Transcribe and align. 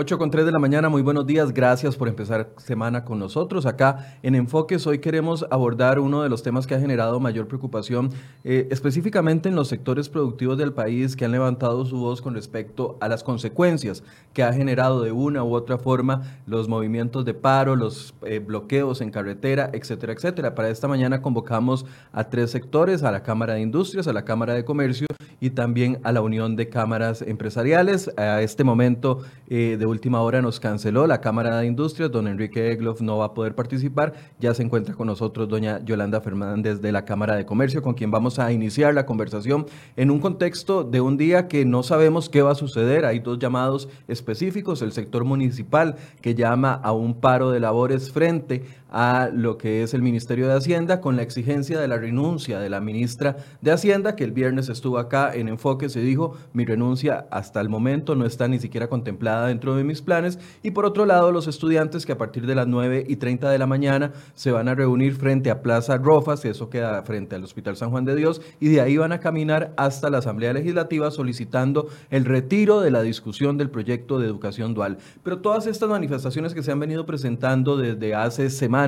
8 0.00 0.16
con 0.16 0.30
3 0.30 0.46
de 0.46 0.52
la 0.52 0.58
mañana, 0.58 0.88
muy 0.88 1.02
buenos 1.02 1.26
días, 1.26 1.52
gracias 1.52 1.94
por 1.94 2.08
empezar 2.08 2.54
semana 2.56 3.04
con 3.04 3.18
nosotros. 3.18 3.66
Acá 3.66 4.16
en 4.22 4.34
Enfoques 4.34 4.86
hoy 4.86 4.98
queremos 4.98 5.44
abordar 5.50 5.98
uno 5.98 6.22
de 6.22 6.30
los 6.30 6.42
temas 6.42 6.66
que 6.66 6.74
ha 6.74 6.80
generado 6.80 7.20
mayor 7.20 7.48
preocupación, 7.48 8.08
eh, 8.42 8.66
específicamente 8.70 9.50
en 9.50 9.56
los 9.56 9.68
sectores 9.68 10.08
productivos 10.08 10.56
del 10.56 10.72
país 10.72 11.16
que 11.16 11.26
han 11.26 11.32
levantado 11.32 11.84
su 11.84 11.98
voz 11.98 12.22
con 12.22 12.32
respecto 12.32 12.96
a 13.02 13.08
las 13.08 13.22
consecuencias 13.22 14.02
que 14.32 14.42
ha 14.42 14.54
generado 14.54 15.02
de 15.02 15.12
una 15.12 15.44
u 15.44 15.52
otra 15.52 15.76
forma 15.76 16.22
los 16.46 16.66
movimientos 16.66 17.26
de 17.26 17.34
paro, 17.34 17.76
los 17.76 18.14
eh, 18.22 18.38
bloqueos 18.38 19.02
en 19.02 19.10
carretera, 19.10 19.68
etcétera, 19.74 20.14
etcétera. 20.14 20.54
Para 20.54 20.70
esta 20.70 20.88
mañana 20.88 21.20
convocamos 21.20 21.84
a 22.14 22.24
tres 22.30 22.50
sectores, 22.50 23.02
a 23.02 23.12
la 23.12 23.22
Cámara 23.22 23.52
de 23.52 23.60
Industrias, 23.60 24.08
a 24.08 24.14
la 24.14 24.24
Cámara 24.24 24.54
de 24.54 24.64
Comercio 24.64 25.08
y 25.42 25.50
también 25.50 25.98
a 26.04 26.12
la 26.12 26.22
Unión 26.22 26.56
de 26.56 26.70
Cámaras 26.70 27.20
Empresariales. 27.20 28.10
A 28.16 28.40
este 28.40 28.64
momento... 28.64 29.20
Eh, 29.52 29.76
de 29.76 29.89
última 29.90 30.20
hora 30.22 30.40
nos 30.40 30.60
canceló 30.60 31.06
la 31.06 31.20
Cámara 31.20 31.58
de 31.58 31.66
Industrias, 31.66 32.10
don 32.10 32.26
Enrique 32.26 32.72
Egloff 32.72 33.00
no 33.00 33.18
va 33.18 33.26
a 33.26 33.34
poder 33.34 33.54
participar, 33.54 34.14
ya 34.38 34.54
se 34.54 34.62
encuentra 34.62 34.94
con 34.94 35.06
nosotros 35.06 35.48
doña 35.48 35.84
Yolanda 35.84 36.20
Fernández 36.20 36.80
de 36.80 36.92
la 36.92 37.04
Cámara 37.04 37.36
de 37.36 37.44
Comercio, 37.44 37.82
con 37.82 37.94
quien 37.94 38.10
vamos 38.10 38.38
a 38.38 38.50
iniciar 38.52 38.94
la 38.94 39.06
conversación 39.06 39.66
en 39.96 40.10
un 40.10 40.20
contexto 40.20 40.84
de 40.84 41.00
un 41.00 41.16
día 41.16 41.48
que 41.48 41.64
no 41.64 41.82
sabemos 41.82 42.28
qué 42.28 42.42
va 42.42 42.52
a 42.52 42.54
suceder, 42.54 43.04
hay 43.04 43.20
dos 43.20 43.38
llamados 43.38 43.88
específicos, 44.08 44.82
el 44.82 44.92
sector 44.92 45.24
municipal 45.24 45.96
que 46.20 46.34
llama 46.34 46.72
a 46.72 46.92
un 46.92 47.14
paro 47.14 47.50
de 47.50 47.60
labores 47.60 48.10
frente 48.10 48.64
a 48.90 49.30
lo 49.32 49.56
que 49.56 49.82
es 49.82 49.94
el 49.94 50.02
Ministerio 50.02 50.48
de 50.48 50.54
Hacienda 50.54 51.00
con 51.00 51.16
la 51.16 51.22
exigencia 51.22 51.80
de 51.80 51.88
la 51.88 51.96
renuncia 51.96 52.58
de 52.58 52.70
la 52.70 52.80
ministra 52.80 53.36
de 53.60 53.70
Hacienda, 53.70 54.16
que 54.16 54.24
el 54.24 54.32
viernes 54.32 54.68
estuvo 54.68 54.98
acá 54.98 55.32
en 55.34 55.48
Enfoque, 55.48 55.88
se 55.88 56.00
dijo, 56.00 56.36
mi 56.52 56.64
renuncia 56.64 57.26
hasta 57.30 57.60
el 57.60 57.68
momento 57.68 58.14
no 58.14 58.26
está 58.26 58.48
ni 58.48 58.58
siquiera 58.58 58.88
contemplada 58.88 59.46
dentro 59.46 59.76
de 59.76 59.84
mis 59.84 60.02
planes. 60.02 60.38
Y 60.62 60.72
por 60.72 60.84
otro 60.84 61.06
lado, 61.06 61.32
los 61.32 61.46
estudiantes 61.46 62.06
que 62.06 62.12
a 62.12 62.18
partir 62.18 62.46
de 62.46 62.54
las 62.54 62.66
9 62.66 63.04
y 63.08 63.16
30 63.16 63.50
de 63.50 63.58
la 63.58 63.66
mañana 63.66 64.12
se 64.34 64.50
van 64.50 64.68
a 64.68 64.74
reunir 64.74 65.14
frente 65.14 65.50
a 65.50 65.62
Plaza 65.62 65.98
Rofas, 65.98 66.44
eso 66.44 66.70
queda 66.70 67.02
frente 67.02 67.36
al 67.36 67.44
Hospital 67.44 67.76
San 67.76 67.90
Juan 67.90 68.04
de 68.04 68.16
Dios, 68.16 68.42
y 68.58 68.68
de 68.68 68.80
ahí 68.80 68.96
van 68.96 69.12
a 69.12 69.20
caminar 69.20 69.72
hasta 69.76 70.10
la 70.10 70.18
Asamblea 70.18 70.52
Legislativa 70.52 71.10
solicitando 71.10 71.88
el 72.10 72.24
retiro 72.24 72.80
de 72.80 72.90
la 72.90 73.02
discusión 73.02 73.56
del 73.56 73.70
proyecto 73.70 74.18
de 74.18 74.26
educación 74.26 74.74
dual. 74.74 74.98
Pero 75.22 75.38
todas 75.38 75.66
estas 75.66 75.88
manifestaciones 75.88 76.54
que 76.54 76.62
se 76.62 76.72
han 76.72 76.80
venido 76.80 77.06
presentando 77.06 77.76
desde 77.76 78.14
hace 78.14 78.50
semanas, 78.50 78.79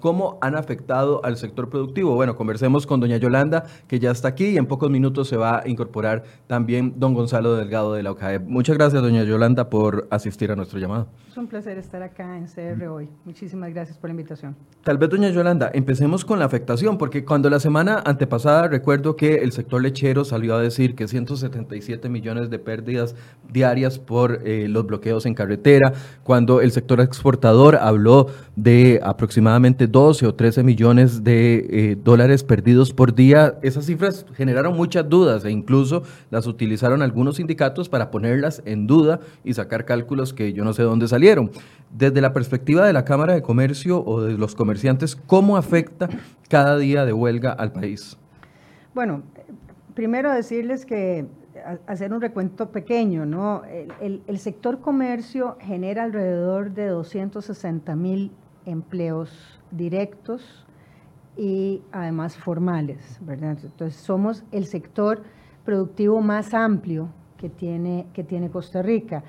¿cómo 0.00 0.38
han 0.40 0.56
afectado 0.56 1.24
al 1.24 1.36
sector 1.36 1.68
productivo? 1.68 2.14
Bueno, 2.14 2.36
conversemos 2.36 2.86
con 2.86 3.00
doña 3.00 3.16
Yolanda, 3.16 3.64
que 3.86 3.98
ya 3.98 4.10
está 4.10 4.28
aquí 4.28 4.46
y 4.46 4.56
en 4.56 4.66
pocos 4.66 4.90
minutos 4.90 5.28
se 5.28 5.36
va 5.36 5.60
a 5.60 5.68
incorporar 5.68 6.24
también 6.46 6.94
don 6.96 7.14
Gonzalo 7.14 7.54
Delgado 7.54 7.94
de 7.94 8.02
la 8.02 8.10
OCAE. 8.10 8.40
Muchas 8.40 8.76
gracias, 8.76 9.02
doña 9.02 9.24
Yolanda, 9.24 9.70
por 9.70 10.08
asistir 10.10 10.50
a 10.50 10.56
nuestro 10.56 10.78
llamado. 10.78 11.08
Es 11.30 11.36
un 11.36 11.46
placer 11.46 11.78
estar 11.78 12.02
acá 12.02 12.36
en 12.36 12.46
CR 12.46 12.86
hoy. 12.88 13.08
Muchísimas 13.24 13.72
gracias 13.72 13.98
por 13.98 14.08
la 14.08 14.12
invitación. 14.12 14.56
Tal 14.82 14.98
vez, 14.98 15.10
doña 15.10 15.28
Yolanda, 15.30 15.70
empecemos 15.74 16.24
con 16.24 16.38
la 16.38 16.46
afectación, 16.46 16.98
porque 16.98 17.24
cuando 17.24 17.50
la 17.50 17.60
semana 17.60 18.02
antepasada 18.04 18.68
recuerdo 18.68 19.16
que 19.16 19.36
el 19.36 19.52
sector 19.52 19.82
lechero 19.82 20.24
salió 20.24 20.54
a 20.54 20.60
decir 20.60 20.94
que 20.94 21.06
177 21.08 22.08
millones 22.08 22.50
de 22.50 22.58
pérdidas 22.58 23.14
diarias 23.52 23.98
por 23.98 24.40
eh, 24.44 24.68
los 24.68 24.86
bloqueos 24.86 25.26
en 25.26 25.34
carretera, 25.34 25.92
cuando 26.24 26.60
el 26.60 26.72
sector 26.72 27.00
exportador 27.00 27.76
habló 27.76 28.28
de 28.56 29.00
aproximadamente 29.02 29.26
aproximadamente 29.36 29.86
12 29.86 30.26
o 30.26 30.34
13 30.34 30.62
millones 30.62 31.22
de 31.22 31.66
eh, 31.68 31.96
dólares 32.02 32.42
perdidos 32.42 32.94
por 32.94 33.14
día. 33.14 33.58
Esas 33.60 33.84
cifras 33.84 34.24
generaron 34.34 34.74
muchas 34.74 35.06
dudas 35.08 35.44
e 35.44 35.50
incluso 35.50 36.04
las 36.30 36.46
utilizaron 36.46 37.02
algunos 37.02 37.36
sindicatos 37.36 37.88
para 37.88 38.10
ponerlas 38.10 38.62
en 38.64 38.86
duda 38.86 39.20
y 39.44 39.52
sacar 39.52 39.84
cálculos 39.84 40.32
que 40.32 40.52
yo 40.54 40.64
no 40.64 40.72
sé 40.72 40.84
dónde 40.84 41.06
salieron. 41.06 41.50
Desde 41.90 42.22
la 42.22 42.32
perspectiva 42.32 42.86
de 42.86 42.92
la 42.92 43.04
Cámara 43.04 43.34
de 43.34 43.42
Comercio 43.42 44.02
o 44.02 44.22
de 44.22 44.38
los 44.38 44.54
comerciantes, 44.54 45.16
¿cómo 45.16 45.58
afecta 45.58 46.08
cada 46.48 46.78
día 46.78 47.04
de 47.04 47.12
huelga 47.12 47.52
al 47.52 47.72
país? 47.72 48.16
Bueno, 48.94 49.22
primero 49.94 50.32
decirles 50.32 50.86
que 50.86 51.26
hacer 51.86 52.12
un 52.12 52.22
recuento 52.22 52.70
pequeño, 52.70 53.26
¿no? 53.26 53.62
El, 54.00 54.22
el 54.26 54.38
sector 54.38 54.80
comercio 54.80 55.58
genera 55.60 56.04
alrededor 56.04 56.70
de 56.70 56.86
260 56.86 57.94
mil 57.96 58.30
empleos 58.66 59.30
directos 59.70 60.66
y 61.36 61.82
además 61.92 62.36
formales. 62.36 63.20
Entonces 63.26 63.96
somos 63.96 64.44
el 64.52 64.66
sector 64.66 65.22
productivo 65.64 66.20
más 66.20 66.54
amplio 66.54 67.08
que 67.38 67.48
tiene, 67.48 68.06
que 68.12 68.24
tiene 68.24 68.50
Costa 68.50 68.82
Rica. 68.82 69.22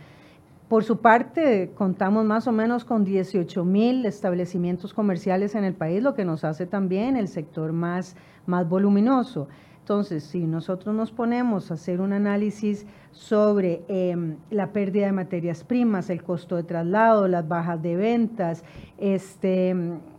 Por 0.67 0.83
su 0.83 0.99
parte, 0.99 1.71
contamos 1.75 2.25
más 2.25 2.45
o 2.47 2.51
menos 2.51 2.83
con 2.83 3.05
18 3.05 3.63
mil 3.63 4.05
establecimientos 4.05 4.93
comerciales 4.93 5.55
en 5.55 5.63
el 5.63 5.73
país, 5.73 6.03
lo 6.03 6.13
que 6.13 6.25
nos 6.25 6.43
hace 6.43 6.65
también 6.65 7.15
el 7.15 7.29
sector 7.29 7.71
más, 7.71 8.17
más 8.45 8.67
voluminoso. 8.67 9.47
Entonces, 9.87 10.25
si 10.25 10.45
nosotros 10.45 10.93
nos 10.93 11.13
ponemos 11.13 11.71
a 11.71 11.75
hacer 11.75 12.01
un 12.01 12.11
análisis 12.11 12.85
sobre 13.13 13.85
em, 13.87 14.35
la 14.49 14.73
pérdida 14.73 15.05
de 15.05 15.13
materias 15.13 15.63
primas, 15.63 16.09
el 16.09 16.23
costo 16.23 16.57
de 16.57 16.63
traslado, 16.63 17.29
las 17.29 17.47
bajas 17.47 17.81
de 17.81 17.95
ventas, 17.95 18.65
este, 18.97 19.73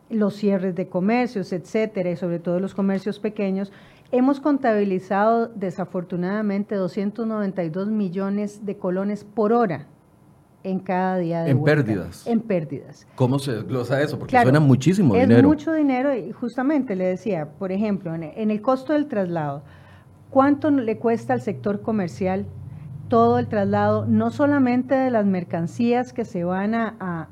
los 0.09 0.37
cierres 0.37 0.75
de 0.75 0.89
comercios, 0.89 1.53
etcétera, 1.53 2.11
y 2.11 2.17
sobre 2.17 2.39
todo 2.39 2.61
los 2.61 2.75
comercios 2.75 3.19
pequeños, 3.21 3.71
hemos 4.11 4.41
contabilizado 4.41 5.49
desafortunadamente 5.49 6.75
292 6.75 7.89
millones 7.89 8.65
de 8.65 8.79
colones 8.79 9.23
por 9.23 9.53
hora 9.53 9.87
en 10.69 10.81
cada 10.81 11.19
día 11.19 11.43
de 11.43 11.51
En 11.51 11.63
pérdidas. 11.63 12.27
En 12.27 12.41
pérdidas. 12.41 13.07
¿Cómo 13.15 13.39
se 13.39 13.53
desglosa 13.53 14.01
eso? 14.03 14.19
Porque 14.19 14.41
suena 14.41 14.61
muchísimo 14.61 15.15
dinero. 15.15 15.37
Es 15.37 15.45
mucho 15.45 15.73
dinero 15.73 16.15
y 16.15 16.33
justamente 16.33 16.97
le 16.97 17.05
decía, 17.05 17.49
por 17.59 17.73
ejemplo, 17.73 18.15
en 18.15 18.51
el 18.51 18.63
costo 18.63 18.93
del 18.93 19.07
traslado, 19.07 19.63
¿cuánto 20.31 20.71
le 20.71 20.99
cuesta 20.99 21.33
al 21.33 21.41
sector 21.41 21.83
comercial 21.83 22.47
todo 23.09 23.39
el 23.39 23.49
traslado, 23.49 24.05
no 24.07 24.31
solamente 24.31 24.95
de 24.95 25.11
las 25.11 25.25
mercancías 25.25 26.13
que 26.13 26.25
se 26.25 26.45
van 26.45 26.75
a, 26.75 27.29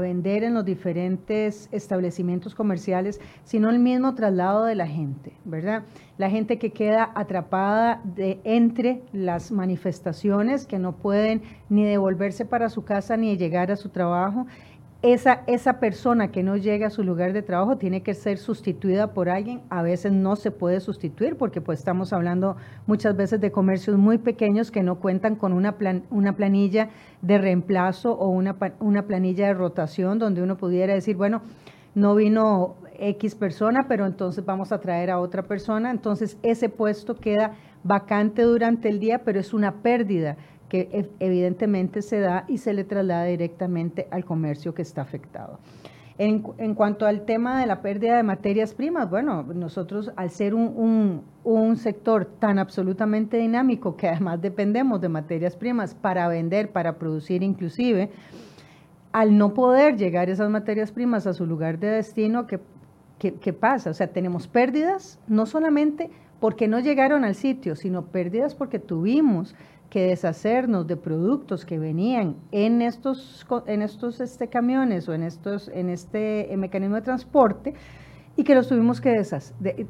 vender 0.00 0.44
en 0.44 0.54
los 0.54 0.64
diferentes 0.64 1.68
establecimientos 1.72 2.54
comerciales, 2.54 3.20
sino 3.44 3.70
el 3.70 3.78
mismo 3.78 4.14
traslado 4.14 4.64
de 4.64 4.74
la 4.74 4.86
gente, 4.86 5.32
¿verdad? 5.44 5.84
La 6.18 6.28
gente 6.28 6.58
que 6.58 6.72
queda 6.72 7.10
atrapada 7.14 8.02
de, 8.04 8.40
entre 8.44 9.02
las 9.12 9.50
manifestaciones, 9.50 10.66
que 10.66 10.78
no 10.78 10.92
pueden 10.96 11.42
ni 11.70 11.84
devolverse 11.84 12.44
para 12.44 12.68
su 12.68 12.84
casa 12.84 13.16
ni 13.16 13.36
llegar 13.36 13.70
a 13.70 13.76
su 13.76 13.88
trabajo 13.88 14.46
esa, 15.04 15.42
esa 15.46 15.80
persona 15.80 16.28
que 16.28 16.42
no 16.42 16.56
llega 16.56 16.86
a 16.86 16.90
su 16.90 17.04
lugar 17.04 17.34
de 17.34 17.42
trabajo 17.42 17.76
tiene 17.76 18.02
que 18.02 18.14
ser 18.14 18.38
sustituida 18.38 19.12
por 19.12 19.28
alguien. 19.28 19.60
A 19.68 19.82
veces 19.82 20.12
no 20.12 20.34
se 20.34 20.50
puede 20.50 20.80
sustituir 20.80 21.36
porque 21.36 21.60
pues 21.60 21.78
estamos 21.78 22.14
hablando 22.14 22.56
muchas 22.86 23.14
veces 23.14 23.38
de 23.42 23.52
comercios 23.52 23.98
muy 23.98 24.16
pequeños 24.16 24.70
que 24.70 24.82
no 24.82 25.00
cuentan 25.00 25.36
con 25.36 25.52
una, 25.52 25.76
plan, 25.76 26.04
una 26.08 26.36
planilla 26.36 26.88
de 27.20 27.36
reemplazo 27.36 28.14
o 28.14 28.28
una, 28.28 28.56
una 28.80 29.02
planilla 29.02 29.48
de 29.48 29.52
rotación 29.52 30.18
donde 30.18 30.42
uno 30.42 30.56
pudiera 30.56 30.94
decir, 30.94 31.16
bueno, 31.16 31.42
no 31.94 32.14
vino 32.14 32.76
X 32.98 33.34
persona, 33.34 33.86
pero 33.86 34.06
entonces 34.06 34.42
vamos 34.46 34.72
a 34.72 34.80
traer 34.80 35.10
a 35.10 35.20
otra 35.20 35.42
persona. 35.42 35.90
Entonces 35.90 36.38
ese 36.42 36.70
puesto 36.70 37.16
queda 37.16 37.56
vacante 37.82 38.40
durante 38.40 38.88
el 38.88 39.00
día, 39.00 39.20
pero 39.22 39.38
es 39.38 39.52
una 39.52 39.82
pérdida 39.82 40.38
que 40.68 41.08
evidentemente 41.20 42.02
se 42.02 42.20
da 42.20 42.44
y 42.48 42.58
se 42.58 42.72
le 42.72 42.84
traslada 42.84 43.24
directamente 43.24 44.08
al 44.10 44.24
comercio 44.24 44.74
que 44.74 44.82
está 44.82 45.02
afectado. 45.02 45.58
En, 46.16 46.42
cuanto 46.76 47.06
al 47.06 47.24
tema 47.24 47.58
de 47.58 47.66
la 47.66 47.82
pérdida 47.82 48.16
de 48.16 48.22
materias 48.22 48.72
primas, 48.72 49.10
bueno, 49.10 49.42
nosotros 49.42 50.12
al 50.14 50.30
ser 50.30 50.54
un, 50.54 51.22
un, 51.42 51.76
sector 51.76 52.24
tan 52.38 52.60
absolutamente 52.60 53.36
dinámico 53.36 53.96
que 53.96 54.08
además 54.08 54.40
dependemos 54.40 55.00
de 55.00 55.08
materias 55.08 55.56
primas 55.56 55.96
para 55.96 56.28
vender, 56.28 56.70
para 56.70 56.98
producir 56.98 57.42
inclusive, 57.42 58.10
al 59.10 59.36
no 59.36 59.54
poder 59.54 59.96
llegar 59.96 60.30
esas 60.30 60.50
materias 60.50 60.92
primas 60.92 61.26
a 61.26 61.34
su 61.34 61.46
lugar 61.46 61.80
de 61.80 61.88
destino, 61.88 62.46
¿qué, 62.46 62.60
qué, 63.18 63.34
qué 63.34 63.52
pasa? 63.52 63.90
O 63.90 63.94
sea, 63.94 64.06
tenemos 64.06 64.46
pérdidas 64.46 65.18
no 65.26 65.46
solamente 65.46 66.10
porque 66.38 66.68
no 66.68 66.78
llegaron 66.78 67.24
al 67.24 67.34
sitio, 67.34 67.74
sino 67.74 68.06
pérdidas 68.06 68.54
porque 68.54 68.78
tuvimos 68.78 69.56
que 69.94 70.08
deshacernos 70.08 70.88
de 70.88 70.96
productos 70.96 71.64
que 71.64 71.78
venían 71.78 72.34
en 72.50 72.82
estos, 72.82 73.46
en 73.68 73.80
estos 73.80 74.20
este, 74.20 74.48
camiones 74.48 75.08
o 75.08 75.14
en, 75.14 75.22
estos, 75.22 75.68
en 75.68 75.88
este 75.88 76.52
eh, 76.52 76.56
mecanismo 76.56 76.96
de 76.96 77.02
transporte 77.02 77.74
y 78.34 78.42
que 78.42 78.56
los 78.56 78.66
tuvimos 78.66 79.00
que 79.00 79.24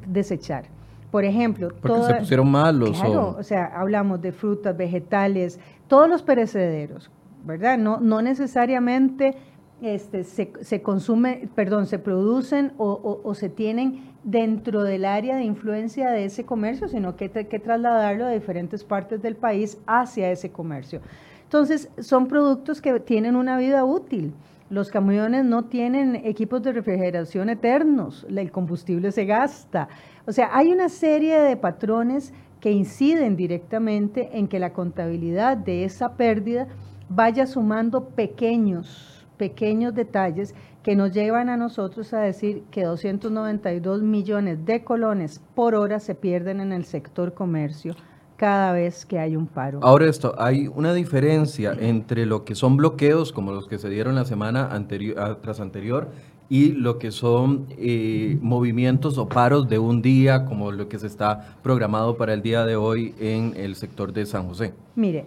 desechar. 0.05 0.65
Por 1.09 1.25
ejemplo, 1.25 1.69
porque 1.81 2.03
se 2.03 2.13
pusieron 2.19 2.51
malos. 2.51 3.01
Claro, 3.01 3.35
o... 3.39 3.41
sea, 3.41 3.71
hablamos 3.75 4.21
de 4.21 4.31
frutas, 4.31 4.77
vegetales, 4.77 5.59
todos 5.87 6.07
los 6.07 6.21
perecederos, 6.21 7.09
¿verdad? 7.43 7.79
No, 7.79 7.99
no 7.99 8.21
necesariamente 8.21 9.35
este, 9.81 10.23
se, 10.23 10.53
se 10.61 10.83
consume, 10.83 11.49
perdón, 11.55 11.87
se 11.87 11.97
producen 11.97 12.73
o, 12.77 13.21
o, 13.23 13.33
se 13.33 13.49
tienen 13.49 14.13
dentro 14.25 14.83
del 14.83 15.05
área 15.05 15.37
de 15.37 15.43
influencia 15.43 16.09
de 16.09 16.25
ese 16.25 16.45
comercio, 16.45 16.87
sino 16.87 17.15
que 17.15 17.31
hay 17.33 17.45
que 17.45 17.59
trasladarlo 17.59 18.25
de 18.25 18.33
diferentes 18.33 18.83
partes 18.83 19.21
del 19.21 19.35
país 19.35 19.77
hacia 19.85 20.31
ese 20.31 20.51
comercio. 20.51 20.99
Entonces, 21.43 21.89
son 21.99 22.27
productos 22.27 22.81
que 22.81 22.99
tienen 22.99 23.35
una 23.35 23.55
vida 23.57 23.85
útil. 23.85 24.33
Los 24.71 24.89
camiones 24.89 25.45
no 25.45 25.65
tienen 25.65 26.15
equipos 26.15 26.63
de 26.63 26.73
refrigeración 26.73 27.49
eternos, 27.49 28.25
el 28.27 28.51
combustible 28.51 29.11
se 29.11 29.25
gasta. 29.25 29.89
O 30.25 30.31
sea, 30.31 30.49
hay 30.51 30.71
una 30.71 30.89
serie 30.89 31.39
de 31.39 31.55
patrones 31.55 32.33
que 32.59 32.71
inciden 32.71 33.35
directamente 33.35 34.39
en 34.39 34.47
que 34.47 34.57
la 34.57 34.73
contabilidad 34.73 35.55
de 35.55 35.83
esa 35.83 36.17
pérdida 36.17 36.67
vaya 37.09 37.45
sumando 37.45 38.09
pequeños, 38.09 39.14
pequeños 39.37 39.93
detalles 39.93 40.55
que 40.83 40.95
nos 40.95 41.11
llevan 41.11 41.49
a 41.49 41.57
nosotros 41.57 42.13
a 42.13 42.19
decir 42.19 42.63
que 42.71 42.83
292 42.83 44.01
millones 44.01 44.65
de 44.65 44.83
colones 44.83 45.41
por 45.55 45.75
hora 45.75 45.99
se 45.99 46.15
pierden 46.15 46.61
en 46.61 46.71
el 46.71 46.85
sector 46.85 47.33
comercio 47.33 47.95
cada 48.37 48.73
vez 48.73 49.05
que 49.05 49.19
hay 49.19 49.35
un 49.35 49.47
paro. 49.47 49.79
Ahora 49.81 50.07
esto, 50.07 50.35
hay 50.37 50.67
una 50.67 50.93
diferencia 50.93 51.73
entre 51.79 52.25
lo 52.25 52.43
que 52.43 52.55
son 52.55 52.77
bloqueos 52.77 53.31
como 53.31 53.51
los 53.51 53.67
que 53.67 53.77
se 53.77 53.89
dieron 53.89 54.15
la 54.15 54.25
semana 54.25 54.67
anterior, 54.71 55.17
ah, 55.19 55.37
tras 55.41 55.59
anterior 55.59 56.09
y 56.49 56.73
lo 56.73 56.99
que 56.99 57.11
son 57.11 57.65
eh, 57.77 58.37
movimientos 58.41 59.17
o 59.17 59.27
paros 59.27 59.67
de 59.67 59.79
un 59.79 60.01
día 60.01 60.45
como 60.45 60.71
lo 60.71 60.87
que 60.87 60.99
se 60.99 61.07
está 61.07 61.55
programado 61.63 62.17
para 62.17 62.33
el 62.33 62.41
día 62.41 62.65
de 62.65 62.75
hoy 62.75 63.15
en 63.19 63.53
el 63.55 63.75
sector 63.75 64.13
de 64.13 64.25
San 64.25 64.47
José. 64.47 64.73
Mire, 64.95 65.25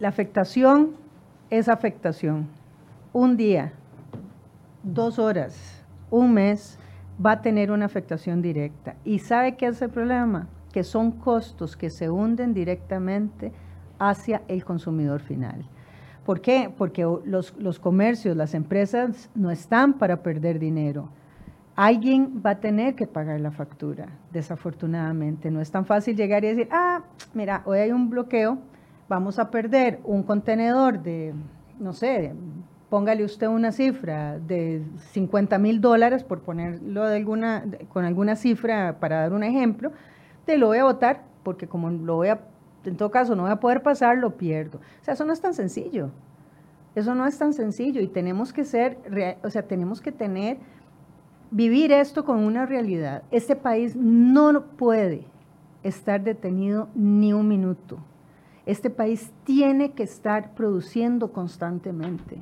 la 0.00 0.08
afectación 0.08 0.90
es 1.50 1.68
afectación. 1.68 2.48
Un 3.18 3.38
día, 3.38 3.72
dos 4.82 5.18
horas, 5.18 5.82
un 6.10 6.34
mes 6.34 6.78
va 7.24 7.30
a 7.32 7.40
tener 7.40 7.70
una 7.70 7.86
afectación 7.86 8.42
directa. 8.42 8.96
¿Y 9.06 9.20
sabe 9.20 9.56
qué 9.56 9.68
es 9.68 9.80
el 9.80 9.88
problema? 9.88 10.48
Que 10.70 10.84
son 10.84 11.12
costos 11.12 11.78
que 11.78 11.88
se 11.88 12.10
hunden 12.10 12.52
directamente 12.52 13.52
hacia 13.98 14.42
el 14.48 14.66
consumidor 14.66 15.20
final. 15.20 15.66
¿Por 16.26 16.42
qué? 16.42 16.70
Porque 16.76 17.10
los, 17.24 17.54
los 17.56 17.80
comercios, 17.80 18.36
las 18.36 18.52
empresas 18.52 19.30
no 19.34 19.50
están 19.50 19.94
para 19.94 20.22
perder 20.22 20.58
dinero. 20.58 21.08
Alguien 21.74 22.42
va 22.44 22.50
a 22.50 22.60
tener 22.60 22.96
que 22.96 23.06
pagar 23.06 23.40
la 23.40 23.50
factura, 23.50 24.08
desafortunadamente. 24.30 25.50
No 25.50 25.62
es 25.62 25.70
tan 25.70 25.86
fácil 25.86 26.16
llegar 26.18 26.44
y 26.44 26.48
decir, 26.48 26.68
ah, 26.70 27.00
mira, 27.32 27.62
hoy 27.64 27.78
hay 27.78 27.92
un 27.92 28.10
bloqueo, 28.10 28.58
vamos 29.08 29.38
a 29.38 29.50
perder 29.50 30.00
un 30.04 30.22
contenedor 30.22 31.02
de, 31.02 31.32
no 31.80 31.94
sé, 31.94 32.34
póngale 32.88 33.24
usted 33.24 33.48
una 33.48 33.72
cifra 33.72 34.38
de 34.38 34.82
50 35.12 35.58
mil 35.58 35.80
dólares, 35.80 36.22
por 36.24 36.40
ponerlo 36.42 37.04
de 37.04 37.16
alguna, 37.16 37.64
con 37.88 38.04
alguna 38.04 38.36
cifra 38.36 38.98
para 39.00 39.20
dar 39.20 39.32
un 39.32 39.42
ejemplo, 39.42 39.92
te 40.44 40.56
lo 40.58 40.68
voy 40.68 40.78
a 40.78 40.84
votar, 40.84 41.24
porque 41.42 41.66
como 41.66 41.90
lo 41.90 42.16
voy 42.16 42.28
a, 42.28 42.40
en 42.84 42.96
todo 42.96 43.10
caso 43.10 43.34
no 43.34 43.42
voy 43.42 43.52
a 43.52 43.60
poder 43.60 43.82
pasar, 43.82 44.18
lo 44.18 44.36
pierdo. 44.36 44.78
O 44.78 45.04
sea, 45.04 45.14
eso 45.14 45.24
no 45.24 45.32
es 45.32 45.40
tan 45.40 45.54
sencillo. 45.54 46.10
Eso 46.94 47.14
no 47.14 47.26
es 47.26 47.36
tan 47.36 47.52
sencillo 47.52 48.00
y 48.00 48.06
tenemos 48.06 48.52
que 48.52 48.64
ser, 48.64 48.96
o 49.42 49.50
sea, 49.50 49.62
tenemos 49.62 50.00
que 50.00 50.12
tener, 50.12 50.58
vivir 51.50 51.92
esto 51.92 52.24
con 52.24 52.38
una 52.38 52.64
realidad. 52.64 53.22
Este 53.30 53.54
país 53.54 53.94
no 53.96 54.62
puede 54.78 55.26
estar 55.82 56.22
detenido 56.22 56.88
ni 56.94 57.32
un 57.32 57.48
minuto. 57.48 57.98
Este 58.64 58.88
país 58.88 59.30
tiene 59.44 59.92
que 59.92 60.04
estar 60.04 60.54
produciendo 60.54 61.32
constantemente 61.32 62.40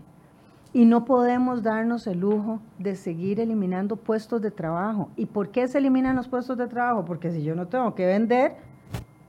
y 0.74 0.84
no 0.86 1.04
podemos 1.04 1.62
darnos 1.62 2.06
el 2.08 2.18
lujo 2.18 2.60
de 2.80 2.96
seguir 2.96 3.38
eliminando 3.38 3.94
puestos 3.94 4.42
de 4.42 4.50
trabajo. 4.50 5.08
¿Y 5.16 5.26
por 5.26 5.50
qué 5.50 5.68
se 5.68 5.78
eliminan 5.78 6.16
los 6.16 6.26
puestos 6.26 6.58
de 6.58 6.66
trabajo? 6.66 7.04
Porque 7.04 7.30
si 7.30 7.44
yo 7.44 7.54
no 7.54 7.68
tengo 7.68 7.94
que 7.94 8.04
vender, 8.04 8.56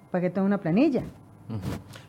¿para 0.10 0.24
qué 0.24 0.32
tengo 0.32 0.48
una 0.48 0.60
planilla? 0.60 1.04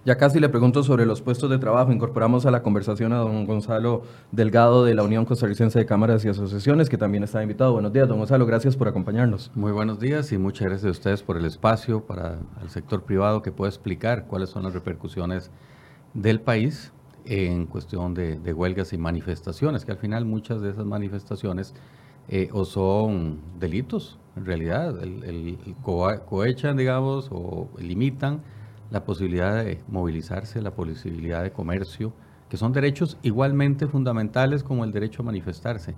Ya 0.07 0.17
casi 0.17 0.41
le 0.41 0.49
pregunto 0.49 0.83
sobre 0.83 1.05
los 1.05 1.21
puestos 1.21 1.51
de 1.51 1.59
trabajo. 1.59 1.93
Incorporamos 1.93 2.47
a 2.47 2.51
la 2.51 2.63
conversación 2.63 3.13
a 3.13 3.19
don 3.19 3.45
Gonzalo 3.45 4.05
Delgado 4.33 4.87
de 4.87 4.95
la 4.95 5.03
Unión 5.03 5.27
Costarricense 5.27 5.79
de 5.79 5.85
Cámaras 5.85 6.25
y 6.25 6.31
Asociaciones, 6.31 6.89
que 6.89 6.97
también 6.97 7.23
está 7.23 7.43
invitado. 7.43 7.75
Buenos 7.75 7.93
días, 7.93 8.09
don 8.09 8.17
Gonzalo. 8.17 8.47
Gracias 8.47 8.75
por 8.75 8.89
acompañarnos. 8.89 9.53
Muy 9.55 9.73
buenos 9.73 10.01
días 10.01 10.33
y 10.33 10.39
muchas 10.39 10.69
gracias 10.69 10.87
a 10.87 10.91
ustedes 10.93 11.23
por 11.23 11.37
el 11.37 11.45
espacio 11.45 12.01
para 12.07 12.39
el 12.63 12.71
sector 12.71 13.03
privado 13.03 13.43
que 13.43 13.53
pueda 13.53 13.69
explicar 13.69 14.25
cuáles 14.25 14.49
son 14.49 14.63
las 14.63 14.73
repercusiones 14.73 15.51
del 16.15 16.41
país 16.41 16.95
en 17.27 17.67
cuestión 17.67 18.15
de, 18.15 18.53
huelgas 18.53 18.93
y 18.93 18.99
manifestaciones, 18.99 19.85
que 19.85 19.93
al 19.93 19.99
final 19.99 20.25
muchas 20.25 20.61
de 20.61 20.71
esas 20.71 20.87
manifestaciones 20.87 21.75
eh, 22.29 22.49
o 22.53 22.65
son 22.65 23.41
delitos, 23.59 24.19
en 24.37 24.45
realidad, 24.45 25.03
el, 25.03 25.59
cohechan, 25.83 26.77
digamos, 26.77 27.29
o 27.31 27.69
limitan 27.79 28.43
la 28.91 29.05
posibilidad 29.05 29.65
de 29.65 29.81
movilizarse, 29.89 30.61
la 30.63 30.73
posibilidad 30.73 31.43
de 31.43 31.53
comercio, 31.53 32.13
que 32.49 32.57
son 32.57 32.73
derechos 32.73 33.19
igualmente 33.23 33.87
fundamentales 33.87 34.63
como 34.63 34.85
el 34.85 34.93
derecho 34.93 35.23
a 35.23 35.27
manifestarse. 35.27 35.95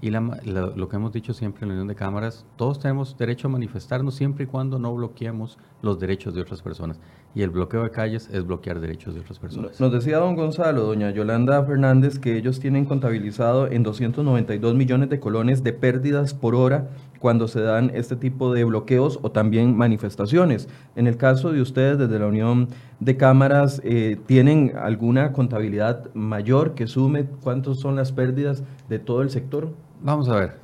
Y 0.00 0.10
lo 0.10 0.88
que 0.88 0.96
hemos 0.96 1.12
dicho 1.12 1.32
siempre 1.32 1.62
en 1.62 1.68
la 1.68 1.74
Unión 1.74 1.86
de 1.86 1.94
Cámaras, 1.94 2.44
todos 2.56 2.80
tenemos 2.80 3.16
derecho 3.16 3.46
a 3.46 3.50
manifestarnos 3.52 4.16
siempre 4.16 4.44
y 4.44 4.46
cuando 4.48 4.80
no 4.80 4.92
bloqueemos 4.92 5.58
los 5.80 6.00
derechos 6.00 6.34
de 6.34 6.40
otras 6.40 6.60
personas. 6.60 6.98
Y 7.34 7.42
el 7.42 7.50
bloqueo 7.50 7.82
de 7.82 7.90
calles 7.90 8.28
es 8.32 8.46
bloquear 8.46 8.80
derechos 8.80 9.14
de 9.14 9.20
otras 9.20 9.38
personas. 9.38 9.80
Nos 9.80 9.92
decía 9.92 10.18
don 10.18 10.36
Gonzalo, 10.36 10.82
doña 10.82 11.10
Yolanda 11.10 11.64
Fernández, 11.64 12.18
que 12.18 12.36
ellos 12.36 12.60
tienen 12.60 12.84
contabilizado 12.84 13.70
en 13.70 13.82
292 13.82 14.74
millones 14.74 15.08
de 15.08 15.18
colones 15.18 15.62
de 15.62 15.72
pérdidas 15.72 16.34
por 16.34 16.54
hora 16.54 16.90
cuando 17.22 17.46
se 17.48 17.60
dan 17.60 17.92
este 17.94 18.16
tipo 18.16 18.52
de 18.52 18.64
bloqueos 18.64 19.20
o 19.22 19.30
también 19.30 19.76
manifestaciones. 19.76 20.68
En 20.96 21.06
el 21.06 21.16
caso 21.16 21.52
de 21.52 21.62
ustedes, 21.62 21.96
desde 21.96 22.18
la 22.18 22.26
Unión 22.26 22.68
de 22.98 23.16
Cámaras, 23.16 23.80
eh, 23.84 24.18
¿tienen 24.26 24.72
alguna 24.76 25.32
contabilidad 25.32 26.12
mayor 26.14 26.74
que 26.74 26.88
sume 26.88 27.26
cuántas 27.42 27.78
son 27.78 27.94
las 27.96 28.12
pérdidas 28.12 28.64
de 28.88 28.98
todo 28.98 29.22
el 29.22 29.30
sector? 29.30 29.72
Vamos 30.02 30.28
a 30.28 30.34
ver, 30.34 30.56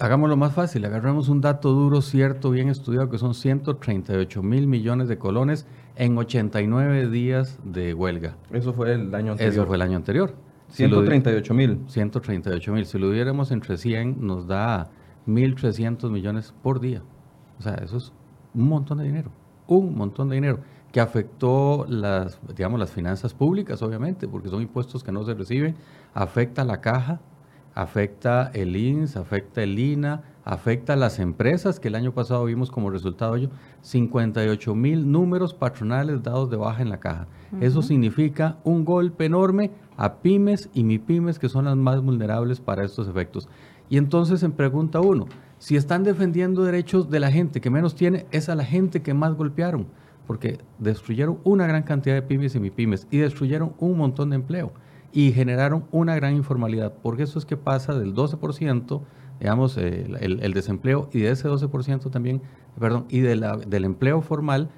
hagámoslo 0.00 0.36
más 0.36 0.52
fácil, 0.52 0.84
agarramos 0.84 1.28
un 1.28 1.40
dato 1.40 1.70
duro, 1.70 2.02
cierto, 2.02 2.50
bien 2.50 2.68
estudiado, 2.68 3.08
que 3.08 3.18
son 3.18 3.34
138 3.34 4.42
mil 4.42 4.66
millones 4.66 5.08
de 5.08 5.16
colones 5.16 5.64
en 6.00 6.16
89 6.16 7.10
días 7.10 7.58
de 7.62 7.92
huelga. 7.92 8.34
Eso 8.50 8.72
fue 8.72 8.94
el 8.94 9.14
año 9.14 9.32
anterior. 9.32 9.52
Eso 9.52 9.66
fue 9.66 9.76
el 9.76 9.82
año 9.82 9.96
anterior. 9.96 10.34
138 10.70 11.52
mil. 11.52 11.80
138 11.88 12.72
mil. 12.72 12.86
Si 12.86 12.98
lo 12.98 13.10
diéramos 13.10 13.50
entre 13.50 13.76
100, 13.76 14.26
nos 14.26 14.46
da 14.46 14.88
1.300 15.26 16.10
millones 16.10 16.54
por 16.62 16.80
día. 16.80 17.02
O 17.58 17.62
sea, 17.62 17.74
eso 17.74 17.98
es 17.98 18.14
un 18.54 18.68
montón 18.70 18.96
de 18.96 19.04
dinero. 19.04 19.30
Un 19.66 19.94
montón 19.94 20.30
de 20.30 20.36
dinero 20.36 20.60
que 20.90 21.00
afectó 21.00 21.84
las, 21.86 22.40
digamos, 22.56 22.80
las 22.80 22.90
finanzas 22.90 23.34
públicas, 23.34 23.82
obviamente, 23.82 24.26
porque 24.26 24.48
son 24.48 24.62
impuestos 24.62 25.04
que 25.04 25.12
no 25.12 25.22
se 25.24 25.34
reciben, 25.34 25.76
afecta 26.14 26.64
la 26.64 26.80
caja, 26.80 27.20
afecta 27.74 28.50
el 28.54 28.74
INS, 28.74 29.16
afecta 29.16 29.62
el 29.62 29.78
INA, 29.78 30.22
afecta 30.44 30.94
a 30.94 30.96
las 30.96 31.18
empresas, 31.18 31.80
que 31.80 31.88
el 31.88 31.94
año 31.94 32.12
pasado 32.12 32.44
vimos 32.44 32.70
como 32.70 32.90
resultado 32.90 33.36
ello 33.36 33.50
58 33.82 34.74
mil 34.74 35.10
números 35.10 35.54
patronales 35.54 36.22
dados 36.22 36.50
de 36.50 36.56
baja 36.56 36.82
en 36.82 36.90
la 36.90 37.00
caja. 37.00 37.26
Eso 37.60 37.82
significa 37.82 38.58
un 38.64 38.84
golpe 38.84 39.26
enorme 39.26 39.70
a 39.96 40.14
pymes 40.16 40.70
y 40.72 40.84
MIPYMES, 40.84 41.38
que 41.38 41.48
son 41.48 41.66
las 41.66 41.76
más 41.76 42.00
vulnerables 42.00 42.60
para 42.60 42.84
estos 42.84 43.08
efectos. 43.08 43.48
Y 43.88 43.96
entonces 43.96 44.42
en 44.42 44.52
pregunta 44.52 45.00
uno, 45.00 45.26
si 45.58 45.76
están 45.76 46.04
defendiendo 46.04 46.64
derechos 46.64 47.10
de 47.10 47.20
la 47.20 47.30
gente 47.30 47.60
que 47.60 47.70
menos 47.70 47.94
tiene, 47.94 48.26
es 48.30 48.48
a 48.48 48.54
la 48.54 48.64
gente 48.64 49.02
que 49.02 49.14
más 49.14 49.34
golpearon, 49.34 49.88
porque 50.26 50.58
destruyeron 50.78 51.38
una 51.44 51.66
gran 51.66 51.82
cantidad 51.82 52.14
de 52.14 52.22
pymes 52.22 52.54
y 52.54 52.60
MIPYMES 52.60 53.08
y 53.10 53.18
destruyeron 53.18 53.74
un 53.78 53.98
montón 53.98 54.30
de 54.30 54.36
empleo 54.36 54.72
y 55.12 55.32
generaron 55.32 55.84
una 55.90 56.14
gran 56.14 56.34
informalidad, 56.34 56.94
porque 57.02 57.24
eso 57.24 57.38
es 57.38 57.44
que 57.44 57.56
pasa 57.56 57.94
del 57.98 58.14
12%, 58.14 59.02
digamos, 59.40 59.76
eh, 59.78 60.06
el, 60.20 60.52
desempleo, 60.52 61.08
y 61.12 61.20
de 61.20 61.30
ese 61.30 61.48
12% 61.48 62.10
también, 62.10 62.42
perdón, 62.78 63.06
y 63.08 63.20
del 63.20 63.84
empleo 63.84 64.20
formal, 64.20 64.70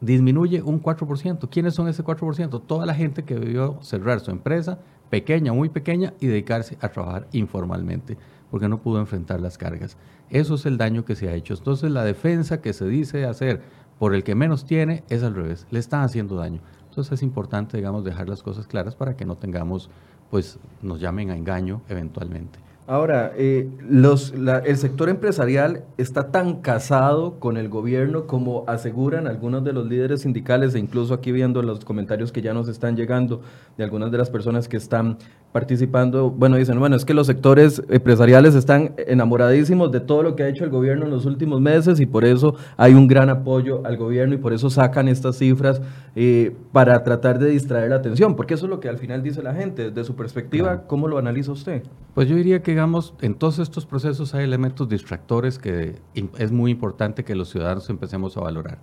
disminuye 0.00 0.62
un 0.62 0.82
4%. 0.82 1.48
¿Quiénes 1.50 1.74
son 1.74 1.88
ese 1.88 2.04
4%? 2.04 2.62
Toda 2.66 2.86
la 2.86 2.94
gente 2.94 3.24
que 3.24 3.34
debió 3.34 3.78
cerrar 3.80 4.20
su 4.20 4.30
empresa, 4.30 4.78
pequeña, 5.08 5.52
muy 5.52 5.70
pequeña, 5.70 6.12
y 6.20 6.26
dedicarse 6.26 6.76
a 6.80 6.90
trabajar 6.90 7.26
informalmente, 7.32 8.18
porque 8.50 8.68
no 8.68 8.82
pudo 8.82 9.00
enfrentar 9.00 9.40
las 9.40 9.56
cargas. 9.56 9.96
Eso 10.28 10.56
es 10.56 10.66
el 10.66 10.76
daño 10.76 11.04
que 11.04 11.16
se 11.16 11.28
ha 11.28 11.34
hecho. 11.34 11.54
Entonces 11.54 11.90
la 11.90 12.04
defensa 12.04 12.60
que 12.60 12.72
se 12.72 12.86
dice 12.86 13.24
hacer 13.24 13.62
por 13.98 14.14
el 14.14 14.24
que 14.24 14.34
menos 14.34 14.66
tiene 14.66 15.04
es 15.08 15.22
al 15.22 15.34
revés, 15.34 15.66
le 15.70 15.78
están 15.78 16.02
haciendo 16.02 16.36
daño. 16.36 16.60
Entonces 16.88 17.12
es 17.12 17.22
importante, 17.22 17.76
digamos, 17.76 18.04
dejar 18.04 18.28
las 18.28 18.42
cosas 18.42 18.66
claras 18.66 18.94
para 18.94 19.16
que 19.16 19.24
no 19.24 19.36
tengamos, 19.36 19.90
pues, 20.30 20.58
nos 20.82 21.00
llamen 21.00 21.30
a 21.30 21.36
engaño 21.36 21.82
eventualmente. 21.88 22.65
Ahora, 22.88 23.32
eh, 23.36 23.68
los, 23.80 24.32
el 24.32 24.76
sector 24.76 25.08
empresarial 25.08 25.82
está 25.98 26.30
tan 26.30 26.60
casado 26.60 27.40
con 27.40 27.56
el 27.56 27.68
gobierno 27.68 28.28
como 28.28 28.62
aseguran 28.68 29.26
algunos 29.26 29.64
de 29.64 29.72
los 29.72 29.88
líderes 29.88 30.20
sindicales 30.20 30.72
e 30.76 30.78
incluso 30.78 31.12
aquí 31.12 31.32
viendo 31.32 31.62
los 31.62 31.84
comentarios 31.84 32.30
que 32.30 32.42
ya 32.42 32.54
nos 32.54 32.68
están 32.68 32.94
llegando 32.94 33.40
de 33.76 33.82
algunas 33.82 34.12
de 34.12 34.18
las 34.18 34.30
personas 34.30 34.68
que 34.68 34.76
están 34.76 35.18
participando, 35.50 36.30
bueno, 36.30 36.58
dicen, 36.58 36.78
bueno, 36.78 36.96
es 36.96 37.04
que 37.04 37.14
los 37.14 37.26
sectores 37.26 37.82
empresariales 37.88 38.54
están 38.54 38.92
enamoradísimos 38.98 39.90
de 39.90 40.00
todo 40.00 40.22
lo 40.22 40.36
que 40.36 40.42
ha 40.42 40.48
hecho 40.48 40.64
el 40.64 40.70
gobierno 40.70 41.06
en 41.06 41.10
los 41.10 41.24
últimos 41.24 41.62
meses 41.62 41.98
y 41.98 42.06
por 42.06 42.24
eso 42.24 42.56
hay 42.76 42.92
un 42.92 43.08
gran 43.08 43.30
apoyo 43.30 43.80
al 43.84 43.96
gobierno 43.96 44.34
y 44.34 44.36
por 44.36 44.52
eso 44.52 44.68
sacan 44.68 45.08
estas 45.08 45.38
cifras 45.38 45.80
eh, 46.14 46.54
para 46.72 47.02
tratar 47.02 47.38
de 47.38 47.48
distraer 47.48 47.88
la 47.88 47.96
atención, 47.96 48.36
porque 48.36 48.54
eso 48.54 48.66
es 48.66 48.70
lo 48.70 48.80
que 48.80 48.88
al 48.90 48.98
final 48.98 49.22
dice 49.22 49.42
la 49.42 49.54
gente. 49.54 49.90
Desde 49.90 50.04
su 50.04 50.14
perspectiva, 50.14 50.82
¿cómo 50.86 51.08
lo 51.08 51.16
analiza 51.16 51.52
usted? 51.52 51.82
Pues 52.14 52.28
yo 52.28 52.36
diría 52.36 52.62
que, 52.62 52.75
digamos, 52.76 53.14
en 53.22 53.34
todos 53.36 53.58
estos 53.58 53.86
procesos 53.86 54.34
hay 54.34 54.44
elementos 54.44 54.86
distractores 54.86 55.58
que 55.58 55.98
es 56.14 56.52
muy 56.52 56.70
importante 56.70 57.24
que 57.24 57.34
los 57.34 57.48
ciudadanos 57.48 57.88
empecemos 57.88 58.36
a 58.36 58.40
valorar. 58.40 58.80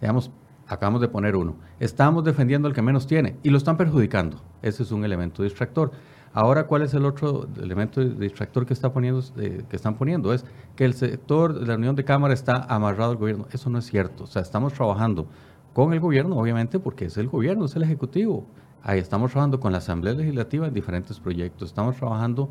Digamos, 0.00 0.30
acabamos 0.68 1.00
de 1.00 1.08
poner 1.08 1.34
uno. 1.34 1.56
Estamos 1.80 2.22
defendiendo 2.22 2.68
al 2.68 2.74
que 2.74 2.82
menos 2.82 3.08
tiene 3.08 3.36
y 3.42 3.50
lo 3.50 3.58
están 3.58 3.76
perjudicando. 3.76 4.40
Ese 4.62 4.84
es 4.84 4.92
un 4.92 5.04
elemento 5.04 5.42
distractor. 5.42 5.90
Ahora, 6.32 6.68
¿cuál 6.68 6.82
es 6.82 6.94
el 6.94 7.04
otro 7.04 7.48
elemento 7.60 8.04
distractor 8.04 8.64
que, 8.64 8.74
está 8.74 8.92
poniendo, 8.92 9.24
eh, 9.36 9.64
que 9.68 9.74
están 9.74 9.96
poniendo? 9.96 10.32
Es 10.32 10.44
que 10.76 10.84
el 10.84 10.94
sector 10.94 11.58
de 11.58 11.66
la 11.66 11.74
Unión 11.74 11.96
de 11.96 12.04
Cámara 12.04 12.34
está 12.34 12.64
amarrado 12.68 13.10
al 13.10 13.16
gobierno. 13.16 13.48
Eso 13.50 13.70
no 13.70 13.80
es 13.80 13.86
cierto. 13.86 14.22
O 14.22 14.28
sea, 14.28 14.42
estamos 14.42 14.72
trabajando 14.72 15.26
con 15.72 15.92
el 15.92 15.98
gobierno, 15.98 16.36
obviamente, 16.36 16.78
porque 16.78 17.06
es 17.06 17.16
el 17.16 17.26
gobierno, 17.26 17.64
es 17.64 17.74
el 17.74 17.82
Ejecutivo. 17.82 18.46
Ahí 18.84 19.00
estamos 19.00 19.32
trabajando 19.32 19.58
con 19.58 19.72
la 19.72 19.78
Asamblea 19.78 20.14
Legislativa 20.14 20.68
en 20.68 20.74
diferentes 20.74 21.18
proyectos. 21.18 21.70
Estamos 21.70 21.96
trabajando 21.96 22.50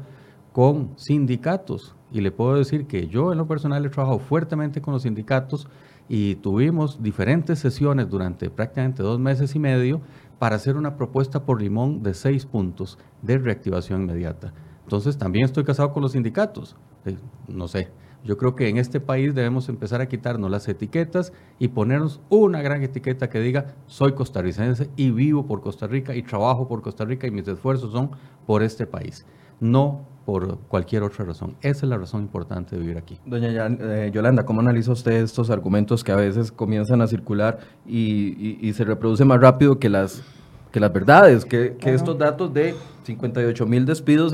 con 0.52 0.92
sindicatos. 0.98 1.96
Y 2.12 2.22
le 2.22 2.32
puedo 2.32 2.56
decir 2.56 2.88
que 2.88 3.08
yo 3.08 3.32
en 3.32 3.38
lo 3.38 3.48
personal 3.48 3.86
he 3.86 3.90
trabajado 3.90 4.20
fuertemente 4.20 4.82
con 4.82 4.94
los 4.94 5.04
sindicatos 5.04 5.68
y 6.10 6.36
tuvimos 6.36 7.02
diferentes 7.02 7.60
sesiones 7.60 8.10
durante 8.10 8.50
prácticamente 8.50 9.02
dos 9.02 9.20
meses 9.20 9.56
y 9.56 9.60
medio 9.60 10.02
para 10.40 10.58
hacer 10.58 10.76
una 10.76 10.98
propuesta 10.98 11.46
por 11.46 11.62
limón 11.62 12.04
de 12.04 12.14
seis 12.14 12.46
puntos 12.46 12.98
de 13.22 13.38
reactivación 13.38 14.02
inmediata. 14.02 14.54
Entonces 14.84 15.18
también 15.18 15.46
estoy 15.46 15.64
casado 15.64 15.94
con 15.94 16.04
los 16.04 16.12
sindicatos. 16.12 16.76
Eh, 17.06 17.16
no 17.48 17.70
sé, 17.70 17.90
yo 18.24 18.38
creo 18.38 18.56
que 18.56 18.68
en 18.68 18.78
este 18.78 19.00
país 19.00 19.34
debemos 19.34 19.70
empezar 19.70 20.02
a 20.02 20.08
quitarnos 20.08 20.52
las 20.52 20.68
etiquetas 20.68 21.32
y 21.60 21.70
ponernos 21.70 22.20
una 22.30 22.62
gran 22.62 22.84
etiqueta 22.84 23.30
que 23.30 23.40
diga 23.40 23.76
soy 23.88 24.14
costarricense 24.14 24.90
y 24.96 25.12
vivo 25.12 25.46
por 25.46 25.62
Costa 25.62 25.88
Rica 25.88 26.14
y 26.16 26.24
trabajo 26.24 26.68
por 26.68 26.82
Costa 26.82 27.06
Rica 27.06 27.26
y 27.26 27.32
mis 27.32 27.48
esfuerzos 27.48 27.92
son 27.94 28.12
por 28.46 28.64
este 28.64 28.86
país. 28.86 29.26
No 29.60 30.11
por 30.26 30.60
cualquier 30.68 31.04
otra 31.04 31.26
razón. 31.26 31.56
Esa 31.62 31.86
es 31.86 31.90
la 31.90 31.98
razón 31.98 32.22
importante 32.22 32.76
de 32.76 32.82
vivir 32.82 32.98
aquí. 32.98 33.20
Doña 33.26 33.68
eh, 33.68 34.12
Yolanda, 34.14 34.46
¿cómo 34.46 34.62
analiza 34.62 34.92
usted 34.92 35.14
estos 35.14 35.50
argumentos 35.50 36.04
que 36.04 36.12
a 36.12 36.16
veces 36.16 36.52
comienzan 36.52 37.02
a 37.02 37.08
circular 37.08 37.60
y, 37.88 38.72
se 38.74 38.84
reproducen 38.84 39.28
más 39.28 39.42
rápido 39.42 39.80
que 39.80 39.90
las, 39.90 40.24
que 40.72 40.80
las 40.80 40.94
verdades? 40.94 41.46
Que, 41.46 41.76
estos 41.86 42.18
datos 42.18 42.54
de 42.54 42.76
58 43.04 43.66
mil 43.66 43.86
despidos 43.86 44.32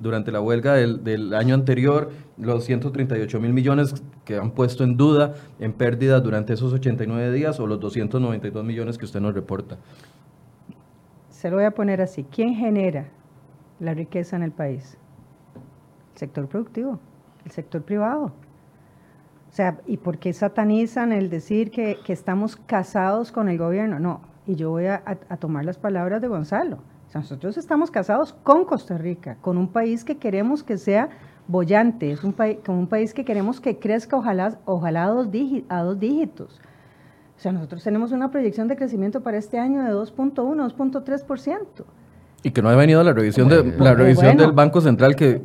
durante 0.00 0.32
la 0.32 0.40
huelga 0.40 0.74
del, 0.74 1.34
año 1.34 1.54
anterior, 1.54 2.10
los 2.38 2.64
138 2.64 3.40
mil 3.40 3.52
millones 3.52 4.02
que 4.24 4.36
han 4.36 4.52
puesto 4.52 4.82
en 4.82 4.96
duda 4.96 5.34
en 5.58 5.74
pérdidas 5.74 6.22
durante 6.22 6.54
esos 6.54 6.72
89 6.72 7.32
días 7.32 7.60
o 7.60 7.66
los 7.66 7.78
292 7.80 8.64
millones 8.64 8.96
que 8.96 9.04
usted 9.04 9.20
nos 9.20 9.34
reporta. 9.34 9.76
Se 11.28 11.50
lo 11.50 11.56
voy 11.56 11.66
a 11.66 11.70
poner 11.70 12.00
así. 12.00 12.24
¿Quién 12.24 12.54
genera 12.54 13.08
la 13.78 13.94
riqueza 13.94 14.34
en 14.34 14.42
el 14.42 14.50
país? 14.50 14.98
Sector 16.18 16.46
productivo, 16.48 16.98
el 17.44 17.50
sector 17.50 17.82
privado. 17.82 18.32
O 19.50 19.52
sea, 19.52 19.78
¿y 19.86 19.96
por 19.96 20.18
qué 20.18 20.32
satanizan 20.32 21.12
el 21.12 21.30
decir 21.30 21.70
que, 21.70 21.98
estamos 22.08 22.56
casados 22.56 23.32
con 23.32 23.48
el 23.48 23.56
gobierno? 23.56 23.98
No, 23.98 24.20
y 24.46 24.56
yo 24.56 24.70
voy 24.70 24.86
a, 24.86 25.00
tomar 25.38 25.64
las 25.64 25.78
palabras 25.78 26.20
de 26.20 26.28
Gonzalo. 26.28 26.78
nosotros 27.14 27.56
estamos 27.56 27.90
casados 27.90 28.34
con 28.42 28.64
Costa 28.64 28.98
Rica, 28.98 29.36
con 29.40 29.56
un 29.56 29.68
país 29.68 30.04
que 30.04 30.18
queremos 30.18 30.62
que 30.62 30.76
sea 30.76 31.08
bollante, 31.46 32.12
es 32.12 32.24
un 32.24 32.34
país, 32.34 32.58
con 32.64 32.74
un 32.74 32.86
país 32.86 33.14
que 33.14 33.24
queremos 33.24 33.58
que 33.60 33.78
crezca 33.78 34.16
ojalá, 34.16 34.58
ojalá 34.66 35.04
a, 35.04 35.08
dos 35.08 35.28
a 35.70 35.82
dos 35.82 35.98
dígitos. 35.98 36.60
O 37.38 37.40
sea, 37.40 37.52
nosotros 37.52 37.82
tenemos 37.84 38.12
una 38.12 38.30
proyección 38.30 38.68
de 38.68 38.76
crecimiento 38.76 39.22
para 39.22 39.38
este 39.38 39.58
año 39.58 39.82
de 39.84 39.92
2.1, 39.92 40.34
2.3%. 40.34 41.84
Y 42.42 42.52
que 42.52 42.62
no 42.62 42.68
ha 42.68 42.76
venido 42.76 43.02
la 43.02 43.12
revisión, 43.12 43.48
de, 43.48 43.64
la 43.78 43.94
revisión 43.94 44.36
del 44.36 44.52
Banco 44.52 44.80
Central 44.80 45.16
que, 45.16 45.42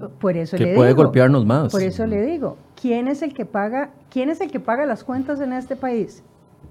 que 0.55 0.73
puede 0.75 0.93
golpearnos 0.93 1.45
más. 1.45 1.71
Por 1.71 1.81
eso 1.81 2.05
le 2.05 2.21
digo, 2.21 2.57
¿quién 2.79 3.07
es 3.07 3.23
el 3.23 3.33
que 3.33 3.45
paga, 3.45 3.89
quién 4.11 4.29
es 4.29 4.41
el 4.41 4.51
que 4.51 4.59
paga 4.59 4.85
las 4.85 5.03
cuentas 5.03 5.41
en 5.41 5.53
este 5.53 5.75
país? 5.75 6.23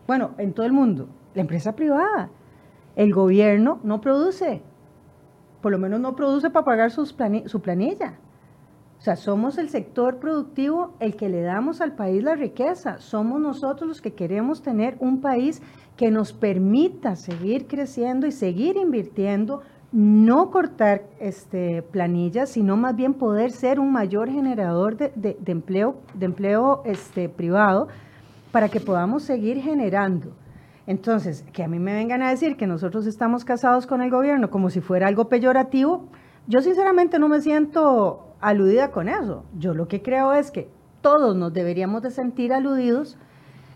Bueno, 0.07 0.31
en 0.38 0.52
todo 0.52 0.64
el 0.64 0.73
mundo, 0.73 1.09
la 1.35 1.41
empresa 1.41 1.75
privada. 1.75 2.31
El 2.95 3.12
gobierno 3.12 3.81
no 3.83 4.00
produce, 4.00 4.62
por 5.61 5.73
lo 5.73 5.79
menos 5.79 5.99
no 5.99 6.14
produce 6.14 6.50
para 6.50 6.64
pagar 6.64 6.91
sus 6.93 7.17
su 7.47 7.61
planilla. 7.61 8.14
O 9.02 9.05
sea, 9.05 9.17
somos 9.17 9.59
el 9.59 9.69
sector 9.69 10.19
productivo 10.19 10.95
el 11.00 11.17
que 11.17 11.29
le 11.29 11.43
damos 11.43 11.81
al 11.81 11.97
país 11.97 12.23
la 12.23 12.37
riqueza. 12.37 13.00
Somos 13.00 13.41
nosotros 13.41 13.88
los 13.88 14.00
que 14.00 14.14
queremos 14.14 14.62
tener 14.62 14.97
un 15.00 15.21
país 15.21 15.61
que 15.97 16.12
nos 16.12 16.33
permita 16.33 17.17
seguir 17.17 17.67
creciendo 17.67 18.29
y 18.29 18.31
seguir 18.31 18.76
invirtiendo 18.76 19.62
no 19.93 20.51
cortar 20.51 21.03
este, 21.21 21.83
planillas, 21.83 22.51
sino 22.51 22.77
más 22.77 22.97
bien 22.97 23.13
poder 23.13 23.53
ser 23.53 23.79
un 23.79 23.93
mayor 23.93 24.31
generador 24.31 24.97
de, 24.97 25.37
empleo, 25.47 25.97
de 26.15 26.27
empleo 26.27 26.83
este, 26.87 27.29
privado 27.29 27.89
para 28.51 28.71
que 28.71 28.81
podamos 28.81 29.23
seguir 29.23 29.61
generando. 29.61 30.33
Entonces, 30.87 31.45
que 31.53 31.63
a 31.63 31.69
mí 31.69 31.79
me 31.79 31.95
vengan 31.95 32.23
a 32.23 32.31
decir 32.31 32.57
que 32.57 32.67
nosotros 32.67 33.07
estamos 33.07 33.45
casados 33.45 33.87
con 33.87 34.01
el 34.03 34.11
gobierno 34.11 34.51
como 34.51 34.71
si 34.71 34.81
fuera 34.81 35.07
algo 35.07 35.29
peyorativo, 35.29 36.09
yo 36.47 36.61
sinceramente 36.61 37.19
no 37.19 37.29
me 37.29 37.41
siento 37.41 38.35
aludida 38.41 38.91
con 38.91 39.09
eso. 39.09 39.45
Yo 39.59 39.75
lo 39.75 39.89
que 39.89 40.03
creo 40.03 40.33
es 40.33 40.51
que 40.51 40.69
todos 41.03 41.37
nos 41.37 41.53
deberíamos 41.53 42.03
de 42.03 42.11
sentir 42.11 42.53
aludidos 42.53 43.17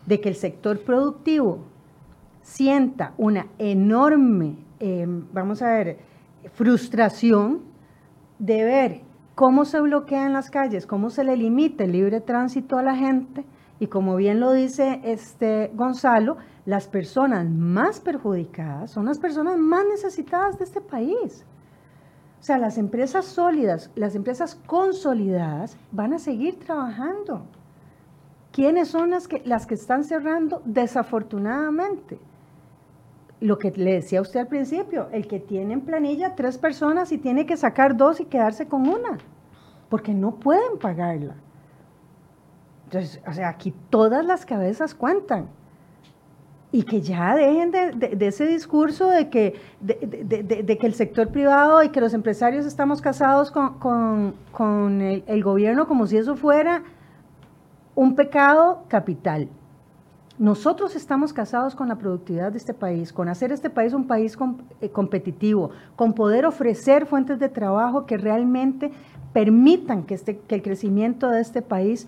de 0.07 0.21
que 0.21 0.31
el 0.31 0.35
sector 0.35 0.81
productivo 0.81 1.61
sienta 2.43 3.13
una 3.19 3.47
enorme 3.59 4.66
Em, 4.79 5.27
vamos 5.33 5.63
a 5.63 5.69
ver, 5.69 5.99
frustración 6.53 7.63
de 8.39 8.65
ver 8.65 9.01
cómo 9.35 9.65
se 9.65 9.81
bloquean 9.81 10.33
las 10.33 10.51
calles, 10.51 10.87
cómo 10.87 11.11
se 11.11 11.25
le 11.25 11.37
limita 11.37 11.85
el 11.85 11.93
libre 11.93 12.21
tránsito 12.21 12.77
a 12.77 12.83
la 12.83 12.95
gente 12.95 13.45
y 13.79 13.89
como 13.89 14.17
bien 14.17 14.41
lo 14.41 14.53
dice 14.53 15.01
este 15.05 15.71
Gonzalo, 15.75 16.37
las 16.65 16.89
personas 16.89 17.49
más 17.49 18.01
perjudicadas 18.01 18.91
son 18.91 19.07
las 19.07 19.19
personas 19.19 19.59
más 19.59 19.85
necesitadas 19.87 20.59
de 20.59 20.65
este 20.65 20.81
país. 20.81 21.45
O 22.41 22.43
sea, 22.43 22.59
las 22.59 22.79
empresas 22.79 23.27
sólidas, 23.27 23.91
las 23.95 24.15
empresas 24.15 24.55
consolidadas 24.67 25.77
van 25.93 26.15
a 26.15 26.19
seguir 26.19 26.59
trabajando. 26.59 27.47
¿Quiénes 28.53 28.89
son 28.89 29.11
las 29.11 29.29
que, 29.29 29.43
las 29.45 29.67
que 29.67 29.75
están 29.75 30.05
cerrando? 30.05 30.63
Desafortunadamente, 30.65 32.19
lo 33.41 33.59
que 33.59 33.71
le 33.71 33.95
decía 33.95 34.23
usted 34.23 34.41
al 34.41 34.49
principio, 34.49 35.09
el 35.13 35.27
que 35.27 35.41
tiene 35.41 35.75
en 35.75 35.83
planilla 35.83 36.35
tres 36.35 36.59
personas 36.59 37.13
y 37.13 37.19
tiene 37.19 37.47
que 37.47 37.57
sacar 37.57 37.97
dos 37.97 38.21
y 38.21 38.25
quedarse 38.25 38.67
con 38.67 38.89
una, 38.89 39.19
porque 39.89 40.15
no 40.15 40.37
pueden 40.37 40.79
pagarla. 40.79 41.37
Entonces, 42.85 43.21
o 43.27 43.33
sea, 43.33 43.49
aquí 43.49 43.75
todas 43.91 44.25
las 44.25 44.47
cabezas 44.47 44.95
cuentan. 44.95 45.49
Y 46.73 46.83
que 46.83 47.01
ya 47.01 47.35
dejen 47.35 47.71
de, 47.71 48.17
ese 48.21 48.47
discurso 48.47 49.09
de 49.09 49.31
que, 49.31 49.55
de, 49.81 50.79
que 50.79 50.87
el 50.87 50.95
sector 50.95 51.29
privado 51.29 51.83
y 51.83 51.91
que 51.91 52.01
los 52.01 52.13
empresarios 52.13 52.67
estamos 52.67 53.01
casados 53.01 53.51
con, 53.51 54.35
el 55.01 55.43
gobierno 55.43 55.87
como 55.87 56.07
si 56.07 56.17
eso 56.17 56.37
fuera 56.37 56.83
un 57.95 58.15
pecado 58.15 58.85
capital. 58.89 59.49
Nosotros 60.39 60.97
estamos 60.97 61.33
casados 61.33 61.75
con 61.75 61.89
la 61.89 61.97
productividad 61.97 62.53
de 62.53 62.59
este 62.59 62.75
país, 62.75 63.13
con 63.13 63.29
hacer 63.29 63.53
este 63.53 63.71
país 63.71 63.95
un 63.95 64.07
país 64.07 64.37
eh, 64.83 64.91
competitivo, 64.91 65.71
con 65.97 66.13
poder 66.13 66.45
ofrecer 66.45 67.07
fuentes 67.07 67.39
de 67.39 67.49
trabajo 67.49 68.05
que 68.05 68.19
realmente 68.19 68.91
permitan 69.33 70.03
que, 70.03 70.15
este, 70.15 70.39
que 70.39 70.55
el 70.55 70.63
crecimiento 70.63 71.31
de 71.31 71.41
este 71.41 71.63
país 71.63 72.07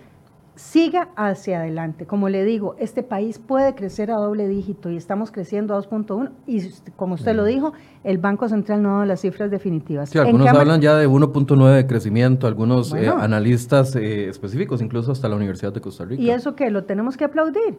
siga 0.57 1.09
hacia 1.17 1.61
adelante. 1.61 2.05
Como 2.05 2.29
le 2.29 2.45
digo, 2.45 2.75
este 2.79 3.03
país 3.03 3.39
puede 3.39 3.75
crecer 3.75 4.11
a 4.11 4.17
doble 4.17 4.49
dígito 4.49 4.91
y 4.91 4.97
estamos 4.97 5.31
creciendo 5.31 5.75
a 5.75 5.81
2.1 5.81 6.31
y 6.47 6.61
como 6.97 7.15
usted 7.15 7.35
lo 7.35 7.45
dijo, 7.45 7.73
el 8.03 8.19
Banco 8.19 8.49
Central 8.49 8.83
no 8.83 8.91
ha 8.91 8.93
dado 8.95 9.05
las 9.07 9.21
cifras 9.21 9.51
definitivas. 9.51 10.11
Sí, 10.11 10.19
algunos 10.19 10.49
hablan 10.49 10.81
ya 10.81 10.97
de 10.97 11.09
1.9 11.09 11.77
de 11.77 11.87
crecimiento, 11.87 12.47
algunos 12.47 12.93
eh, 12.93 13.09
analistas 13.09 13.95
eh, 13.95 14.29
específicos, 14.29 14.83
incluso 14.83 15.13
hasta 15.13 15.29
la 15.29 15.37
Universidad 15.37 15.73
de 15.73 15.81
Costa 15.81 16.05
Rica. 16.05 16.21
Y 16.21 16.31
eso 16.31 16.57
que 16.57 16.71
lo 16.71 16.85
tenemos 16.85 17.17
que 17.17 17.25
aplaudir. 17.25 17.79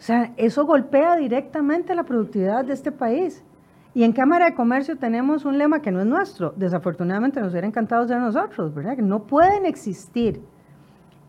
O 0.00 0.02
sea, 0.02 0.32
eso 0.38 0.64
golpea 0.64 1.16
directamente 1.16 1.94
la 1.94 2.04
productividad 2.04 2.64
de 2.64 2.72
este 2.72 2.90
país. 2.90 3.44
Y 3.92 4.02
en 4.02 4.12
Cámara 4.12 4.46
de 4.46 4.54
Comercio 4.54 4.96
tenemos 4.96 5.44
un 5.44 5.58
lema 5.58 5.82
que 5.82 5.90
no 5.90 6.00
es 6.00 6.06
nuestro, 6.06 6.54
desafortunadamente 6.56 7.38
nos 7.38 7.52
hubiera 7.52 7.66
encantado 7.66 8.08
ser 8.08 8.18
nosotros, 8.18 8.72
¿verdad? 8.72 8.96
Que 8.96 9.02
no 9.02 9.24
pueden 9.24 9.66
existir 9.66 10.40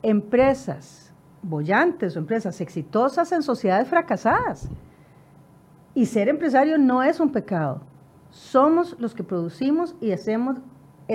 empresas 0.02 1.14
bollantes 1.42 2.16
o 2.16 2.20
empresas 2.20 2.62
exitosas 2.62 3.34
en 3.34 3.42
sociedades 3.42 3.90
fracasadas. 3.90 4.70
Y 5.94 6.06
ser 6.06 6.30
empresario 6.30 6.78
no 6.78 7.04
es 7.04 7.20
un 7.20 7.34
pecado. 7.34 7.82
Somos 8.30 8.96
los 9.00 9.14
que 9.14 9.26
producimos 9.26 9.98
y 10.00 10.14
hacemos 10.14 10.60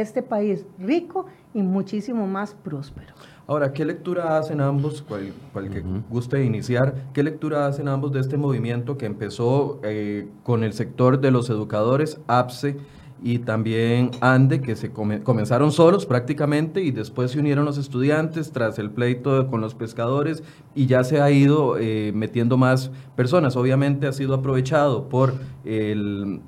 este 0.00 0.22
país 0.22 0.66
rico 0.78 1.26
y 1.54 1.62
muchísimo 1.62 2.26
más 2.26 2.54
próspero. 2.54 3.14
Ahora, 3.48 3.72
¿qué 3.72 3.84
lectura 3.84 4.38
hacen 4.38 4.60
ambos, 4.60 5.02
cual, 5.02 5.32
que 5.70 5.82
guste 6.10 6.44
iniciar, 6.44 6.94
qué 7.12 7.22
lectura 7.22 7.66
hacen 7.66 7.86
ambos 7.88 8.12
de 8.12 8.20
este 8.20 8.36
movimiento 8.36 8.98
que 8.98 9.06
empezó 9.06 9.80
eh, 9.84 10.28
con 10.42 10.64
el 10.64 10.72
sector 10.72 11.20
de 11.20 11.30
los 11.30 11.48
educadores, 11.48 12.20
APSE, 12.26 12.76
y 13.22 13.38
también 13.38 14.10
ANDE, 14.20 14.60
que 14.60 14.76
se 14.76 14.90
comenzaron 14.90 15.72
solos 15.72 16.04
prácticamente 16.04 16.82
y 16.82 16.90
después 16.90 17.30
se 17.30 17.38
unieron 17.38 17.64
los 17.64 17.78
estudiantes 17.78 18.52
tras 18.52 18.78
el 18.78 18.90
pleito 18.90 19.48
con 19.48 19.60
los 19.60 19.74
pescadores 19.74 20.42
y 20.74 20.86
ya 20.86 21.02
se 21.02 21.20
ha 21.20 21.30
ido 21.30 21.78
eh, 21.78 22.12
metiendo 22.14 22.56
más 22.58 22.90
personas. 23.16 23.56
Obviamente 23.56 24.06
ha 24.06 24.12
sido 24.12 24.34
aprovechado 24.34 25.08
por 25.08 25.34
el, 25.64 26.40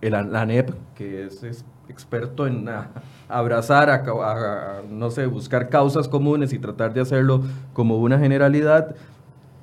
el 0.00 0.14
ANEP, 0.14 0.70
que 0.94 1.26
es 1.26 1.64
experto 1.92 2.46
en 2.46 2.68
abrazar, 3.28 3.90
a, 3.90 4.82
no 4.90 5.10
sé, 5.10 5.26
buscar 5.26 5.68
causas 5.68 6.08
comunes 6.08 6.52
y 6.52 6.58
tratar 6.58 6.92
de 6.92 7.00
hacerlo 7.00 7.42
como 7.72 7.98
una 7.98 8.18
generalidad. 8.18 8.96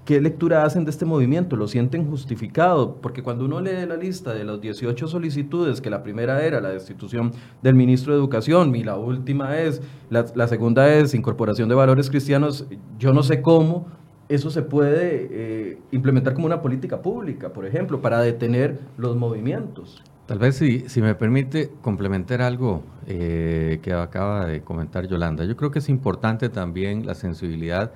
¿Qué 0.05 0.19
lectura 0.19 0.63
hacen 0.63 0.85
de 0.85 0.91
este 0.91 1.05
movimiento? 1.05 1.55
¿Lo 1.55 1.67
sienten 1.67 2.09
justificado? 2.09 2.95
Porque 2.95 3.21
cuando 3.21 3.45
uno 3.45 3.61
lee 3.61 3.85
la 3.87 3.95
lista 3.95 4.33
de 4.33 4.43
las 4.43 4.59
18 4.59 5.07
solicitudes, 5.07 5.81
que 5.81 5.91
la 5.91 6.01
primera 6.01 6.43
era 6.43 6.59
la 6.61 6.69
destitución 6.69 7.31
del 7.61 7.75
ministro 7.75 8.13
de 8.13 8.19
Educación 8.19 8.75
y 8.75 8.83
la 8.83 8.97
última 8.97 9.59
es, 9.59 9.83
la, 10.09 10.47
segunda 10.47 10.91
es 10.91 11.13
incorporación 11.13 11.69
de 11.69 11.75
valores 11.75 12.09
cristianos, 12.09 12.65
yo 12.97 13.13
no 13.13 13.21
sé 13.21 13.43
cómo 13.43 13.85
eso 14.29 14.49
se 14.49 14.63
puede 14.63 15.27
eh, 15.31 15.77
implementar 15.91 16.33
como 16.33 16.47
una 16.47 16.61
política 16.61 17.03
pública, 17.03 17.49
por 17.49 17.67
ejemplo, 17.67 18.01
para 18.01 18.19
detener 18.21 18.79
los 18.97 19.15
movimientos. 19.15 20.03
Tal 20.29 20.37
vez 20.37 20.57
si, 20.57 20.87
si 20.89 21.01
me 21.01 21.15
permite 21.15 21.71
complementar 21.81 22.43
algo 22.43 22.83
eh, 23.07 23.79
que 23.81 23.93
acaba 23.93 24.45
de 24.45 24.61
comentar 24.61 25.07
Yolanda. 25.07 25.43
Yo 25.43 25.57
creo 25.57 25.71
que 25.71 25.79
es 25.79 25.89
importante 25.89 26.49
también 26.49 27.07
la 27.07 27.15
sensibilidad 27.15 27.93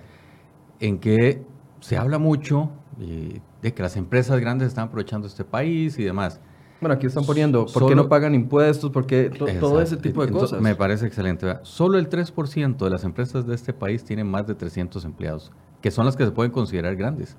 en 0.80 0.98
que 0.98 1.44
se 1.80 1.96
habla 1.96 2.18
mucho 2.18 2.72
eh, 3.00 3.40
de 3.62 3.74
que 3.76 3.84
las 3.84 3.98
empresas 3.98 4.40
grandes 4.40 4.70
están 4.70 4.86
aprovechando 4.86 5.28
este 5.28 5.44
país 5.44 6.00
y 6.00 6.04
demás. 6.06 6.42
Bueno, 6.82 6.96
aquí 6.96 7.06
están 7.06 7.24
poniendo, 7.24 7.68
¿por 7.68 7.88
qué 7.88 7.94
no 7.94 8.10
pagan 8.10 8.34
impuestos? 8.34 8.90
¿Por 8.90 9.06
qué 9.06 9.30
todo 9.60 9.80
ese 9.80 9.98
tipo 9.98 10.26
de 10.26 10.32
cosas? 10.32 10.60
Me 10.60 10.74
parece 10.74 11.06
excelente. 11.06 11.60
Solo 11.62 12.00
el 12.00 12.10
3% 12.10 12.78
de 12.78 12.90
las 12.90 13.04
empresas 13.04 13.46
de 13.46 13.54
este 13.54 13.74
país 13.74 14.04
tienen 14.04 14.26
más 14.26 14.48
de 14.48 14.56
300 14.56 15.06
empleados, 15.06 15.52
que 15.84 15.92
son 15.92 16.08
las 16.08 16.16
que 16.16 16.26
se 16.26 16.32
pueden 16.32 16.52
considerar 16.52 16.96
grandes. 16.96 17.38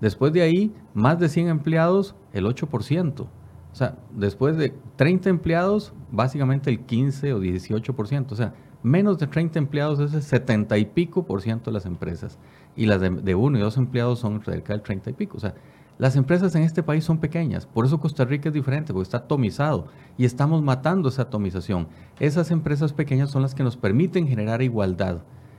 Después 0.00 0.32
de 0.32 0.42
ahí, 0.42 0.74
más 0.94 1.20
de 1.20 1.28
100 1.28 1.46
empleados, 1.46 2.16
el 2.32 2.44
8%. 2.46 3.28
O 3.72 3.74
sea, 3.74 3.96
después 4.10 4.56
de 4.56 4.74
30 4.96 5.30
empleados, 5.30 5.92
básicamente 6.10 6.70
el 6.70 6.80
15 6.80 7.32
o 7.32 7.40
18%. 7.40 8.32
O 8.32 8.36
sea, 8.36 8.54
menos 8.82 9.18
de 9.18 9.26
30 9.26 9.58
empleados 9.58 9.98
es 10.00 10.12
el 10.12 10.22
70 10.22 10.76
y 10.78 10.84
pico 10.84 11.24
por 11.24 11.40
ciento 11.40 11.70
de 11.70 11.74
las 11.74 11.86
empresas. 11.86 12.38
Y 12.76 12.86
las 12.86 13.00
de, 13.00 13.10
de, 13.10 13.34
uno 13.34 13.58
y 13.58 13.60
dos 13.60 13.76
empleados 13.76 14.18
son 14.18 14.42
cerca 14.44 14.74
del 14.74 14.82
30 14.82 15.10
y 15.10 15.12
pico. 15.14 15.36
O 15.38 15.40
sea, 15.40 15.54
las 15.98 16.16
empresas 16.16 16.54
en 16.54 16.62
este 16.62 16.82
país 16.82 17.04
son 17.04 17.18
pequeñas. 17.18 17.64
Por 17.66 17.86
eso 17.86 18.00
Costa 18.00 18.24
Rica 18.24 18.48
es 18.48 18.54
diferente, 18.54 18.92
porque 18.92 19.04
está 19.04 19.18
atomizado. 19.18 19.86
Y 20.18 20.24
estamos 20.24 20.62
matando 20.62 21.08
esa 21.08 21.22
atomización. 21.22 21.88
Esas 22.18 22.50
empresas 22.50 22.92
pequeñas 22.92 23.30
son 23.30 23.42
las 23.42 23.54
que 23.54 23.62
nos 23.62 23.76
permiten 23.76 24.26
generar 24.26 24.62
igualdad 24.62 25.18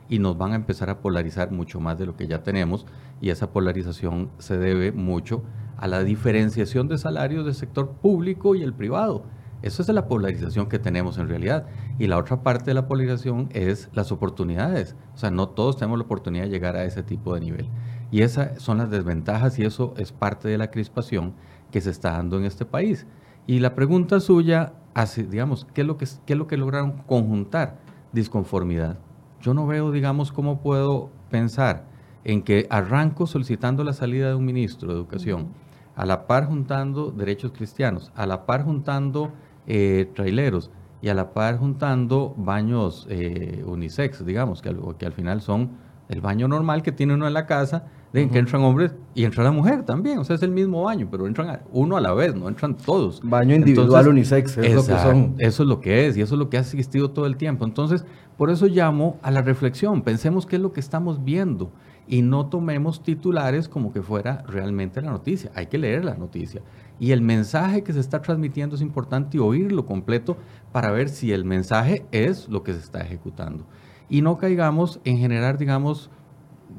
y 0.09 0.19
nos 0.19 0.37
van 0.37 0.51
a 0.51 0.55
empezar 0.55 0.89
a 0.89 0.99
polarizar 0.99 1.51
mucho 1.51 1.79
más 1.79 1.97
de 1.97 2.05
lo 2.05 2.15
que 2.15 2.27
ya 2.27 2.43
tenemos. 2.43 2.85
Y 3.21 3.29
esa 3.29 3.51
polarización 3.51 4.29
se 4.37 4.57
debe 4.57 4.91
mucho 4.91 5.43
a 5.77 5.87
la 5.87 6.03
diferenciación 6.03 6.87
de 6.87 6.97
salarios 6.97 7.45
del 7.45 7.55
sector 7.55 7.91
público 7.91 8.55
y 8.55 8.63
el 8.63 8.73
privado. 8.73 9.23
Eso 9.63 9.81
es 9.81 9.87
la 9.87 10.07
polarización 10.09 10.67
que 10.67 10.77
tenemos 10.77 11.17
en 11.17 11.29
realidad. 11.29 11.67
Y 11.97 12.07
la 12.07 12.17
otra 12.17 12.43
parte 12.43 12.65
de 12.65 12.73
la 12.73 12.85
polarización 12.85 13.47
es 13.53 13.89
las 13.93 14.11
oportunidades. 14.11 14.97
O 15.15 15.17
sea, 15.17 15.31
no 15.31 15.47
todos 15.47 15.77
tenemos 15.77 15.97
la 15.97 16.03
oportunidad 16.03 16.43
de 16.43 16.49
llegar 16.49 16.75
a 16.75 16.83
ese 16.83 17.01
tipo 17.01 17.33
de 17.33 17.39
nivel. 17.39 17.69
Y 18.11 18.23
esas 18.23 18.61
son 18.61 18.77
las 18.77 18.91
desventajas 18.91 19.57
y 19.57 19.63
eso 19.63 19.93
es 19.97 20.11
parte 20.11 20.49
de 20.49 20.57
la 20.57 20.69
crispación 20.69 21.33
que 21.71 21.79
se 21.79 21.91
está 21.91 22.11
dando 22.11 22.37
en 22.37 22.43
este 22.43 22.65
país. 22.65 23.07
Y 23.47 23.59
la 23.59 23.73
pregunta 23.73 24.19
suya, 24.19 24.73
hace, 24.93 25.23
digamos, 25.23 25.65
¿qué 25.73 25.81
es, 25.81 25.87
lo 25.87 25.97
que, 25.97 26.05
¿qué 26.25 26.33
es 26.33 26.39
lo 26.39 26.47
que 26.47 26.57
lograron 26.57 27.03
conjuntar? 27.07 27.79
Disconformidad. 28.11 28.99
Yo 29.41 29.53
no 29.53 29.65
veo, 29.65 29.91
digamos, 29.91 30.33
cómo 30.33 30.61
puedo 30.61 31.09
pensar 31.29 31.85
en 32.25 32.43
que 32.43 32.67
arranco 32.69 33.27
solicitando 33.27 33.85
la 33.85 33.93
salida 33.93 34.27
de 34.27 34.35
un 34.35 34.45
ministro 34.45 34.89
de 34.89 34.95
Educación 34.95 35.62
a 35.95 36.05
la 36.05 36.27
par 36.27 36.45
juntando 36.47 37.11
derechos 37.11 37.51
cristianos, 37.51 38.11
a 38.15 38.25
la 38.25 38.45
par 38.45 38.63
juntando 38.63 39.31
eh, 39.67 40.09
traileros 40.15 40.71
y 41.01 41.09
a 41.09 41.13
la 41.13 41.33
par 41.33 41.57
juntando 41.57 42.33
baños 42.37 43.07
eh, 43.09 43.63
unisex, 43.65 44.25
digamos, 44.25 44.61
que, 44.61 44.75
que 44.97 45.05
al 45.05 45.13
final 45.13 45.41
son 45.41 45.71
el 46.09 46.21
baño 46.21 46.47
normal 46.47 46.81
que 46.81 46.91
tiene 46.91 47.13
uno 47.13 47.27
en 47.27 47.33
la 47.33 47.45
casa, 47.45 47.85
de 48.13 48.29
que 48.29 48.37
entran 48.37 48.61
hombres 48.61 48.93
y 49.15 49.23
entra 49.23 49.43
la 49.43 49.51
mujer 49.51 49.83
también, 49.83 50.19
o 50.19 50.23
sea, 50.23 50.35
es 50.35 50.43
el 50.43 50.51
mismo 50.51 50.83
baño, 50.83 51.07
pero 51.09 51.25
entran 51.25 51.61
uno 51.71 51.97
a 51.97 52.01
la 52.01 52.13
vez, 52.13 52.35
no 52.35 52.47
entran 52.47 52.77
todos. 52.77 53.19
Baño 53.23 53.55
individual 53.55 54.07
unisex, 54.07 54.59
es 54.59 54.75
lo 54.75 54.85
que 54.85 54.99
son. 54.99 55.35
Eso 55.39 55.63
es 55.63 55.69
lo 55.69 55.81
que 55.81 56.05
es 56.05 56.15
y 56.15 56.21
eso 56.21 56.35
es 56.35 56.39
lo 56.39 56.47
que 56.47 56.57
ha 56.57 56.59
existido 56.59 57.09
todo 57.09 57.25
el 57.25 57.37
tiempo. 57.37 57.65
Entonces, 57.65 58.05
por 58.37 58.51
eso 58.51 58.67
llamo 58.67 59.17
a 59.23 59.31
la 59.31 59.41
reflexión, 59.41 60.03
pensemos 60.03 60.45
qué 60.45 60.57
es 60.57 60.61
lo 60.61 60.71
que 60.71 60.79
estamos 60.79 61.23
viendo 61.23 61.71
y 62.07 62.21
no 62.21 62.47
tomemos 62.47 63.01
titulares 63.01 63.69
como 63.69 63.93
que 63.93 64.01
fuera 64.01 64.43
realmente 64.47 65.01
la 65.01 65.11
noticia. 65.11 65.51
Hay 65.55 65.67
que 65.67 65.77
leer 65.77 66.03
la 66.03 66.15
noticia. 66.15 66.61
Y 66.99 67.11
el 67.11 67.21
mensaje 67.21 67.83
que 67.83 67.93
se 67.93 67.99
está 67.99 68.21
transmitiendo 68.21 68.75
es 68.75 68.81
importante 68.81 69.39
oírlo 69.39 69.85
completo 69.85 70.37
para 70.71 70.91
ver 70.91 71.09
si 71.09 71.31
el 71.31 71.45
mensaje 71.45 72.05
es 72.11 72.49
lo 72.49 72.63
que 72.63 72.73
se 72.73 72.79
está 72.79 73.01
ejecutando. 73.01 73.65
Y 74.09 74.21
no 74.21 74.37
caigamos 74.37 74.99
en 75.05 75.17
generar, 75.17 75.57
digamos, 75.57 76.11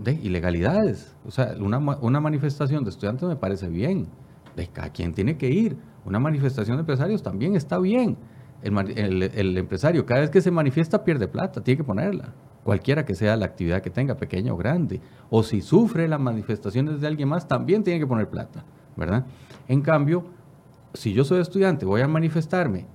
de 0.02 0.12
ilegalidades. 0.12 1.16
O 1.26 1.30
sea, 1.30 1.54
una, 1.58 1.78
una 1.78 2.20
manifestación 2.20 2.84
de 2.84 2.90
estudiantes 2.90 3.28
me 3.28 3.36
parece 3.36 3.68
bien. 3.68 4.08
De 4.56 4.68
cada 4.68 4.90
quien 4.90 5.14
tiene 5.14 5.36
que 5.36 5.50
ir. 5.50 5.76
Una 6.04 6.20
manifestación 6.20 6.76
de 6.76 6.82
empresarios 6.82 7.22
también 7.22 7.56
está 7.56 7.78
bien. 7.78 8.16
El, 8.62 9.22
el 9.22 9.58
empresario 9.58 10.06
cada 10.06 10.20
vez 10.20 10.30
que 10.30 10.40
se 10.40 10.50
manifiesta 10.50 11.04
pierde 11.04 11.28
plata, 11.28 11.62
tiene 11.62 11.78
que 11.78 11.84
ponerla 11.84 12.32
cualquiera 12.64 13.04
que 13.04 13.14
sea 13.14 13.36
la 13.36 13.46
actividad 13.46 13.82
que 13.82 13.90
tenga, 13.90 14.16
pequeña 14.16 14.52
o 14.52 14.56
grande. 14.56 15.00
O 15.30 15.42
si 15.42 15.60
sufre 15.60 16.08
las 16.08 16.18
manifestaciones 16.18 17.00
de 17.00 17.06
alguien 17.06 17.28
más, 17.28 17.46
también 17.46 17.84
tiene 17.84 18.00
que 18.00 18.06
poner 18.06 18.28
plata, 18.28 18.64
¿verdad? 18.96 19.26
En 19.68 19.82
cambio, 19.82 20.24
si 20.94 21.12
yo 21.12 21.24
soy 21.24 21.40
estudiante, 21.40 21.86
voy 21.86 22.00
a 22.00 22.08
manifestarme 22.08 22.86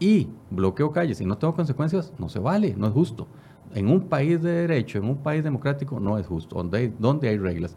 y 0.00 0.28
bloqueo 0.50 0.90
calles 0.90 1.20
y 1.20 1.26
no 1.26 1.38
tengo 1.38 1.54
consecuencias, 1.54 2.12
no 2.18 2.28
se 2.28 2.38
vale, 2.38 2.74
no 2.76 2.86
es 2.86 2.92
justo. 2.92 3.26
En 3.74 3.88
un 3.88 4.08
país 4.08 4.40
de 4.40 4.50
derecho, 4.50 4.98
en 4.98 5.04
un 5.04 5.18
país 5.18 5.44
democrático, 5.44 6.00
no 6.00 6.18
es 6.18 6.26
justo, 6.26 6.56
donde 6.56 6.78
hay, 6.78 6.94
donde 6.98 7.28
hay 7.28 7.36
reglas. 7.36 7.76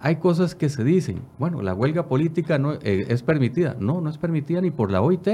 Hay 0.00 0.16
cosas 0.16 0.54
que 0.54 0.68
se 0.68 0.82
dicen, 0.84 1.22
bueno, 1.38 1.62
la 1.62 1.74
huelga 1.74 2.06
política 2.06 2.58
no, 2.58 2.74
eh, 2.74 3.06
es 3.08 3.22
permitida. 3.22 3.76
No, 3.78 4.00
no 4.00 4.10
es 4.10 4.18
permitida 4.18 4.60
ni 4.60 4.72
por 4.72 4.90
la 4.90 5.00
OIT. 5.00 5.28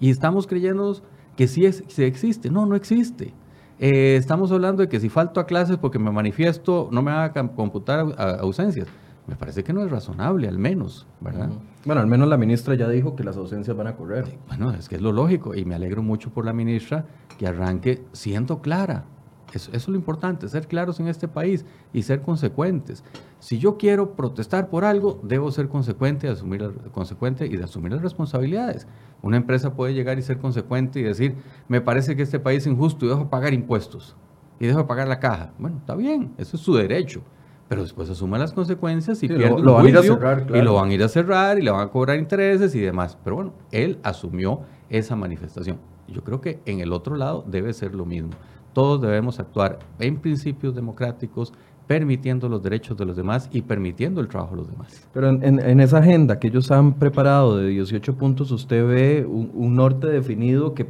Y 0.00 0.10
estamos 0.10 0.46
creyendo 0.46 1.00
que 1.34 1.48
sí, 1.48 1.64
es, 1.64 1.82
sí 1.88 2.04
existe. 2.04 2.50
No, 2.50 2.66
no 2.66 2.76
existe. 2.76 3.32
Eh, 3.78 4.16
estamos 4.16 4.50
hablando 4.52 4.82
de 4.82 4.88
que 4.88 5.00
si 5.00 5.08
falto 5.08 5.40
a 5.40 5.46
clases 5.46 5.76
porque 5.76 5.98
me 5.98 6.10
manifiesto, 6.10 6.88
no 6.90 7.02
me 7.02 7.10
a 7.10 7.32
computar 7.32 8.14
ausencias. 8.40 8.88
Me 9.26 9.34
parece 9.34 9.64
que 9.64 9.72
no 9.72 9.82
es 9.82 9.90
razonable, 9.90 10.46
al 10.46 10.58
menos, 10.58 11.06
¿verdad? 11.20 11.50
Bueno, 11.84 12.00
al 12.00 12.06
menos 12.06 12.28
la 12.28 12.36
ministra 12.36 12.74
ya 12.76 12.88
dijo 12.88 13.16
que 13.16 13.24
las 13.24 13.36
ausencias 13.36 13.76
van 13.76 13.88
a 13.88 13.96
correr. 13.96 14.24
Bueno, 14.46 14.70
es 14.70 14.88
que 14.88 14.94
es 14.94 15.02
lo 15.02 15.10
lógico 15.10 15.54
y 15.54 15.64
me 15.64 15.74
alegro 15.74 16.02
mucho 16.02 16.30
por 16.30 16.44
la 16.44 16.52
ministra 16.52 17.06
que 17.36 17.48
arranque 17.48 18.04
siendo 18.12 18.60
clara. 18.60 19.04
Eso, 19.52 19.70
es 19.72 19.88
lo 19.88 19.94
importante, 19.94 20.48
ser 20.48 20.66
claros 20.66 20.98
en 21.00 21.08
este 21.08 21.28
país 21.28 21.64
y 21.92 22.02
ser 22.02 22.22
consecuentes. 22.22 23.04
Si 23.38 23.58
yo 23.58 23.76
quiero 23.78 24.14
protestar 24.14 24.68
por 24.68 24.84
algo, 24.84 25.20
debo 25.22 25.50
ser 25.50 25.68
consecuente, 25.68 26.28
asumir, 26.28 26.72
consecuente 26.92 27.46
y 27.46 27.56
de 27.56 27.64
asumir 27.64 27.92
las 27.92 28.02
responsabilidades. 28.02 28.86
Una 29.22 29.36
empresa 29.36 29.74
puede 29.74 29.94
llegar 29.94 30.18
y 30.18 30.22
ser 30.22 30.38
consecuente 30.38 31.00
y 31.00 31.02
decir, 31.04 31.36
me 31.68 31.80
parece 31.80 32.16
que 32.16 32.22
este 32.22 32.40
país 32.40 32.64
es 32.64 32.66
injusto 32.66 33.06
y 33.06 33.08
dejo 33.08 33.30
pagar 33.30 33.54
impuestos 33.54 34.16
y 34.58 34.66
dejo 34.66 34.86
pagar 34.86 35.08
la 35.08 35.20
caja. 35.20 35.52
Bueno, 35.58 35.78
está 35.78 35.94
bien, 35.94 36.34
eso 36.38 36.56
es 36.56 36.62
su 36.62 36.74
derecho. 36.74 37.22
Pero 37.68 37.82
después 37.82 38.08
asume 38.08 38.38
las 38.38 38.52
consecuencias 38.52 39.20
y 39.24 39.28
pierde 39.28 39.60
lo, 39.60 39.74
van 39.74 39.86
a 39.86 39.88
ir 39.88 39.96
a 39.98 40.02
cerrar, 40.02 40.46
y 40.54 40.62
lo 40.62 40.74
van 40.74 40.90
a 40.90 40.94
ir 40.94 41.02
a 41.02 41.08
cerrar 41.08 41.58
y 41.58 41.62
le 41.62 41.70
van 41.72 41.80
a 41.80 41.90
cobrar 41.90 42.16
intereses 42.16 42.74
y 42.76 42.80
demás. 42.80 43.18
Pero 43.24 43.36
bueno, 43.36 43.54
él 43.72 43.98
asumió 44.04 44.60
esa 44.88 45.16
manifestación. 45.16 45.78
Yo 46.06 46.22
creo 46.22 46.40
que 46.40 46.60
en 46.64 46.78
el 46.78 46.92
otro 46.92 47.16
lado 47.16 47.44
debe 47.44 47.72
ser 47.72 47.94
lo 47.96 48.06
mismo 48.06 48.30
Todos 48.76 49.00
debemos 49.00 49.40
actuar 49.40 49.78
en 49.98 50.18
principios 50.18 50.74
democráticos, 50.74 51.50
permitiendo 51.86 52.46
los 52.46 52.62
derechos 52.62 52.94
de 52.98 53.06
los 53.06 53.16
demás 53.16 53.48
y 53.50 53.62
permitiendo 53.62 54.20
el 54.20 54.28
trabajo 54.28 54.50
de 54.50 54.56
los 54.58 54.70
demás. 54.70 55.08
Pero 55.14 55.30
en, 55.30 55.80
esa 55.80 55.96
agenda 55.96 56.38
que 56.38 56.48
ellos 56.48 56.70
han 56.70 56.92
preparado 56.92 57.56
de 57.56 57.68
18 57.68 58.16
puntos, 58.16 58.50
¿usted 58.50 58.86
ve 58.86 59.24
un, 59.24 59.74
norte 59.74 60.08
definido 60.08 60.74
que, 60.74 60.86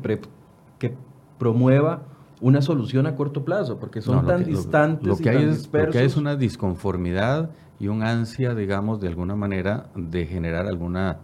que 0.81 0.95
promueva 1.39 2.03
una 2.41 2.61
solución 2.61 3.07
a 3.07 3.15
corto 3.15 3.45
plazo? 3.45 3.79
Porque 3.79 4.01
son 4.03 4.27
tan 4.27 4.43
distantes 4.43 5.07
lo, 5.07 5.17
que 5.17 5.31
hay 5.31 5.45
es, 5.45 5.73
Lo 5.73 5.91
que 5.91 5.99
hay 5.99 6.07
es 6.07 6.17
una 6.17 6.35
disconformidad 6.35 7.51
y 7.79 7.87
un 7.87 8.03
ansia, 8.03 8.57
digamos, 8.57 9.01
de 9.01 9.07
alguna 9.07 9.37
manera 9.37 9.91
de 9.95 10.27
generar 10.27 10.67
alguna, 10.67 11.19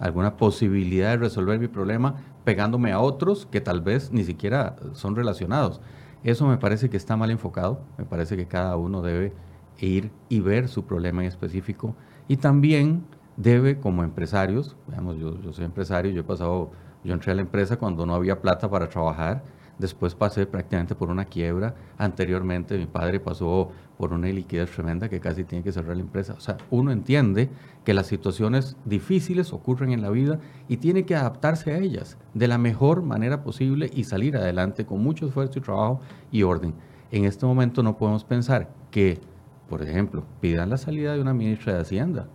alguna 0.00 0.36
posibilidad 0.36 1.10
de 1.10 1.18
resolver 1.18 1.60
mi 1.60 1.68
problema 1.68 2.16
pegándome 2.44 2.92
a 2.92 3.00
otros 3.00 3.46
que 3.46 3.60
tal 3.60 3.80
vez 3.80 4.12
ni 4.12 4.24
siquiera 4.24 4.76
son 4.92 5.16
relacionados. 5.16 5.80
Eso 6.24 6.46
me 6.46 6.58
parece 6.58 6.88
que 6.88 6.96
está 6.96 7.16
mal 7.16 7.30
enfocado, 7.30 7.80
me 7.98 8.04
parece 8.04 8.36
que 8.36 8.46
cada 8.46 8.76
uno 8.76 9.02
debe 9.02 9.32
ir 9.78 10.10
y 10.28 10.40
ver 10.40 10.68
su 10.68 10.84
problema 10.84 11.22
en 11.22 11.28
específico 11.28 11.96
y 12.28 12.36
también 12.36 13.04
debe 13.36 13.78
como 13.78 14.04
empresarios, 14.04 14.76
digamos, 14.86 15.16
yo, 15.16 15.40
yo 15.40 15.52
soy 15.52 15.64
empresario, 15.64 16.12
yo 16.12 16.20
he 16.20 16.24
pasado, 16.24 16.70
yo 17.02 17.14
entré 17.14 17.32
a 17.32 17.34
la 17.34 17.42
empresa 17.42 17.76
cuando 17.76 18.06
no 18.06 18.14
había 18.14 18.40
plata 18.40 18.70
para 18.70 18.88
trabajar, 18.88 19.42
después 19.78 20.14
pasé 20.14 20.46
prácticamente 20.46 20.94
por 20.94 21.10
una 21.10 21.24
quiebra, 21.24 21.74
anteriormente 21.98 22.78
mi 22.78 22.86
padre 22.86 23.18
pasó 23.18 23.70
por 23.96 24.12
una 24.12 24.28
liquidez 24.28 24.70
tremenda 24.70 25.08
que 25.08 25.20
casi 25.20 25.44
tiene 25.44 25.64
que 25.64 25.72
cerrar 25.72 25.96
la 25.96 26.02
empresa. 26.02 26.34
O 26.34 26.40
sea, 26.40 26.56
uno 26.70 26.92
entiende 26.92 27.50
que 27.84 27.94
las 27.94 28.06
situaciones 28.06 28.76
difíciles 28.84 29.52
ocurren 29.52 29.92
en 29.92 30.02
la 30.02 30.10
vida 30.10 30.38
y 30.68 30.76
tiene 30.76 31.04
que 31.04 31.16
adaptarse 31.16 31.72
a 31.72 31.78
ellas 31.78 32.16
de 32.34 32.48
la 32.48 32.58
mejor 32.58 33.02
manera 33.02 33.42
posible 33.42 33.90
y 33.92 34.04
salir 34.04 34.36
adelante 34.36 34.86
con 34.86 35.02
mucho 35.02 35.26
esfuerzo 35.26 35.58
y 35.58 35.62
trabajo 35.62 36.00
y 36.30 36.42
orden. 36.42 36.74
En 37.10 37.24
este 37.24 37.44
momento 37.44 37.82
no 37.82 37.96
podemos 37.96 38.24
pensar 38.24 38.70
que, 38.90 39.20
por 39.68 39.82
ejemplo, 39.82 40.24
pidan 40.40 40.70
la 40.70 40.78
salida 40.78 41.14
de 41.14 41.20
una 41.20 41.34
ministra 41.34 41.74
de 41.74 41.80
Hacienda 41.80 42.28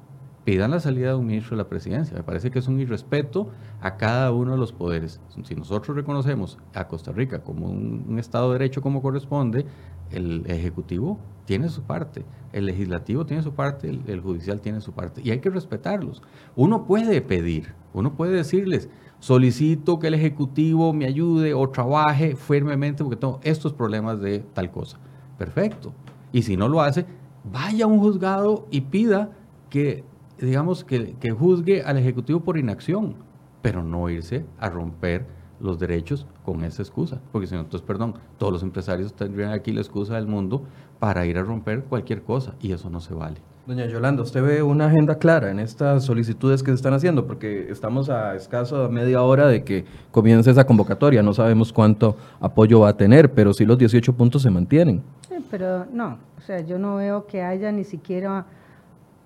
pidan 0.48 0.72
la 0.72 0.80
salida 0.80 1.10
de 1.10 1.16
un 1.16 1.26
ministro 1.26 1.58
de 1.58 1.64
la 1.64 1.68
presidencia. 1.68 2.16
Me 2.16 2.24
parece 2.24 2.52
que 2.52 2.60
es 2.60 2.70
un 2.70 2.80
irrespeto 2.80 3.50
a 3.82 3.98
cada 3.98 4.32
uno 4.32 4.52
de 4.52 4.58
los 4.58 4.72
poderes. 4.72 5.20
Si 5.44 5.56
nosotros 5.56 5.98
reconocemos 5.98 6.58
a 6.74 6.88
Costa 6.88 7.12
Rica 7.12 7.44
como 7.44 7.68
un, 7.68 8.18
Estado 8.18 8.48
de 8.48 8.60
Derecho 8.60 8.82
como 8.82 9.02
corresponde, 9.02 9.66
el 10.10 10.46
Ejecutivo 10.48 11.20
tiene 11.44 11.68
su 11.68 11.82
parte, 11.82 12.24
el 12.54 12.66
Legislativo 12.66 13.26
tiene 13.26 13.44
su 13.44 13.56
parte, 13.56 13.90
el, 13.90 14.22
Judicial 14.22 14.62
tiene 14.62 14.80
su 14.80 14.94
parte. 14.94 15.22
Y 15.22 15.32
hay 15.32 15.40
que 15.40 15.50
respetarlos. 15.50 16.24
Uno 16.56 16.86
puede 16.86 17.20
pedir, 17.20 17.74
uno 17.94 18.16
puede 18.16 18.38
decirles, 18.38 18.88
solicito 19.20 20.00
que 20.00 20.08
el 20.08 20.14
Ejecutivo 20.14 20.94
me 20.94 21.08
ayude 21.08 21.54
o 21.56 21.70
trabaje 21.72 22.38
firmemente 22.38 23.04
porque 23.04 23.18
tengo 23.18 23.42
estos 23.44 23.74
problemas 23.74 24.22
de 24.22 24.40
tal 24.54 24.72
cosa. 24.72 24.98
Perfecto. 25.38 25.92
Y 26.32 26.44
si 26.44 26.56
no 26.56 26.70
lo 26.70 26.80
hace, 26.80 27.06
vaya 27.52 27.84
a 27.84 27.90
un 27.90 28.00
juzgado 28.00 28.66
y 28.72 28.80
pida 28.80 29.32
que 29.70 30.06
digamos, 30.40 30.84
que, 30.84 31.16
que 31.20 31.32
juzgue 31.32 31.84
al 31.84 31.98
Ejecutivo 31.98 32.42
por 32.42 32.58
inacción, 32.58 33.16
pero 33.62 33.84
no 33.84 34.10
irse 34.10 34.46
a 34.60 34.70
romper 34.70 35.26
los 35.60 35.80
derechos 35.80 36.26
con 36.46 36.64
esa 36.64 36.82
excusa. 36.82 37.20
Porque 37.32 37.48
si 37.48 37.56
no, 37.56 37.62
entonces, 37.62 37.86
perdón, 37.86 38.16
todos 38.38 38.54
los 38.54 38.64
empresarios 38.64 39.14
tendrían 39.14 39.52
aquí 39.52 39.72
la 39.72 39.82
excusa 39.82 40.16
del 40.16 40.28
mundo 40.28 40.64
para 41.00 41.26
ir 41.26 41.38
a 41.38 41.44
romper 41.44 41.84
cualquier 41.84 42.22
cosa 42.24 42.56
y 42.62 42.72
eso 42.72 42.90
no 42.90 43.00
se 43.00 43.14
vale. 43.14 43.42
Doña 43.66 43.86
Yolanda, 43.86 44.24
¿usted 44.24 44.42
ve 44.42 44.64
una 44.64 44.86
agenda 44.86 45.18
clara 45.18 45.52
en 45.52 45.60
estas 45.60 46.06
solicitudes 46.06 46.64
que 46.64 46.72
se 46.72 46.76
están 46.76 46.94
haciendo? 46.94 47.28
Porque 47.28 47.70
estamos 47.70 48.10
a 48.10 48.34
escaso 48.34 48.90
media 48.90 49.22
hora 49.22 49.50
de 49.50 49.66
que 49.66 49.84
comience 50.12 50.50
esa 50.50 50.66
convocatoria. 50.66 51.22
No 51.22 51.34
sabemos 51.34 51.74
cuánto 51.74 52.16
apoyo 52.40 52.80
va 52.80 52.90
a 52.90 52.96
tener, 52.96 53.34
pero 53.34 53.52
sí 53.52 53.66
los 53.66 53.78
18 53.78 54.14
puntos 54.14 54.44
se 54.44 54.50
mantienen. 54.50 55.04
Sí, 55.28 55.36
pero 55.52 55.86
no, 55.92 56.18
o 56.38 56.42
sea, 56.42 56.62
yo 56.62 56.80
no 56.80 56.96
veo 56.96 57.28
que 57.28 57.42
haya 57.44 57.70
ni 57.74 57.84
siquiera 57.84 58.46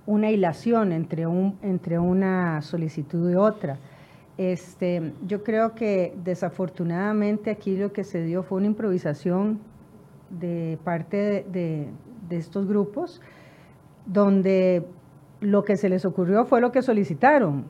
una 0.05 0.31
hilación 0.31 0.91
entre, 0.91 1.27
un, 1.27 1.57
entre 1.61 1.99
una 1.99 2.61
solicitud 2.61 3.31
y 3.31 3.35
otra. 3.35 3.77
Este, 4.37 5.13
yo 5.27 5.43
creo 5.43 5.75
que 5.75 6.15
desafortunadamente 6.23 7.51
aquí 7.51 7.77
lo 7.77 7.93
que 7.93 8.03
se 8.03 8.23
dio 8.23 8.43
fue 8.43 8.57
una 8.57 8.67
improvisación 8.67 9.59
de 10.29 10.79
parte 10.83 11.45
de, 11.51 11.89
estos 12.29 12.65
grupos, 12.65 13.21
donde 14.05 14.87
lo 15.41 15.65
que 15.65 15.75
se 15.75 15.89
les 15.89 16.05
ocurrió 16.05 16.45
fue 16.45 16.61
lo 16.61 16.71
que 16.71 16.81
solicitaron. 16.81 17.65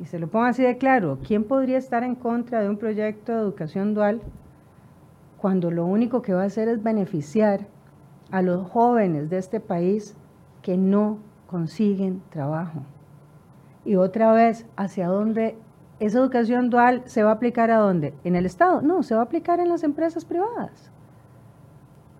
Y 0.00 0.06
se 0.06 0.18
lo 0.18 0.26
pongo 0.26 0.46
así 0.46 0.64
de 0.64 0.76
claro, 0.76 1.20
¿quién 1.24 1.44
podría 1.44 1.78
estar 1.78 2.02
en 2.02 2.16
contra 2.16 2.60
de 2.60 2.68
un 2.68 2.76
proyecto 2.76 3.32
de 3.32 3.38
educación 3.38 3.94
dual 3.94 4.22
cuando 5.38 5.70
lo 5.70 5.86
único 5.86 6.20
que 6.20 6.34
va 6.34 6.42
a 6.42 6.46
hacer 6.46 6.66
es 6.68 6.82
beneficiar 6.82 7.68
a 8.32 8.42
los 8.42 8.68
jóvenes 8.68 9.30
de 9.30 9.38
este 9.38 9.60
país 9.60 10.16
que 10.64 10.78
no 10.78 11.18
consiguen 11.46 12.22
trabajo. 12.30 12.80
Y 13.84 13.96
otra 13.96 14.32
vez, 14.32 14.64
¿hacia 14.76 15.08
dónde 15.08 15.58
esa 16.00 16.18
educación 16.18 16.70
dual 16.70 17.02
se 17.04 17.22
va 17.22 17.30
a 17.30 17.34
aplicar 17.34 17.70
a 17.70 17.76
dónde? 17.76 18.14
¿En 18.24 18.34
el 18.34 18.46
Estado? 18.46 18.80
No, 18.80 19.02
se 19.02 19.14
va 19.14 19.20
a 19.20 19.24
aplicar 19.24 19.60
en 19.60 19.68
las 19.68 19.84
empresas 19.84 20.24
privadas. 20.24 20.90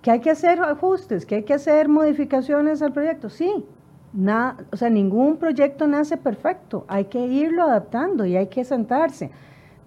¿Que 0.02 0.10
hay 0.10 0.20
que 0.20 0.30
hacer 0.30 0.60
ajustes? 0.60 1.24
¿Que 1.24 1.36
hay 1.36 1.42
que 1.44 1.54
hacer 1.54 1.88
modificaciones 1.88 2.82
al 2.82 2.92
proyecto? 2.92 3.30
Sí. 3.30 3.64
Nada, 4.12 4.58
o 4.70 4.76
sea, 4.76 4.90
ningún 4.90 5.38
proyecto 5.38 5.86
nace 5.86 6.18
perfecto. 6.18 6.84
Hay 6.86 7.06
que 7.06 7.26
irlo 7.26 7.62
adaptando 7.62 8.26
y 8.26 8.36
hay 8.36 8.48
que 8.48 8.62
sentarse. 8.62 9.30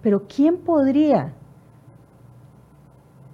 Pero 0.02 0.24
¿quién 0.26 0.56
podría 0.56 1.32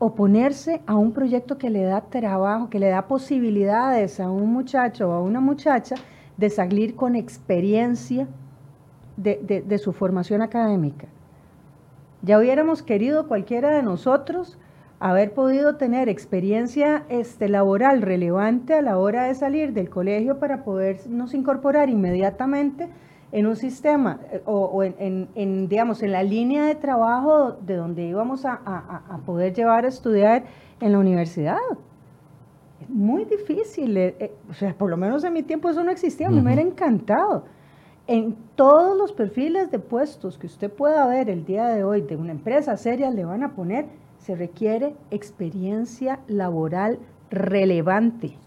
oponerse 0.04 0.82
a 0.86 0.96
un 0.96 1.12
proyecto 1.12 1.56
que 1.58 1.70
le 1.70 1.82
da 1.82 2.02
trabajo, 2.02 2.68
que 2.68 2.78
le 2.78 2.88
da 2.88 3.08
posibilidades 3.08 4.20
a 4.20 4.30
un 4.30 4.52
muchacho 4.52 5.08
o 5.08 5.12
a 5.12 5.22
una 5.22 5.40
muchacha 5.40 5.96
de 6.36 6.50
salir 6.50 6.94
con 6.94 7.16
experiencia 7.16 8.28
de, 9.16 9.78
su 9.78 9.92
formación 9.92 10.42
académica. 10.42 11.06
Ya 12.22 12.38
hubiéramos 12.38 12.82
querido 12.82 13.28
cualquiera 13.28 13.70
de 13.70 13.82
nosotros 13.82 14.58
haber 15.00 15.32
podido 15.32 15.76
tener 15.76 16.08
experiencia 16.08 17.04
este, 17.08 17.48
laboral 17.48 18.02
relevante 18.02 18.74
a 18.74 18.82
la 18.82 18.98
hora 18.98 19.24
de 19.24 19.34
salir 19.34 19.72
del 19.72 19.90
colegio 19.90 20.38
para 20.38 20.64
podernos 20.64 21.34
incorporar 21.34 21.88
inmediatamente 21.90 22.88
en 23.34 23.48
un 23.48 23.56
sistema 23.56 24.20
eh, 24.30 24.40
o, 24.46 24.84
en, 24.84 25.68
digamos, 25.68 26.04
en 26.04 26.12
la 26.12 26.22
línea 26.22 26.66
de 26.66 26.76
trabajo 26.76 27.50
de 27.50 27.74
donde 27.74 28.06
íbamos 28.06 28.44
a, 28.46 29.20
poder 29.26 29.52
llevar 29.52 29.84
a 29.84 29.88
estudiar 29.88 30.44
en 30.80 30.92
la 30.92 31.00
universidad. 31.00 31.58
Es 32.80 32.88
muy 32.88 33.24
difícil, 33.24 33.96
eh, 33.96 34.14
eh, 34.20 34.32
o 34.48 34.54
sea, 34.54 34.72
por 34.74 34.88
lo 34.88 34.96
menos 34.96 35.24
en 35.24 35.32
mi 35.32 35.42
tiempo 35.42 35.68
eso 35.68 35.82
no 35.82 35.90
existía, 35.90 36.30
me 36.30 36.42
hubiera 36.42 36.62
encantado. 36.62 37.44
En 38.06 38.36
todos 38.54 38.96
los 38.96 39.12
perfiles 39.12 39.68
de 39.72 39.80
puestos 39.80 40.38
que 40.38 40.46
usted 40.46 40.70
pueda 40.70 41.04
ver 41.08 41.28
el 41.28 41.44
día 41.44 41.66
de 41.66 41.82
hoy 41.82 42.02
de 42.02 42.16
una 42.16 42.30
empresa 42.30 42.76
seria 42.76 43.10
le 43.10 43.24
van 43.24 43.42
a 43.42 43.56
poner, 43.56 43.86
se 44.18 44.36
requiere 44.36 44.94
experiencia 45.10 46.20
laboral 46.28 47.00
relevante. 47.30 48.38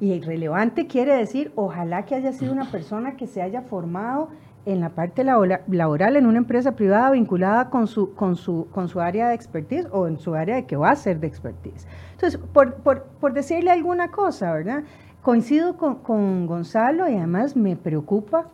Y 0.00 0.18
relevante 0.20 0.86
quiere 0.86 1.14
decir, 1.14 1.52
ojalá 1.56 2.06
que 2.06 2.14
haya 2.14 2.32
sido 2.32 2.52
una 2.52 2.70
persona 2.70 3.16
que 3.16 3.26
se 3.26 3.42
haya 3.42 3.60
formado 3.60 4.30
en 4.66 4.80
la 4.80 4.90
parte 4.90 5.24
laboral 5.24 6.16
en 6.16 6.26
una 6.26 6.38
empresa 6.38 6.72
privada 6.72 7.10
vinculada 7.10 7.70
con 7.70 7.86
su, 7.86 8.14
con 8.14 8.36
su, 8.36 8.66
con 8.72 8.88
su 8.88 9.00
área 9.00 9.28
de 9.28 9.34
expertise 9.34 9.86
o 9.90 10.06
en 10.06 10.18
su 10.18 10.34
área 10.34 10.56
de 10.56 10.66
que 10.66 10.76
va 10.76 10.90
a 10.90 10.96
ser 10.96 11.20
de 11.20 11.26
expertise. 11.26 11.86
Entonces, 12.12 12.40
por, 12.52 12.74
por, 12.76 13.04
por 13.20 13.32
decirle 13.32 13.70
alguna 13.70 14.10
cosa, 14.10 14.52
¿verdad? 14.52 14.84
Coincido 15.22 15.76
con, 15.76 15.96
con, 15.96 16.46
Gonzalo 16.46 17.08
y 17.08 17.16
además 17.16 17.56
me 17.56 17.76
preocupa 17.76 18.46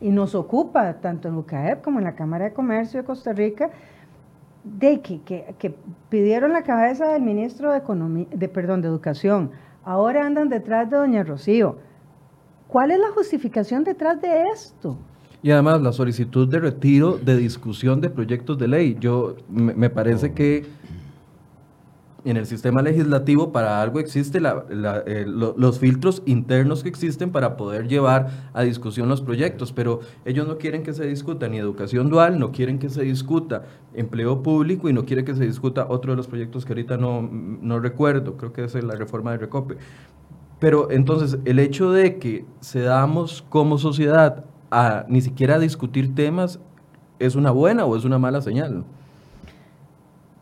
y 0.00 0.10
nos 0.10 0.34
ocupa 0.34 0.94
tanto 0.94 1.28
en 1.28 1.36
UCAEP 1.36 1.82
como 1.82 1.98
en 1.98 2.04
la 2.04 2.14
Cámara 2.14 2.46
de 2.46 2.52
Comercio 2.52 3.00
de 3.00 3.06
Costa 3.06 3.32
Rica 3.32 3.70
de 4.64 5.00
que, 5.00 5.20
que, 5.22 5.54
que 5.58 5.74
pidieron 6.08 6.52
la 6.52 6.62
cabeza 6.62 7.08
del 7.08 7.22
ministro 7.22 7.72
de 7.72 7.78
Economía, 7.78 8.26
de 8.30 8.48
perdón, 8.48 8.80
de 8.80 8.88
Educación 8.88 9.50
ahora 9.84 10.26
andan 10.26 10.48
detrás 10.48 10.90
de 10.90 10.96
doña 10.96 11.22
Rocío. 11.22 11.76
¿Cuál 12.68 12.90
es 12.90 12.98
la 12.98 13.10
justificación 13.10 13.84
detrás 13.84 14.20
de 14.20 14.48
esto? 14.52 14.98
Y 15.42 15.50
además 15.50 15.82
la 15.82 15.92
solicitud 15.92 16.48
de 16.48 16.58
retiro 16.58 17.18
de 17.18 17.36
discusión 17.36 18.00
de 18.00 18.08
proyectos 18.08 18.58
de 18.58 18.66
ley. 18.66 18.96
Yo 18.98 19.36
me, 19.48 19.90
parece 19.90 20.32
que 20.32 20.64
en 22.24 22.36
el 22.36 22.46
sistema 22.46 22.80
legislativo 22.82 23.52
para 23.52 23.82
algo 23.82 24.00
existe 24.00 24.38
eh, 24.38 25.24
los 25.26 25.78
filtros 25.78 26.22
internos 26.24 26.82
que 26.82 26.88
existen 26.88 27.30
para 27.30 27.56
poder 27.56 27.86
llevar 27.86 28.48
a 28.54 28.62
discusión 28.62 29.08
los 29.08 29.20
proyectos, 29.20 29.72
pero 29.72 30.00
ellos 30.24 30.48
no 30.48 30.56
quieren 30.56 30.82
que 30.82 30.94
se 30.94 31.06
discuta 31.06 31.48
ni 31.48 31.58
educación 31.58 32.08
dual, 32.08 32.38
no 32.38 32.50
quieren 32.50 32.78
que 32.78 32.88
se 32.88 33.02
discuta 33.02 33.64
empleo 33.92 34.42
público 34.42 34.88
y 34.88 34.92
no 34.92 35.04
quieren 35.04 35.24
que 35.24 35.34
se 35.34 35.44
discuta 35.44 35.86
otro 35.88 36.12
de 36.12 36.16
los 36.16 36.26
proyectos 36.26 36.64
que 36.64 36.72
ahorita 36.72 36.96
no, 36.96 37.22
no 37.22 37.78
recuerdo, 37.78 38.36
creo 38.36 38.52
que 38.52 38.64
es 38.64 38.74
la 38.82 38.94
reforma 38.94 39.32
de 39.32 39.38
Recope. 39.38 39.76
Pero 40.58 40.90
entonces 40.90 41.38
el 41.44 41.58
hecho 41.58 41.92
de 41.92 42.18
que 42.18 42.46
se 42.60 42.80
damos 42.80 43.44
como 43.50 43.76
sociedad 43.76 44.44
a 44.70 45.04
ni 45.08 45.20
siquiera 45.20 45.58
discutir 45.58 46.14
temas 46.14 46.58
es 47.18 47.34
una 47.34 47.50
buena 47.50 47.84
o 47.84 47.96
es 47.96 48.04
una 48.04 48.18
mala 48.18 48.40
señal 48.40 48.84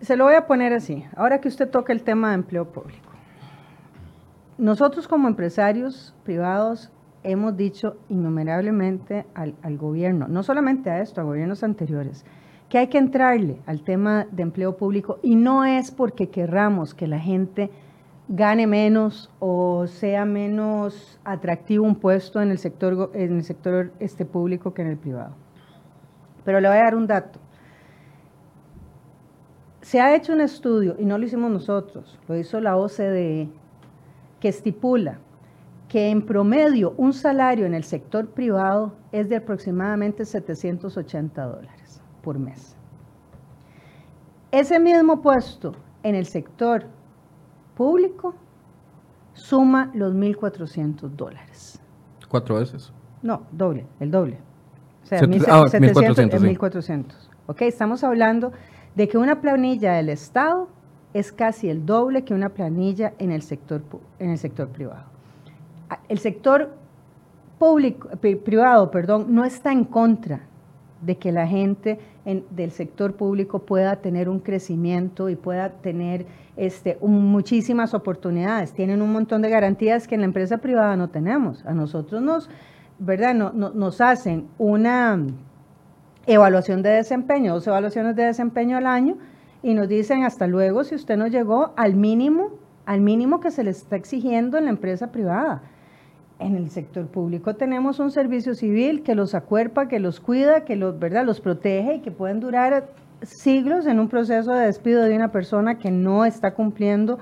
se 0.03 0.17
lo 0.17 0.25
voy 0.25 0.35
a 0.35 0.47
poner 0.47 0.73
así, 0.73 1.05
ahora 1.17 1.41
que 1.41 1.49
usted 1.49 1.71
toca 1.71 1.93
el 1.93 2.03
tema 2.03 2.31
de 2.31 2.35
empleo 2.35 2.67
público. 2.67 3.09
Nosotros 4.59 5.09
como 5.09 5.29
empresarios 5.29 6.15
privados 6.25 6.91
hemos 7.23 7.57
dicho 7.57 7.97
innumerablemente 8.09 9.25
al, 9.35 9.55
gobierno, 9.79 10.27
no 10.29 10.43
solamente 10.43 10.91
a 10.91 11.01
esto, 11.01 11.21
a 11.21 11.25
gobiernos 11.25 11.63
anteriores, 11.63 12.25
que 12.69 12.79
hay 12.79 12.89
que 12.89 12.99
entrarle 12.99 13.61
al 13.67 13.85
tema 13.85 14.27
de 14.31 14.43
empleo 14.43 14.77
público 14.77 15.19
y 15.23 15.37
no 15.37 15.65
es 15.65 15.91
porque 15.91 16.31
querramos 16.31 16.95
que 16.95 17.07
la 17.07 17.21
gente 17.21 17.71
gane 18.29 18.67
menos 18.67 19.31
o 19.41 19.87
sea 19.87 20.25
menos 20.25 21.21
atractivo 21.23 21.85
un 21.85 21.97
puesto 21.97 22.41
en 22.41 22.51
el 22.51 22.59
sector, 22.59 23.11
en 23.15 23.37
el 23.37 23.45
sector 23.45 23.93
este 24.01 24.25
público 24.25 24.75
que 24.75 24.83
en 24.83 24.89
el 24.89 24.97
privado. 24.97 25.35
Pero 26.45 26.61
le 26.61 26.69
voy 26.69 26.79
a 26.79 26.85
dar 26.85 26.97
un 26.97 27.07
dato. 27.07 27.39
Se 29.83 30.01
ha 30.01 30.15
hecho 30.15 30.33
un 30.33 30.41
estudio, 30.41 30.97
y 30.99 31.05
no 31.05 31.19
lo 31.19 31.27
hicimos 31.27 31.51
nosotros, 31.51 32.19
lo 32.29 32.37
hizo 32.37 32.61
la 32.61 32.77
OCDE, 32.77 33.49
que 34.41 34.49
estipula 34.49 35.19
que 35.89 36.09
en 36.09 36.23
promedio 36.23 36.95
un 36.97 37.13
salario 37.13 37.67
en 37.67 37.75
el 37.75 37.85
sector 37.85 38.27
privado 38.29 38.95
es 39.13 39.29
de 39.29 39.37
aproximadamente 39.37 40.25
780 40.25 41.45
dólares 41.45 42.01
por 42.23 42.39
mes. 42.39 42.77
Ese 44.51 44.81
mismo 44.81 45.21
puesto 45.21 45.75
en 46.03 46.15
el 46.15 46.25
sector 46.25 46.87
público 47.75 48.35
suma 49.35 49.91
los 49.93 50.15
1.400 50.15 51.11
dólares. 51.11 51.79
¿Cuatro 52.29 52.57
veces? 52.57 52.91
No, 53.21 53.43
doble, 53.53 53.87
el 54.01 54.11
doble. 54.11 54.39
O 55.03 55.07
sea, 55.07 55.21
1.400. 55.21 57.05
Ok, 57.49 57.63
estamos 57.63 58.03
hablando 58.03 58.53
de 58.95 59.09
que 59.09 59.19
una 59.19 59.41
planilla 59.41 59.95
del 59.95 60.09
Estado 60.09 60.69
es 61.15 61.33
casi 61.33 61.69
el 61.69 61.85
doble 61.85 62.25
que 62.25 62.35
una 62.35 62.51
planilla 62.51 63.13
en 63.19 63.31
el 63.31 63.43
sector, 63.43 63.83
en 64.19 64.31
el 64.31 64.39
sector 64.39 64.69
privado. 64.69 65.05
Ah, 65.91 66.01
el 66.09 66.19
sector 66.19 66.75
público, 67.59 68.09
privado 68.19 68.91
perdón, 68.91 69.27
no 69.35 69.45
está 69.45 69.73
en 69.73 69.85
contra 69.85 70.41
de 71.03 71.17
que 71.17 71.33
la 71.33 71.47
gente 71.47 71.99
del 72.51 72.71
sector 72.71 73.15
público 73.15 73.61
pueda 73.61 73.97
tener 73.97 74.29
un 74.29 74.39
crecimiento 74.39 75.29
y 75.29 75.37
pueda 75.37 75.71
tener 75.71 76.27
este, 76.57 76.97
muchísimas 77.01 77.93
oportunidades. 77.93 78.73
Tienen 78.73 79.03
un 79.03 79.13
montón 79.13 79.43
de 79.43 79.51
garantías 79.51 80.07
que 80.07 80.15
en 80.15 80.21
la 80.21 80.27
empresa 80.27 80.59
privada 80.59 80.97
no 80.97 81.11
tenemos. 81.11 81.67
A 81.67 81.73
nosotros 81.73 82.23
nos, 82.23 82.49
¿verdad? 83.01 83.35
No, 83.35 83.51
nos 83.53 84.01
hacen 84.01 84.47
una 84.59 85.19
evaluación 86.27 86.83
de 86.83 86.91
desempeño, 86.91 87.55
dos 87.55 87.67
evaluaciones 87.67 88.17
de 88.17 88.25
desempeño 88.25 88.77
al 88.77 88.87
año 88.87 89.17
y 89.63 89.75
nos 89.75 89.89
dicen 89.89 90.25
hasta 90.25 90.47
luego 90.47 90.85
si 90.85 90.95
usted 90.95 91.17
no 91.17 91.27
llegó 91.27 91.73
al 91.77 91.95
mínimo, 91.95 92.51
al 92.87 93.01
mínimo 93.01 93.41
que 93.41 93.51
se 93.51 93.65
le 93.65 93.71
está 93.71 93.97
exigiendo 93.97 94.59
en 94.59 94.65
la 94.65 94.71
empresa 94.71 95.13
privada. 95.13 95.63
En 96.39 96.57
el 96.57 96.71
sector 96.71 97.07
público 97.07 97.55
tenemos 97.55 98.01
un 98.01 98.11
servicio 98.11 98.55
civil 98.55 99.03
que 99.03 99.15
los 99.15 99.35
acuerpa, 99.35 99.87
que 99.87 100.01
los 100.01 100.19
cuida, 100.19 100.65
que 100.65 100.77
los, 100.77 100.99
¿verdad? 100.99 101.25
los 101.25 101.41
protege 101.41 101.97
y 101.97 102.01
que 102.01 102.11
pueden 102.11 102.41
durar 102.41 102.89
siglos 103.23 103.87
en 103.87 104.01
un 104.01 104.09
proceso 104.09 104.53
de 104.53 104.67
despido 104.67 105.03
de 105.03 105.15
una 105.15 105.31
persona 105.31 105.79
que 105.79 105.91
no 105.91 106.25
está 106.25 106.55
cumpliendo 106.55 107.19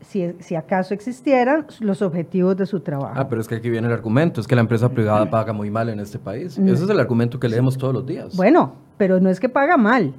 si, 0.00 0.34
si, 0.40 0.54
acaso 0.54 0.94
existieran 0.94 1.66
los 1.80 2.02
objetivos 2.02 2.56
de 2.56 2.66
su 2.66 2.80
trabajo. 2.80 3.14
Ah, 3.16 3.28
pero 3.28 3.40
es 3.40 3.48
que 3.48 3.56
aquí 3.56 3.70
viene 3.70 3.86
el 3.86 3.92
argumento, 3.92 4.40
es 4.40 4.46
que 4.46 4.54
la 4.54 4.60
empresa 4.60 4.88
privada 4.88 5.28
paga 5.30 5.52
muy 5.52 5.70
mal 5.70 5.88
en 5.88 6.00
este 6.00 6.18
país. 6.18 6.58
Ese 6.58 6.84
es 6.84 6.90
el 6.90 7.00
argumento 7.00 7.40
que 7.40 7.48
leemos 7.48 7.76
todos 7.76 7.94
los 7.94 8.06
días. 8.06 8.36
Bueno, 8.36 8.74
pero 8.98 9.20
no 9.20 9.30
es 9.30 9.40
que 9.40 9.48
paga 9.48 9.76
mal, 9.76 10.14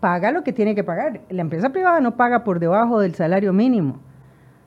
paga 0.00 0.30
lo 0.30 0.42
que 0.42 0.52
tiene 0.52 0.74
que 0.74 0.84
pagar. 0.84 1.22
La 1.30 1.42
empresa 1.42 1.70
privada 1.70 2.00
no 2.00 2.16
paga 2.16 2.44
por 2.44 2.60
debajo 2.60 3.00
del 3.00 3.14
salario 3.14 3.52
mínimo. 3.52 4.00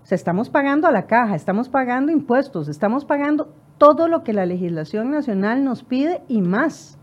O 0.04 0.06
sea, 0.06 0.16
estamos 0.16 0.50
pagando 0.50 0.88
a 0.88 0.92
la 0.92 1.06
caja, 1.06 1.36
estamos 1.36 1.70
pagando 1.70 2.12
impuestos, 2.12 2.68
estamos 2.70 3.06
pagando 3.06 3.54
todo 3.78 4.08
lo 4.08 4.24
que 4.24 4.34
la 4.34 4.46
legislación 4.46 5.12
nacional 5.12 5.64
nos 5.64 5.84
pide 5.84 6.22
y 6.28 6.42
más. 6.42 6.98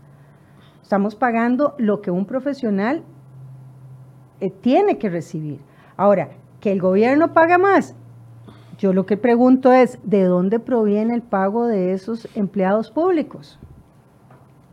Estamos 0.81 1.15
pagando 1.15 1.75
lo 1.77 2.01
que 2.01 2.11
un 2.11 2.25
profesional 2.25 3.03
eh, 4.39 4.49
tiene 4.49 4.97
que 4.97 5.09
recibir. 5.09 5.61
Ahora, 5.97 6.29
que 6.65 6.71
el 6.71 6.81
gobierno 6.81 7.31
paga 7.31 7.59
más, 7.59 7.93
yo 8.79 8.91
lo 8.91 9.05
que 9.05 9.17
pregunto 9.17 9.71
es, 9.71 9.99
¿de 10.03 10.23
dónde 10.23 10.59
proviene 10.59 11.13
el 11.13 11.21
pago 11.21 11.67
de 11.67 11.93
esos 11.93 12.27
empleados 12.33 12.89
públicos? 12.89 13.59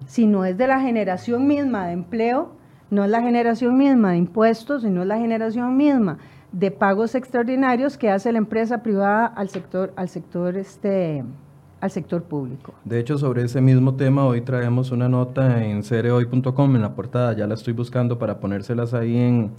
Si 0.07 0.27
no 0.27 0.47
es 0.47 0.57
de 0.57 0.69
la 0.69 0.81
generación 0.81 1.47
misma 1.47 1.89
de 1.89 1.93
empleo, 1.93 2.53
no 2.89 3.05
es 3.05 3.11
la 3.11 3.21
generación 3.21 3.77
misma 3.77 4.13
de 4.13 4.17
impuestos, 4.17 4.85
sino 4.85 5.03
es 5.03 5.07
la 5.07 5.19
generación 5.19 5.77
misma 5.77 6.17
de 6.51 6.71
pagos 6.71 7.15
extraordinarios 7.15 7.99
que 7.99 8.09
hace 8.09 8.33
la 8.33 8.39
empresa 8.39 8.83
privada 8.83 9.27
al 9.27 9.51
sector, 9.51 9.93
al 9.95 10.09
sector 10.09 10.57
este, 10.57 11.23
al 11.83 11.91
sector 11.91 12.23
público. 12.23 12.73
De 12.87 13.01
hecho, 13.01 13.19
sobre 13.19 13.45
ese 13.45 13.61
mismo 13.61 13.97
tema, 13.97 14.25
hoy 14.25 14.41
traemos 14.41 14.93
una 14.93 15.11
nota 15.11 15.63
en 15.63 15.83
cereoy.com 15.83 16.75
en 16.75 16.81
la 16.81 16.95
portada, 16.95 17.35
ya 17.35 17.47
la 17.47 17.53
estoy 17.53 17.75
buscando 17.75 18.19
para 18.19 18.41
ponérselas 18.41 18.95
ahí 18.95 19.19
en, 19.19 19.51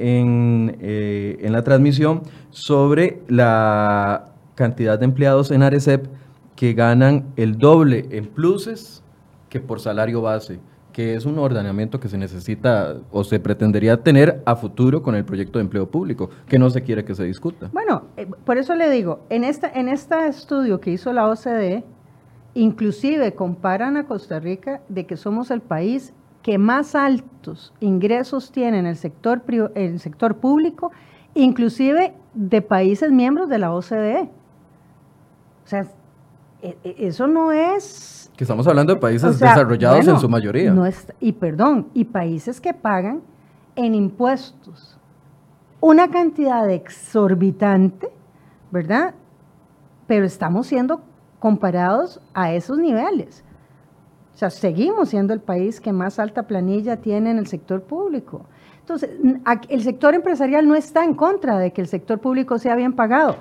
en, 0.00 0.76
eh, 0.80 1.38
en 1.40 1.52
la 1.52 1.62
transmisión, 1.62 2.22
sobre 2.50 3.22
la 3.28 4.32
cantidad 4.54 4.98
de 4.98 5.04
empleados 5.04 5.50
en 5.50 5.62
Arecep 5.62 6.06
que 6.56 6.72
ganan 6.74 7.26
el 7.36 7.58
doble 7.58 8.06
en 8.10 8.26
pluses 8.26 9.02
que 9.48 9.60
por 9.60 9.80
salario 9.80 10.20
base 10.20 10.60
que 10.92 11.14
es 11.14 11.24
un 11.24 11.38
ordenamiento 11.38 12.00
que 12.00 12.08
se 12.08 12.18
necesita 12.18 12.96
o 13.10 13.24
se 13.24 13.40
pretendería 13.40 14.02
tener 14.02 14.42
a 14.44 14.56
futuro 14.56 15.02
con 15.02 15.14
el 15.14 15.24
proyecto 15.24 15.58
de 15.58 15.64
empleo 15.64 15.90
público, 15.90 16.30
que 16.48 16.58
no 16.58 16.70
se 16.70 16.82
quiere 16.82 17.04
que 17.04 17.14
se 17.14 17.24
discuta. 17.24 17.70
Bueno, 17.72 18.04
eh, 18.16 18.26
por 18.44 18.58
eso 18.58 18.74
le 18.74 18.90
digo, 18.90 19.20
en, 19.30 19.44
esta, 19.44 19.70
en 19.70 19.88
este 19.88 20.26
estudio 20.26 20.80
que 20.80 20.90
hizo 20.90 21.12
la 21.12 21.28
OCDE, 21.28 21.84
inclusive 22.54 23.34
comparan 23.34 23.96
a 23.96 24.06
Costa 24.06 24.40
Rica 24.40 24.80
de 24.88 25.06
que 25.06 25.16
somos 25.16 25.50
el 25.50 25.60
país 25.60 26.12
que 26.42 26.58
más 26.58 26.94
altos 26.94 27.72
ingresos 27.80 28.50
tiene 28.50 28.78
en 28.78 28.86
el 28.86 28.96
sector, 28.96 29.42
el 29.74 30.00
sector 30.00 30.36
público, 30.36 30.90
inclusive 31.34 32.14
de 32.34 32.62
países 32.62 33.12
miembros 33.12 33.48
de 33.48 33.58
la 33.58 33.72
OCDE. 33.72 34.30
O 35.64 35.68
sea, 35.68 35.86
e, 36.62 36.76
e, 36.82 37.06
eso 37.06 37.26
no 37.26 37.52
es 37.52 38.20
que 38.40 38.44
estamos 38.44 38.66
hablando 38.66 38.94
de 38.94 39.00
países 39.00 39.38
desarrollados 39.38 40.08
en 40.08 40.18
su 40.18 40.26
mayoría. 40.26 40.72
No 40.72 40.84
y 41.20 41.32
perdón, 41.32 41.88
y 41.92 42.04
países 42.06 42.58
que 42.58 42.72
pagan 42.72 43.20
en 43.76 43.94
impuestos 43.94 44.98
una 45.80 46.10
cantidad 46.10 46.70
exorbitante, 46.70 48.08
¿verdad? 48.70 49.14
Pero 50.06 50.24
estamos 50.24 50.68
siendo 50.68 51.02
comparados 51.38 52.20
a 52.32 52.52
esos 52.52 52.78
niveles. 52.78 53.44
O 54.40 54.48
sea, 54.48 54.48
seguimos 54.48 55.10
siendo 55.10 55.34
el 55.34 55.40
país 55.40 55.82
que 55.82 55.92
más 55.92 56.18
alta 56.18 56.44
planilla 56.44 56.96
tiene 56.96 57.30
en 57.30 57.36
el 57.36 57.46
sector 57.46 57.82
público. 57.82 58.46
Entonces, 58.78 59.10
el 59.68 59.82
sector 59.82 60.14
empresarial 60.14 60.66
no 60.66 60.74
está 60.74 61.04
en 61.04 61.12
contra 61.12 61.58
de 61.58 61.74
que 61.74 61.82
el 61.82 61.88
sector 61.88 62.20
público 62.20 62.58
sea 62.58 62.74
bien 62.74 62.94
pagado. 62.94 63.36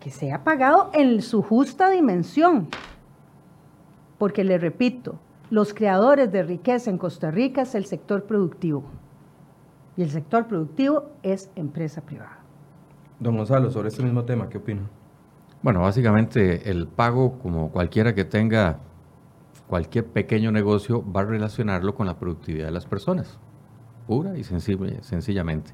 Que 0.00 0.10
sea 0.10 0.42
pagado 0.42 0.90
en 0.94 1.22
su 1.22 1.42
justa 1.42 1.90
dimensión 1.90 2.66
porque 4.18 4.42
le 4.42 4.58
repito, 4.58 5.20
los 5.48 5.72
creadores 5.74 6.32
de 6.32 6.42
riqueza 6.42 6.90
en 6.90 6.98
Costa 6.98 7.30
Rica 7.30 7.62
es 7.62 7.76
el 7.76 7.84
sector 7.84 8.24
productivo. 8.24 8.82
Y 9.96 10.02
el 10.02 10.10
sector 10.10 10.48
productivo 10.48 11.04
es 11.22 11.52
empresa 11.54 12.00
privada. 12.00 12.40
Don 13.20 13.36
Gonzalo, 13.36 13.70
sobre 13.70 13.90
este 13.90 14.02
mismo 14.02 14.24
tema, 14.24 14.48
¿qué 14.48 14.58
opina? 14.58 14.82
Bueno, 15.62 15.82
básicamente 15.82 16.68
el 16.68 16.88
pago, 16.88 17.38
como 17.38 17.70
cualquiera 17.70 18.12
que 18.12 18.24
tenga 18.24 18.80
cualquier 19.70 20.04
pequeño 20.04 20.52
negocio, 20.52 21.02
va 21.10 21.22
a 21.22 21.24
relacionarlo 21.24 21.94
con 21.94 22.06
la 22.06 22.18
productividad 22.18 22.66
de 22.66 22.72
las 22.72 22.84
personas, 22.84 23.38
pura 24.06 24.36
y 24.36 24.44
sencillamente. 24.44 25.72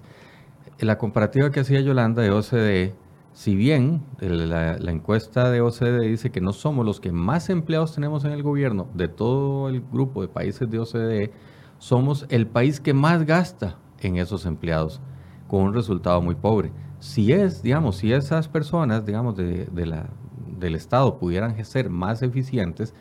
La 0.78 0.98
comparativa 0.98 1.50
que 1.50 1.60
hacía 1.60 1.80
Yolanda 1.80 2.22
de 2.22 2.30
OCDE 2.30 2.94
si 3.36 3.54
bien 3.54 4.02
la, 4.18 4.76
encuesta 4.90 5.50
de 5.50 5.60
OCDE 5.60 6.08
dice 6.08 6.30
que 6.30 6.40
no 6.40 6.54
somos 6.54 6.86
los 6.86 7.00
que 7.00 7.12
más 7.12 7.50
empleados 7.50 7.94
tenemos 7.94 8.24
en 8.24 8.32
el 8.32 8.42
gobierno 8.42 8.88
de 8.94 9.08
todo 9.08 9.68
el 9.68 9.82
grupo 9.82 10.22
de 10.22 10.28
países 10.28 10.70
de 10.70 10.78
OCDE, 10.78 11.32
somos 11.76 12.24
el 12.30 12.46
país 12.46 12.80
que 12.80 12.94
más 12.94 13.26
gasta 13.26 13.76
en 14.00 14.16
esos 14.16 14.46
empleados, 14.46 15.02
con 15.48 15.64
un 15.64 15.74
resultado 15.74 16.22
muy 16.22 16.34
pobre. 16.34 16.72
Si 16.98 17.30
es, 17.30 17.62
digamos, 17.62 17.96
si 17.96 18.10
esas 18.10 18.48
personas, 18.48 19.04
digamos, 19.04 19.36
de, 19.36 19.66
del 19.66 20.74
Estado 20.74 21.18
pudieran 21.18 21.62
ser 21.62 21.90
más 21.90 22.22
eficientes, 22.22 22.94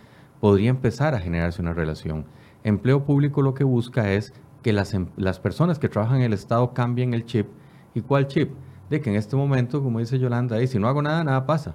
podría 0.45 0.69
empezar 0.69 1.15
a 1.15 1.19
generarse 1.19 1.59
una 1.59 1.73
relación. 1.73 2.27
Empleo 2.63 3.03
público 3.03 3.41
lo 3.41 3.55
que 3.55 3.63
busca 3.63 4.11
es 4.11 4.31
que 4.61 4.73
las, 4.73 4.93
em, 4.93 5.07
las 5.17 5.39
personas 5.39 5.79
que 5.79 5.89
trabajan 5.89 6.17
en 6.17 6.25
el 6.25 6.33
Estado 6.33 6.71
cambien 6.71 7.15
el 7.15 7.25
chip. 7.25 7.47
¿Y 7.95 8.01
cuál 8.01 8.27
chip? 8.27 8.51
de 8.87 9.01
que 9.01 9.09
en 9.09 9.15
este 9.15 9.35
momento, 9.35 9.81
como 9.81 9.97
dice 9.97 10.19
Yolanda, 10.19 10.63
si 10.67 10.77
no 10.77 10.87
hago 10.87 11.01
nada, 11.01 11.23
nada 11.23 11.47
pasa. 11.47 11.73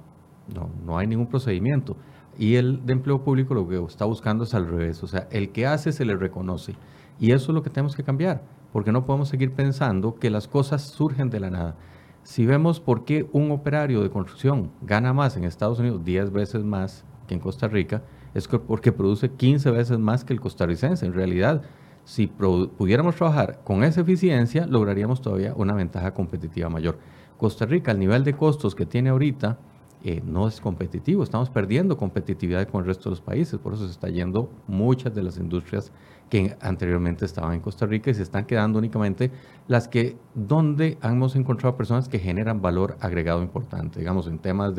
No, 0.55 0.71
no 0.87 0.97
hay 0.97 1.09
ningún 1.09 1.27
procedimiento. 1.27 1.97
Y 2.39 2.55
el 2.55 2.87
de 2.87 2.93
empleo 2.93 3.25
público 3.25 3.55
lo 3.55 3.67
que 3.67 3.77
está 3.89 4.05
buscando 4.05 4.45
es 4.45 4.55
al 4.55 4.69
revés. 4.69 5.03
O 5.03 5.09
sea, 5.09 5.27
el 5.33 5.51
que 5.51 5.67
hace 5.67 5.91
se 5.91 6.05
le 6.05 6.15
reconoce. 6.15 6.77
Y 7.19 7.33
eso 7.33 7.51
es 7.51 7.55
lo 7.57 7.65
que 7.65 7.71
tenemos 7.71 7.97
que 7.97 8.05
cambiar. 8.05 8.41
porque 8.73 8.93
no 8.93 9.05
podemos 9.05 9.29
seguir 9.29 9.51
pensando 9.51 10.15
que 10.15 10.31
las 10.31 10.47
cosas 10.47 10.83
surgen 10.83 11.29
de 11.29 11.41
la 11.41 11.51
nada. 11.51 11.75
Si 12.23 12.47
vemos 12.47 12.79
por 12.79 13.05
qué 13.05 13.29
un 13.33 13.51
operario 13.51 14.01
de 14.01 14.11
construcción 14.11 14.71
gana 14.81 15.13
más 15.13 15.37
en 15.37 15.43
Estados 15.43 15.81
Unidos, 15.81 16.05
10 16.05 16.31
veces 16.31 16.63
más 16.63 17.05
que 17.27 17.35
en 17.35 17.41
Costa 17.41 17.67
Rica, 17.67 18.05
es 18.35 18.49
porque 18.49 18.93
produce 18.93 19.31
15 19.31 19.71
veces 19.71 19.99
más 19.99 20.25
que 20.25 20.33
el 20.33 20.41
costarricense. 20.41 21.07
En 21.07 21.15
realidad, 21.15 21.63
si 22.05 22.27
pudiéramos 22.27 23.17
trabajar 23.17 23.61
con 23.65 23.85
esa 23.85 24.01
eficiencia, 24.01 24.67
lograríamos 24.67 25.21
todavía 25.21 25.55
una 25.55 25.75
ventaja 25.75 26.13
competitiva 26.13 26.69
mayor. 26.69 26.99
Costa 27.37 27.67
Rica, 27.67 27.93
el 27.93 27.99
nivel 27.99 28.25
de 28.25 28.35
costos 28.35 28.75
que 28.75 28.87
tiene 28.87 29.11
ahorita, 29.11 29.59
eh, 30.03 30.23
no 30.25 30.49
es 30.49 30.63
competitivo, 30.63 31.23
estamos 31.23 31.51
perdiendo 31.51 31.99
competitividad 31.99 32.67
con 32.69 32.81
el 32.81 32.87
resto 32.87 33.05
de 33.05 33.11
los 33.11 33.21
países, 33.21 33.59
por 33.59 33.75
eso 33.75 33.85
se 33.85 33.93
está 33.93 34.09
yendo 34.09 34.51
muchas 34.67 35.15
de 35.15 35.23
las 35.23 35.37
industrias 35.37 35.93
que 36.31 36.57
anteriormente 36.63 37.27
estaban 37.27 37.53
en 37.53 37.61
Costa 37.61 37.85
Rica 37.85 38.11
y 38.11 38.15
se 38.15 38.23
están 38.23 38.47
quedando 38.47 38.79
únicamente 38.79 39.31
las 39.69 39.89
que 39.89 40.17
donde 40.35 40.97
hemos 41.03 41.37
encontrado 41.37 41.77
personas 41.77 42.09
que 42.09 42.19
generan 42.19 42.63
valor 42.63 42.97
agregado 43.01 43.43
importante, 43.43 43.99
digamos 43.99 44.27
en 44.27 44.39
temas 44.39 44.75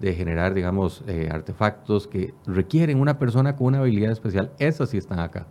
de, 0.00 0.14
generar, 0.14 0.54
digamos, 0.54 1.02
eh, 1.06 1.28
artefactos 1.30 2.06
que 2.06 2.34
requieren 2.46 3.00
una 3.00 3.18
persona 3.18 3.56
con 3.56 3.68
una 3.68 3.78
habilidad 3.78 4.12
especial, 4.12 4.52
esas 4.58 4.90
sí 4.90 4.98
están 4.98 5.20
acá. 5.20 5.46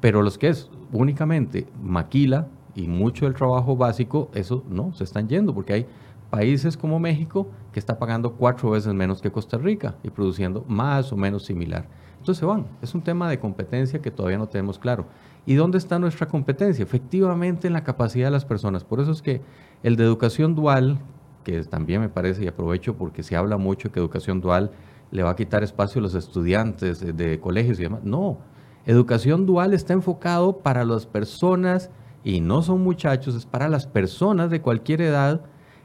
Pero 0.00 0.22
los 0.22 0.38
que 0.38 0.48
es 0.48 0.70
únicamente 0.92 1.66
maquila 1.82 2.48
y 2.74 2.88
mucho 2.88 3.26
del 3.26 3.34
trabajo 3.34 3.76
básico, 3.76 4.30
eso 4.34 4.64
no, 4.68 4.92
se 4.94 5.04
están 5.04 5.28
yendo 5.28 5.54
porque 5.54 5.72
hay 5.72 5.86
países 6.30 6.76
como 6.76 6.98
México 6.98 7.48
que 7.72 7.78
está 7.78 7.98
pagando 7.98 8.32
cuatro 8.32 8.70
veces 8.70 8.92
menos 8.92 9.22
que 9.22 9.30
Costa 9.30 9.56
Rica 9.56 9.94
y 10.02 10.10
produciendo 10.10 10.64
más 10.66 11.12
o 11.12 11.16
menos 11.16 11.44
similar. 11.44 11.86
Entonces 12.24 12.40
se 12.40 12.46
van. 12.46 12.66
Es 12.82 12.94
un 12.94 13.02
tema 13.02 13.28
de 13.28 13.38
competencia 13.38 14.00
que 14.00 14.10
todavía 14.10 14.38
no 14.38 14.48
tenemos 14.48 14.78
claro. 14.78 15.06
¿Y 15.46 15.54
dónde 15.54 15.78
está 15.78 15.98
nuestra 15.98 16.26
competencia? 16.26 16.82
Efectivamente 16.82 17.66
en 17.66 17.74
la 17.74 17.84
capacidad 17.84 18.28
de 18.28 18.30
las 18.30 18.46
personas. 18.46 18.82
Por 18.82 19.00
eso 19.00 19.12
es 19.12 19.20
que 19.20 19.42
el 19.82 19.96
de 19.96 20.04
educación 20.04 20.54
dual, 20.54 20.98
que 21.44 21.62
también 21.64 22.00
me 22.00 22.08
parece 22.08 22.44
y 22.44 22.48
aprovecho 22.48 22.96
porque 22.96 23.22
se 23.22 23.36
habla 23.36 23.56
mucho 23.56 23.92
que 23.92 24.00
educación 24.00 24.40
dual 24.40 24.72
le 25.10 25.22
va 25.22 25.30
a 25.30 25.36
quitar 25.36 25.62
espacio 25.62 26.00
a 26.00 26.02
los 26.02 26.14
estudiantes 26.14 27.16
de, 27.16 27.38
colegios 27.38 27.78
y 27.78 27.84
demás. 27.84 28.02
No, 28.02 28.38
educación 28.86 29.46
dual 29.46 29.74
está 29.74 29.92
enfocado 29.92 30.58
para 30.58 30.84
las 30.84 31.06
personas 31.06 31.90
y 32.24 32.40
no 32.40 32.62
son 32.62 32.82
muchachos, 32.82 33.34
es 33.34 33.46
para 33.46 33.68
las 33.68 33.86
personas 33.86 34.50
de 34.50 34.60
cualquier 34.60 35.02
edad 35.02 35.42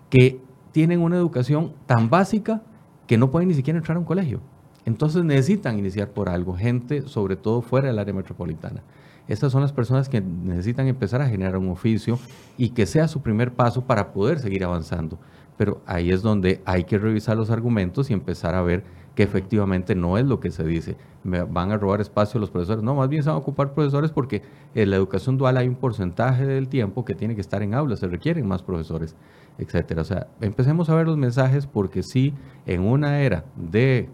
que 0.10 0.42
tienen 0.72 1.02
una 1.02 1.18
educación 1.18 1.74
tan 1.86 2.10
básica 2.10 2.64
que 3.06 3.18
no 3.18 3.30
pueden 3.30 3.50
ni 3.50 3.56
siquiera 3.56 3.78
entrar 3.78 3.98
a 3.98 4.00
un 4.00 4.06
colegio. 4.06 4.40
Entonces 4.86 5.24
necesitan 5.24 5.78
iniciar 5.78 6.10
por 6.10 6.30
algo, 6.30 6.56
gente 6.56 7.04
sobre 7.08 7.36
todo 7.36 7.62
fuera 7.62 7.88
del 7.88 8.00
área 8.00 8.14
metropolitana. 8.14 8.82
Estas 9.28 9.52
son 9.52 9.62
las 9.62 9.72
personas 9.72 10.10
que 10.10 10.22
necesitan 10.22 10.88
empezar 10.88 11.22
a 11.22 11.30
generar 11.30 11.56
un 11.58 11.70
oficio 11.70 12.18
y 12.58 12.70
que 12.70 12.88
sea 12.88 13.08
su 13.08 13.22
primer 13.22 13.54
paso 13.54 13.86
para 13.86 14.12
poder 14.12 14.40
seguir 14.40 14.64
avanzando. 14.64 15.20
Pero 15.60 15.82
ahí 15.86 16.10
es 16.10 16.22
donde 16.22 16.62
hay 16.64 16.86
que 16.86 16.98
revisar 16.98 17.36
los 17.36 17.50
argumentos 17.50 18.10
y 18.10 18.14
empezar 18.14 18.56
a 18.56 18.62
ver 18.62 18.86
que 19.14 19.24
efectivamente 19.24 19.94
no 19.94 20.18
es 20.18 20.26
lo 20.26 20.40
que 20.40 20.52
se 20.52 20.64
dice. 20.64 20.96
Van 21.26 21.74
a 21.74 21.78
robar 21.78 22.00
espacio 22.00 22.40
los 22.40 22.50
profesores. 22.50 22.82
No, 22.82 22.96
más 22.96 23.10
bien 23.10 23.24
se 23.24 23.28
van 23.28 23.36
a 23.36 23.40
ocupar 23.40 23.74
profesores 23.74 24.12
porque 24.12 24.42
en 24.74 24.90
la 24.90 24.96
educación 24.96 25.38
dual 25.38 25.58
hay 25.58 25.68
un 25.68 25.76
porcentaje 25.76 26.46
del 26.46 26.70
tiempo 26.70 27.04
que 27.04 27.14
tiene 27.14 27.36
que 27.36 27.42
estar 27.42 27.62
en 27.62 27.74
aulas, 27.74 28.00
se 28.00 28.08
requieren 28.08 28.48
más 28.48 28.64
profesores, 28.64 29.18
etcétera. 29.58 30.02
O 30.02 30.06
sea, 30.06 30.28
empecemos 30.40 30.90
a 30.90 30.96
ver 30.96 31.08
los 31.08 31.18
mensajes 31.18 31.68
porque 31.68 32.04
sí, 32.04 32.34
en 32.66 32.80
una 32.80 33.20
era 33.20 33.44
de 33.58 34.08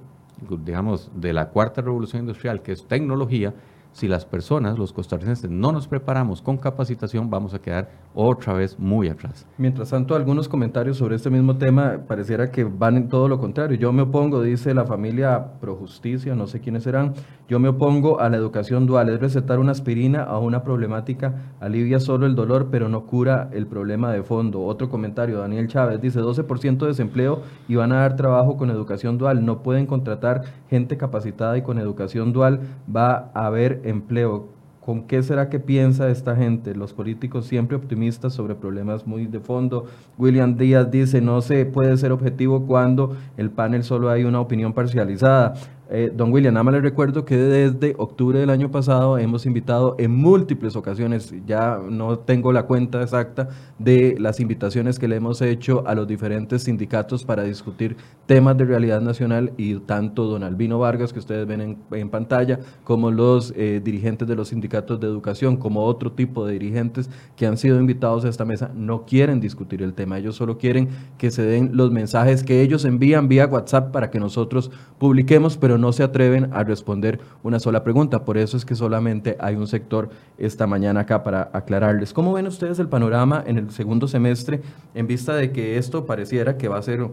digamos, 0.49 1.12
de 1.15 1.31
la 1.31 1.49
cuarta 1.49 1.81
revolución 1.84 2.21
industrial, 2.21 2.63
que 2.63 2.71
es 2.71 2.88
tecnología, 2.88 3.53
si 3.95 4.10
las 4.10 4.25
personas, 4.25 4.77
los 4.77 4.91
costarricenses, 4.91 5.49
no 5.49 5.71
nos 5.71 5.88
preparamos 5.88 6.41
con 6.41 6.58
capacitación, 6.58 7.29
vamos 7.29 7.53
a 7.53 7.60
quedar 7.60 7.89
otra 8.13 8.51
vez 8.51 8.77
muy 8.77 9.08
atrás. 9.08 9.47
Mientras 9.58 9.89
tanto, 9.89 10.15
algunos 10.15 10.49
comentarios 10.49 10.97
sobre 10.97 11.15
este 11.15 11.29
mismo 11.29 11.55
tema 11.55 11.99
pareciera 12.05 12.51
que 12.51 12.65
van 12.65 12.97
en 12.97 13.08
todo 13.08 13.29
lo 13.29 13.39
contrario. 13.39 13.77
Yo 13.77 13.93
me 13.93 14.01
opongo, 14.01 14.41
dice 14.41 14.73
la 14.73 14.84
familia 14.84 15.60
Pro 15.62 15.77
Justicia, 15.77 16.36
no 16.36 16.45
sé 16.45 16.60
quiénes 16.60 16.84
serán, 16.84 17.13
yo 17.47 17.60
me 17.60 17.69
opongo 17.69 18.19
a 18.19 18.29
la 18.29 18.38
educación 18.38 18.88
dual, 18.88 19.10
es 19.10 19.19
recetar 19.19 19.60
una 19.60 19.71
aspirina 19.71 20.23
a 20.23 20.39
una 20.39 20.63
problemática, 20.63 21.53
alivia 21.60 21.99
solo 21.99 22.25
el 22.25 22.36
dolor, 22.36 22.69
pero 22.71 22.89
no 22.89 23.05
cura 23.05 23.49
el 23.53 23.67
problema 23.67 24.12
de 24.12 24.23
fondo. 24.23 24.63
Otro 24.63 24.89
comentario, 24.89 25.38
Daniel 25.38 25.67
Chávez 25.67 26.01
dice 26.01 26.21
12% 26.21 26.77
de 26.79 26.88
desempleo 26.88 27.43
y 27.67 27.75
van 27.75 27.91
a 27.91 27.99
dar 27.99 28.15
trabajo 28.15 28.58
con 28.58 28.71
educación 28.71 29.19
dual, 29.19 29.45
no 29.45 29.62
pueden 29.62 29.86
contratar 29.86 30.41
gente 30.71 30.97
capacitada 30.97 31.55
y 31.55 31.62
con 31.62 31.77
educación 31.77 32.34
dual 32.34 32.62
va 32.93 33.31
a 33.36 33.45
haber 33.45 33.81
empleo. 33.84 34.55
¿Con 34.86 35.08
qué 35.08 35.23
será 35.23 35.49
que 35.49 35.60
piensa 35.60 36.10
esta 36.10 36.36
gente? 36.36 36.75
Los 36.75 36.93
políticos 36.93 37.47
siempre 37.47 37.75
optimistas 37.75 38.34
sobre 38.34 38.53
problemas 38.53 39.08
muy 39.08 39.25
de 39.25 39.39
fondo. 39.39 39.86
William 40.19 40.58
Díaz 40.58 40.91
dice, 40.91 41.21
no 41.21 41.41
se 41.41 41.65
puede 41.65 41.97
ser 41.97 42.12
objetivo 42.12 42.67
cuando 42.67 43.17
el 43.36 43.49
panel 43.49 43.84
solo 43.84 44.12
hay 44.12 44.25
una 44.25 44.39
opinión 44.39 44.73
parcializada. 44.73 45.55
Eh, 45.89 46.12
don 46.13 46.32
William, 46.32 46.54
nada 46.54 46.63
más 46.63 46.74
le 46.74 46.82
recuerdo 46.82 47.26
que 47.26 47.38
desde 47.38 47.93
octubre 47.98 48.39
del 48.39 48.50
año 48.50 48.71
pasado 48.71 49.19
hemos 49.19 49.45
invitado 49.45 49.95
en 50.00 50.12
múltiples 50.15 50.76
ocasiones, 50.76 51.34
ya 51.45 51.80
no 51.88 52.17
tengo 52.17 52.52
la 52.52 52.63
cuenta 52.63 53.04
exacta 53.04 53.50
de 53.78 54.15
las 54.19 54.39
invitaciones 54.39 54.98
que 54.98 55.08
le 55.08 55.17
hemos 55.17 55.41
hecho 55.41 55.84
a 55.86 55.93
los 55.93 56.08
diferentes 56.08 56.63
sindicatos 56.63 57.24
para 57.24 57.43
discutir 57.43 57.98
temas 58.26 58.58
de 58.58 58.65
realidad 58.65 59.00
nacional 59.02 59.54
y 59.58 59.76
tanto 59.76 60.26
don 60.26 60.43
Albino 60.43 60.80
Vargas, 60.80 61.13
que 61.13 61.19
ustedes 61.19 61.45
ven 61.45 61.78
en, 61.91 62.10
pantalla, 62.10 62.60
como 62.84 63.12
los 63.12 63.54
eh, 63.56 63.80
dirigentes 63.84 64.28
de 64.28 64.36
los 64.36 64.48
sindicatos 64.48 65.00
de 65.00 65.06
educación, 65.06 65.58
como 65.58 65.84
otro 65.84 66.12
tipo 66.12 66.48
de 66.48 66.54
dirigentes 66.54 67.10
que 67.36 67.45
han 67.45 67.58
sido 67.58 67.80
invitados 67.80 68.26
a 68.26 68.30
esta 68.30 68.45
mesa, 68.45 68.71
no 68.74 69.06
quieren 69.06 69.39
discutir 69.39 69.84
el 69.84 69.93
tema, 69.93 70.17
ellos 70.17 70.36
solo 70.36 70.58
quieren 70.58 70.89
que 71.19 71.30
se 71.30 71.43
den 71.43 71.71
los 71.74 71.91
mensajes 71.91 72.43
que 72.43 72.62
ellos 72.62 72.86
envían 72.86 73.28
vía 73.28 73.45
WhatsApp 73.45 73.91
para 73.91 74.10
que 74.10 74.19
nosotros 74.19 74.71
publiquemos, 74.98 75.58
pero 75.58 75.74
no 75.77 75.93
se 75.93 76.03
atreven 76.03 76.49
a 76.53 76.63
responder 76.63 77.19
una 77.43 77.59
sola 77.59 77.83
pregunta. 77.83 78.25
Por 78.25 78.38
eso 78.38 78.57
es 78.57 78.65
que 78.65 78.75
solamente 78.75 79.38
hay 79.39 79.55
un 79.55 79.67
sector 79.67 80.09
esta 80.38 80.67
mañana 80.67 81.01
acá 81.01 81.23
para 81.23 81.49
aclararles. 81.53 82.13
¿Cómo 82.13 82.33
ven 82.33 82.47
ustedes 82.47 82.79
el 82.79 82.88
panorama 82.88 83.43
en 83.45 83.57
el 83.57 83.71
segundo 83.71 84.07
semestre 84.07 84.61
en 84.93 85.07
vista 85.07 85.35
de 85.35 85.51
que 85.51 85.77
esto 85.77 86.05
pareciera 86.05 86.57
que 86.57 86.67
va 86.67 86.77
a 86.77 86.81
ser 86.81 87.07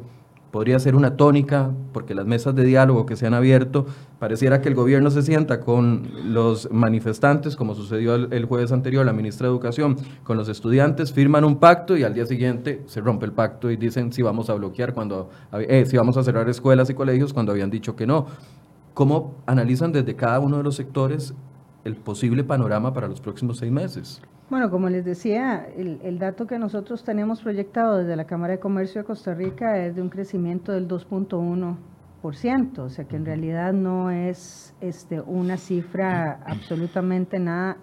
podría 0.52 0.78
ser 0.78 0.94
una 0.94 1.16
tónica, 1.16 1.70
porque 1.92 2.14
las 2.14 2.26
mesas 2.26 2.54
de 2.54 2.62
diálogo 2.62 3.06
que 3.06 3.16
se 3.16 3.26
han 3.26 3.32
abierto, 3.32 3.86
pareciera 4.18 4.60
que 4.60 4.68
el 4.68 4.74
gobierno 4.74 5.10
se 5.10 5.22
sienta 5.22 5.60
con 5.60 6.10
los 6.26 6.70
manifestantes, 6.70 7.56
como 7.56 7.74
sucedió 7.74 8.14
el, 8.14 8.44
jueves 8.44 8.70
anterior, 8.70 9.04
la 9.04 9.14
ministra 9.14 9.48
de 9.48 9.52
Educación, 9.52 9.96
con 10.22 10.36
los 10.36 10.50
estudiantes, 10.50 11.10
firman 11.10 11.44
un 11.44 11.56
pacto 11.56 11.96
y 11.96 12.04
al 12.04 12.12
día 12.12 12.26
siguiente 12.26 12.82
se 12.86 13.00
rompe 13.00 13.24
el 13.24 13.32
pacto 13.32 13.70
y 13.70 13.76
dicen 13.76 14.12
si 14.12 14.20
vamos 14.20 14.50
a 14.50 14.54
bloquear 14.54 14.92
cuando, 14.92 15.30
eh, 15.54 15.86
si 15.86 15.96
vamos 15.96 16.18
a 16.18 16.22
cerrar 16.22 16.46
escuelas 16.50 16.90
y 16.90 16.94
colegios 16.94 17.32
cuando 17.32 17.52
habían 17.52 17.70
dicho 17.70 17.96
que 17.96 18.06
no. 18.06 18.26
¿Cómo 18.92 19.36
analizan 19.46 19.90
desde 19.90 20.14
cada 20.16 20.38
uno 20.38 20.58
de 20.58 20.64
los 20.64 20.76
sectores 20.76 21.32
el 21.84 21.96
posible 21.96 22.44
panorama 22.44 22.92
para 22.92 23.08
los 23.08 23.22
próximos 23.22 23.56
seis 23.56 23.72
meses? 23.72 24.20
Bueno, 24.52 24.70
como 24.70 24.90
les 24.90 25.02
decía, 25.06 25.66
el, 25.78 26.18
dato 26.18 26.46
que 26.46 26.58
nosotros 26.58 27.02
tenemos 27.04 27.40
proyectado 27.40 27.96
desde 27.96 28.16
la 28.16 28.26
Cámara 28.26 28.52
de 28.52 28.58
Comercio 28.58 29.00
de 29.00 29.06
Costa 29.06 29.32
Rica 29.32 29.78
es 29.78 29.96
de 29.96 30.02
un 30.02 30.10
crecimiento 30.10 30.72
del 30.72 30.86
2.1%, 30.88 32.78
o 32.78 32.90
sea 32.90 33.06
que 33.06 33.16
en 33.16 33.24
realidad 33.24 33.72
no 33.72 34.10
es 34.10 34.74
este, 34.82 35.22
una 35.22 35.56
cifra 35.56 36.42
absolutamente 36.44 37.38
nada, 37.38 37.78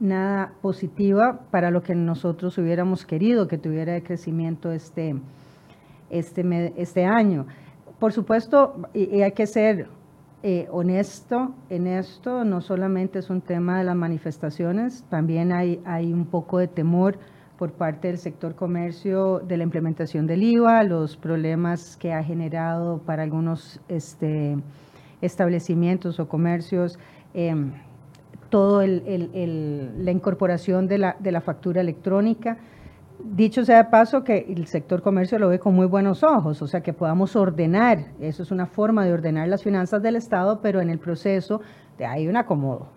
nada 0.00 0.54
positiva 0.62 1.42
para 1.50 1.70
lo 1.70 1.82
que 1.82 1.94
nosotros 1.94 2.56
hubiéramos 2.56 3.04
querido 3.04 3.46
que 3.46 3.58
tuviera 3.58 3.92
de 3.92 4.02
crecimiento 4.02 4.72
este, 4.72 5.16
este, 6.08 6.72
este 6.80 7.04
año. 7.04 7.46
Por 7.98 8.14
supuesto, 8.14 8.88
y 8.94 9.20
hay 9.20 9.32
que 9.32 9.46
ser 9.46 9.86
eh, 10.42 10.68
honesto 10.70 11.54
en 11.68 11.86
esto, 11.86 12.44
no 12.44 12.62
solamente 12.62 13.18
es 13.18 13.28
un 13.28 13.42
tema 13.42 13.78
de 13.78 13.84
las 13.84 13.96
manifestaciones, 13.96 15.04
también 15.10 15.52
hay, 15.52 15.82
hay 15.84 16.12
un 16.12 16.24
poco 16.24 16.58
de 16.58 16.66
temor 16.66 17.18
por 17.58 17.72
parte 17.72 18.08
del 18.08 18.16
sector 18.16 18.54
comercio 18.54 19.40
de 19.40 19.58
la 19.58 19.64
implementación 19.64 20.26
del 20.26 20.42
IVA, 20.42 20.82
los 20.84 21.18
problemas 21.18 21.98
que 21.98 22.14
ha 22.14 22.24
generado 22.24 23.00
para 23.04 23.22
algunos 23.22 23.80
este, 23.88 24.56
establecimientos 25.20 26.18
o 26.20 26.26
comercios, 26.26 26.98
eh, 27.34 27.54
todo 28.48 28.82
la 28.82 30.10
incorporación 30.10 30.88
de 30.88 30.98
la, 30.98 31.16
de 31.20 31.32
la 31.32 31.42
factura 31.42 31.82
electrónica. 31.82 32.56
Dicho 33.24 33.64
sea 33.64 33.78
de 33.78 33.90
paso 33.90 34.24
que 34.24 34.46
el 34.48 34.66
sector 34.66 35.02
comercio 35.02 35.38
lo 35.38 35.48
ve 35.48 35.58
con 35.58 35.74
muy 35.74 35.86
buenos 35.86 36.22
ojos, 36.22 36.62
o 36.62 36.66
sea 36.66 36.82
que 36.82 36.92
podamos 36.92 37.36
ordenar, 37.36 38.06
eso 38.20 38.42
es 38.42 38.50
una 38.50 38.66
forma 38.66 39.04
de 39.04 39.12
ordenar 39.12 39.48
las 39.48 39.62
finanzas 39.62 40.02
del 40.02 40.16
Estado, 40.16 40.60
pero 40.60 40.80
en 40.80 40.90
el 40.90 40.98
proceso 40.98 41.60
hay 42.04 42.28
un 42.28 42.36
acomodo, 42.36 42.88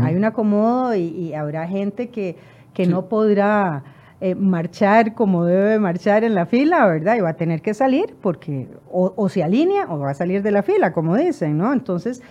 hay 0.00 0.14
un 0.14 0.24
acomodo 0.24 0.94
y, 0.94 1.34
habrá 1.34 1.66
gente 1.66 2.10
que, 2.10 2.36
que 2.72 2.86
no 2.86 3.08
podrá 3.08 3.82
eh, 4.24 4.36
marchar 4.36 5.14
como 5.14 5.44
debe 5.44 5.80
marchar 5.80 6.22
en 6.22 6.36
la 6.36 6.46
fila, 6.46 6.86
¿verdad? 6.86 7.16
Y 7.16 7.20
va 7.22 7.30
a 7.30 7.36
tener 7.36 7.60
que 7.60 7.74
salir 7.74 8.14
porque 8.22 8.68
o, 8.88 9.28
se 9.28 9.42
alinea 9.42 9.86
o 9.88 9.98
va 9.98 10.10
a 10.12 10.14
salir 10.14 10.44
de 10.44 10.52
la 10.52 10.62
fila, 10.62 10.92
como 10.92 11.16
dicen, 11.16 11.58
¿no? 11.58 11.72
Entonces, 11.72 12.22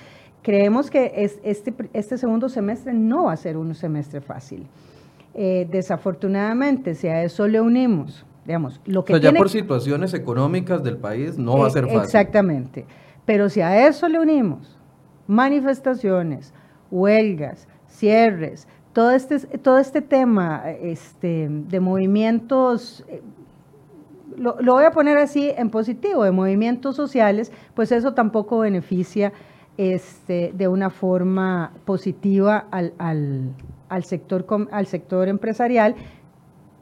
creemos 0.41 0.89
que 0.89 1.11
es, 1.17 1.41
este, 1.43 1.73
este 1.91 2.17
segundo 2.17 2.47
semestre 2.47 2.93
no 2.93 3.25
va 3.25 3.33
a 3.33 3.35
ser 3.35 3.57
un 3.57 3.75
semestre 3.75 4.21
fácil. 4.21 4.67
Eh, 5.33 5.67
desafortunadamente, 5.71 6.93
si 6.95 7.07
a 7.07 7.23
eso 7.23 7.47
le 7.47 7.61
unimos, 7.61 8.25
digamos, 8.45 8.81
lo 8.85 9.05
que... 9.05 9.13
O 9.13 9.19
sea, 9.19 9.31
ya 9.31 9.37
por 9.37 9.49
situaciones 9.49 10.13
económicas 10.13 10.83
del 10.83 10.97
país 10.97 11.37
no 11.37 11.57
va 11.57 11.67
a 11.67 11.69
ser 11.69 11.85
fácil. 11.85 12.01
Exactamente. 12.01 12.85
Pero 13.25 13.49
si 13.49 13.61
a 13.61 13.87
eso 13.87 14.09
le 14.09 14.19
unimos 14.19 14.77
manifestaciones, 15.27 16.53
huelgas, 16.89 17.67
cierres, 17.87 18.67
todo 18.93 19.11
este, 19.11 19.39
todo 19.39 19.77
este 19.77 20.01
tema 20.01 20.63
este, 20.81 21.47
de 21.49 21.79
movimientos, 21.79 23.05
eh, 23.07 23.21
lo, 24.37 24.55
voy 24.55 24.83
a 24.83 24.91
poner 24.91 25.17
así 25.17 25.51
en 25.55 25.69
positivo, 25.69 26.23
de 26.23 26.31
movimientos 26.31 26.95
sociales, 26.95 27.51
pues 27.73 27.91
eso 27.91 28.13
tampoco 28.13 28.59
beneficia 28.59 29.31
este, 29.77 30.51
de 30.53 30.67
una 30.67 30.89
forma 30.89 31.71
positiva 31.85 32.65
al, 32.71 32.93
al, 32.97 33.53
sector, 34.03 34.45
al 34.71 34.85
sector 34.87 35.27
empresarial 35.27 35.95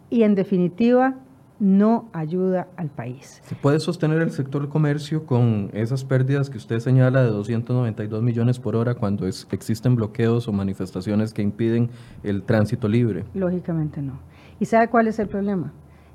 y 0.10 0.24
en 0.24 0.36
definitiva 0.36 1.16
no 1.60 2.10
ayuda 2.14 2.68
al 2.78 2.90
país. 2.90 3.42
¿Se 3.44 3.56
puede 3.56 3.80
sostener 3.80 4.22
el 4.22 4.32
sector 4.32 4.70
comercio 4.70 5.26
con 5.26 5.70
esas 5.74 6.06
pérdidas 6.06 6.50
que 6.50 6.58
usted 6.58 6.80
señala 6.80 7.22
de 7.22 7.30
292 7.30 8.24
millones 8.24 8.60
por 8.60 8.76
hora 8.76 8.96
cuando 8.96 9.28
existen 9.28 9.96
bloqueos 9.96 10.48
o 10.48 10.54
manifestaciones 10.54 11.34
que 11.34 11.42
impiden 11.42 11.90
el 12.24 12.44
tránsito 12.44 12.88
libre? 12.88 13.26
Lógicamente 13.34 14.02
no. 14.02 14.20
¿Y 14.60 14.66
sabe 14.66 14.88
cuál 14.88 15.08
es 15.08 15.20
el 15.20 15.28
problema? 15.28 15.74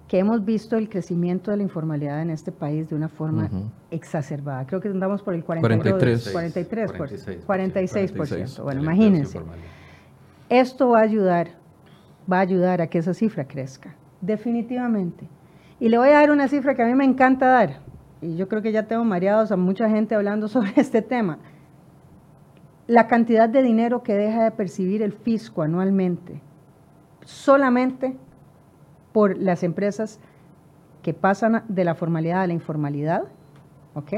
Que 0.09 0.19
hemos 0.19 0.45
visto 0.45 0.77
el 0.77 0.89
crecimiento 0.89 1.51
de 1.51 1.59
la 1.59 1.63
informalidad 1.63 2.21
en 2.23 2.31
este 2.31 2.53
país 2.53 2.89
de 2.89 2.95
una 2.95 3.09
forma 3.09 3.51
exacerbada. 3.91 4.67
Creo 4.67 4.81
que 4.81 4.89
andamos 4.89 5.23
por 5.23 5.35
el 5.35 5.45
43, 5.45 6.31
43, 6.31 6.93
46, 7.47 8.15
46%. 8.15 8.63
Bueno, 8.63 8.83
imagínense. 8.83 9.41
Esto 10.61 10.91
va 10.91 11.01
a 11.01 11.03
ayudar, 11.03 11.49
va 12.33 12.39
a 12.39 12.43
ayudar 12.43 12.81
a 12.81 12.87
que 12.87 12.99
esa 12.99 13.13
cifra 13.13 13.45
crezca 13.45 13.97
definitivamente. 14.21 15.27
Y 15.81 15.89
le 15.89 15.99
voy 15.99 16.11
a 16.11 16.21
dar 16.21 16.31
una 16.31 16.47
cifra 16.47 16.77
que 16.77 16.83
a 16.85 16.87
mí 16.87 16.95
me 16.95 17.05
encanta 17.05 17.47
dar, 17.47 17.81
y 18.21 18.37
yo 18.37 18.47
creo 18.47 18.63
que 18.63 18.71
ya 18.71 18.85
tengo 18.85 19.03
mareados 19.03 19.51
a 19.51 19.57
mucha 19.57 19.91
gente 19.91 20.15
hablando 20.15 20.47
sobre 20.55 20.73
este 20.77 21.03
tema. 21.03 21.39
La 22.87 23.09
cantidad 23.09 23.49
de 23.49 23.63
dinero 23.63 24.05
que 24.05 24.15
deja 24.15 24.45
de 24.45 24.53
percibir 24.53 25.03
el 25.03 25.13
fisco 25.13 25.63
anualmente, 25.63 26.41
solamente 27.25 28.17
por 29.13 29.37
las 29.37 29.65
empresas 29.65 30.21
que 31.03 31.15
pasan 31.15 31.65
de 31.69 31.83
la 31.83 31.97
formalidad 31.97 32.43
a 32.43 32.47
la 32.47 32.53
informalidad, 32.53 33.25
¿ok? 33.95 34.13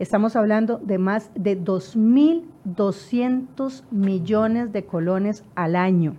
Estamos 0.00 0.34
hablando 0.34 0.78
de 0.78 0.98
más 0.98 1.30
de 1.34 1.62
2.200 1.62 3.84
millones 3.90 4.72
de 4.72 4.86
colones 4.86 5.44
al 5.54 5.76
año. 5.76 6.16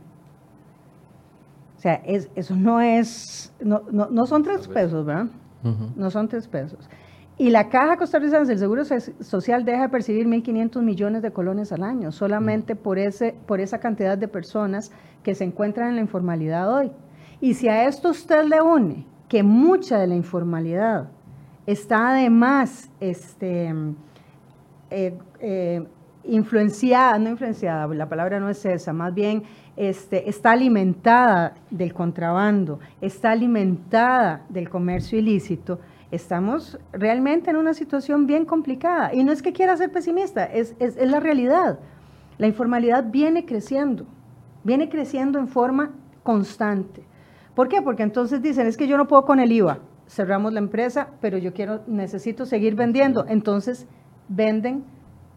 O 1.77 1.79
sea, 1.81 1.95
eso 2.05 2.55
no 2.55 2.79
es, 2.79 3.51
no, 3.59 3.81
no, 3.89 4.27
son 4.27 4.43
tres 4.43 4.67
pesos, 4.67 5.03
¿verdad? 5.03 5.25
No 5.95 6.11
son 6.11 6.27
tres 6.27 6.47
pesos. 6.47 6.87
Y 7.39 7.49
la 7.49 7.69
Caja 7.69 7.97
Costarricense 7.97 8.49
del 8.49 8.59
Seguro 8.59 8.83
Social 8.85 9.65
deja 9.65 9.81
de 9.81 9.89
percibir 9.89 10.27
1.500 10.27 10.79
millones 10.83 11.23
de 11.23 11.31
colones 11.31 11.71
al 11.71 11.81
año, 11.81 12.11
solamente 12.11 12.75
por, 12.75 12.99
ese, 12.99 13.33
por 13.47 13.61
esa 13.61 13.79
cantidad 13.79 14.15
de 14.15 14.27
personas 14.27 14.91
que 15.23 15.33
se 15.33 15.43
encuentran 15.43 15.89
en 15.89 15.95
la 15.95 16.01
informalidad 16.01 16.71
hoy. 16.71 16.91
Y 17.39 17.55
si 17.55 17.67
a 17.67 17.87
esto 17.87 18.11
usted 18.11 18.43
le 18.43 18.61
une 18.61 19.07
que 19.27 19.41
mucha 19.41 19.97
de 19.97 20.05
la 20.05 20.13
informalidad 20.13 21.09
está 21.65 22.09
además 22.09 22.89
este, 22.99 23.73
eh, 24.89 25.17
eh, 25.39 25.83
influenciada, 26.23 27.17
no 27.17 27.29
influenciada, 27.29 27.87
la 27.93 28.07
palabra 28.07 28.39
no 28.39 28.49
es 28.49 28.63
esa, 28.65 28.93
más 28.93 29.13
bien 29.13 29.43
este, 29.75 30.29
está 30.29 30.51
alimentada 30.51 31.55
del 31.69 31.93
contrabando, 31.93 32.79
está 32.99 33.31
alimentada 33.31 34.45
del 34.49 34.69
comercio 34.69 35.17
ilícito, 35.17 35.79
estamos 36.11 36.77
realmente 36.91 37.49
en 37.49 37.55
una 37.55 37.73
situación 37.73 38.27
bien 38.27 38.45
complicada. 38.45 39.13
Y 39.13 39.23
no 39.23 39.31
es 39.31 39.41
que 39.41 39.53
quiera 39.53 39.75
ser 39.77 39.91
pesimista, 39.91 40.43
es, 40.45 40.75
es, 40.79 40.95
la 40.97 41.19
realidad. 41.19 41.79
La 42.37 42.47
informalidad 42.47 43.05
viene 43.09 43.45
creciendo, 43.45 44.05
viene 44.63 44.89
creciendo 44.89 45.39
en 45.39 45.47
forma 45.47 45.91
constante. 46.23 47.03
¿Por 47.55 47.67
qué? 47.67 47.81
Porque 47.81 48.03
entonces 48.03 48.41
dicen, 48.41 48.67
es 48.67 48.77
que 48.77 48.87
yo 48.87 48.97
no 48.97 49.07
puedo 49.07 49.25
con 49.25 49.39
el 49.39 49.51
IVA, 49.51 49.79
cerramos 50.11 50.51
la 50.51 50.59
empresa, 50.59 51.07
pero 51.21 51.37
yo 51.37 51.53
quiero, 51.53 51.81
necesito 51.87 52.45
seguir 52.45 52.75
vendiendo. 52.75 53.25
Entonces 53.27 53.87
venden 54.27 54.83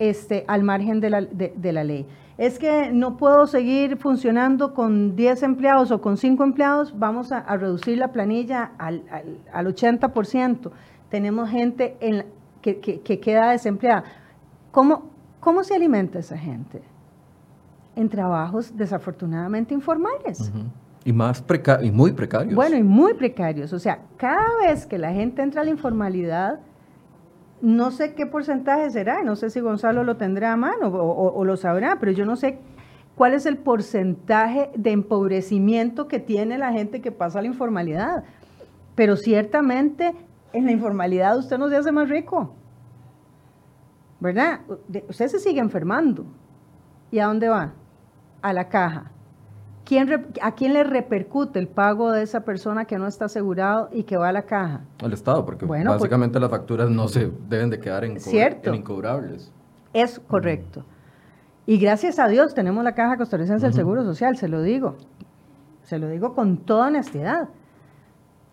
este, 0.00 0.44
al 0.48 0.64
margen 0.64 1.00
de 1.00 1.10
la, 1.10 1.20
de, 1.22 1.72
la, 1.72 1.84
ley. 1.84 2.06
Es 2.36 2.58
que 2.58 2.90
no 2.92 3.16
puedo 3.16 3.46
seguir 3.46 3.96
funcionando 3.96 4.74
con 4.74 5.14
10 5.14 5.44
empleados 5.44 5.92
o 5.92 6.00
con 6.00 6.16
5 6.16 6.42
empleados, 6.42 6.98
vamos 6.98 7.30
a, 7.30 7.40
reducir 7.56 7.98
la 7.98 8.08
planilla 8.08 8.72
al, 8.78 9.04
al, 9.52 9.66
80%. 9.66 10.72
Tenemos 11.08 11.48
gente 11.48 11.96
en, 12.00 12.26
que, 12.60 12.80
que, 12.80 13.20
queda 13.20 13.52
desempleada. 13.52 14.02
¿Cómo, 14.72 15.10
¿Cómo 15.38 15.62
se 15.62 15.76
alimenta 15.76 16.18
esa 16.18 16.36
gente? 16.36 16.82
En 17.94 18.08
trabajos 18.08 18.76
desafortunadamente 18.76 19.72
informales. 19.72 20.50
Y, 21.04 21.12
más 21.12 21.44
y 21.82 21.90
muy 21.90 22.12
precarios. 22.12 22.54
Bueno, 22.54 22.76
y 22.76 22.82
muy 22.82 23.14
precarios. 23.14 23.72
O 23.72 23.78
sea, 23.78 24.00
cada 24.16 24.46
vez 24.62 24.86
que 24.86 24.96
la 24.96 25.12
gente 25.12 25.42
entra 25.42 25.60
a 25.60 25.64
la 25.64 25.70
informalidad, 25.70 26.60
no 27.60 27.90
sé 27.90 28.14
qué 28.14 28.26
porcentaje 28.26 28.90
será, 28.90 29.22
no 29.22 29.36
sé 29.36 29.50
si 29.50 29.60
Gonzalo 29.60 30.04
lo 30.04 30.16
tendrá 30.16 30.52
a 30.52 30.56
mano 30.56 30.88
o, 30.88 31.44
lo 31.44 31.56
sabrá, 31.56 31.98
pero 31.98 32.12
yo 32.12 32.24
no 32.24 32.36
sé 32.36 32.58
cuál 33.14 33.34
es 33.34 33.46
el 33.46 33.58
porcentaje 33.58 34.70
de 34.76 34.92
empobrecimiento 34.92 36.08
que 36.08 36.20
tiene 36.20 36.58
la 36.58 36.72
gente 36.72 37.00
que 37.00 37.12
pasa 37.12 37.38
a 37.38 37.42
la 37.42 37.48
informalidad. 37.48 38.24
Pero 38.94 39.16
ciertamente 39.16 40.14
en 40.52 40.66
la 40.66 40.72
informalidad 40.72 41.38
usted 41.38 41.58
no 41.58 41.68
se 41.68 41.76
hace 41.76 41.92
más 41.92 42.08
rico. 42.08 42.54
¿Verdad? 44.20 44.60
Usted 45.08 45.28
se 45.28 45.38
sigue 45.38 45.60
enfermando. 45.60 46.24
¿Y 47.10 47.18
a 47.18 47.26
dónde 47.26 47.48
va? 47.48 47.72
A 48.42 48.52
la 48.52 48.68
caja. 48.68 49.10
¿A 50.40 50.52
quién 50.54 50.72
le 50.72 50.82
repercute 50.82 51.58
el 51.58 51.68
pago 51.68 52.10
de 52.10 52.22
esa 52.22 52.40
persona 52.40 52.86
que 52.86 52.98
no 52.98 53.06
está 53.06 53.26
asegurado 53.26 53.90
y 53.92 54.04
que 54.04 54.16
va 54.16 54.28
a 54.28 54.32
la 54.32 54.42
caja? 54.42 54.80
Al 55.02 55.12
Estado, 55.12 55.44
porque 55.44 55.66
pues 55.66 55.84
básicamente 55.84 56.40
las 56.40 56.50
facturas 56.50 56.88
no 56.88 57.06
se 57.08 57.30
deben 57.48 57.68
de 57.68 57.78
quedar 57.78 58.04
en, 58.04 58.16
incobrables. 58.74 59.52
Es 59.92 60.18
correcto. 60.18 60.84
Y 61.66 61.78
gracias 61.78 62.18
a 62.18 62.28
Dios 62.28 62.54
tenemos 62.54 62.82
la 62.82 62.94
Caja 62.94 63.16
Costarricense 63.16 63.66
del 63.66 63.74
Seguro 63.74 64.04
Social, 64.04 64.36
se 64.36 64.48
lo 64.48 64.62
digo. 64.62 64.96
Se 65.82 65.98
lo 65.98 66.08
digo 66.08 66.34
con 66.34 66.58
toda 66.58 66.88
honestidad. 66.88 67.48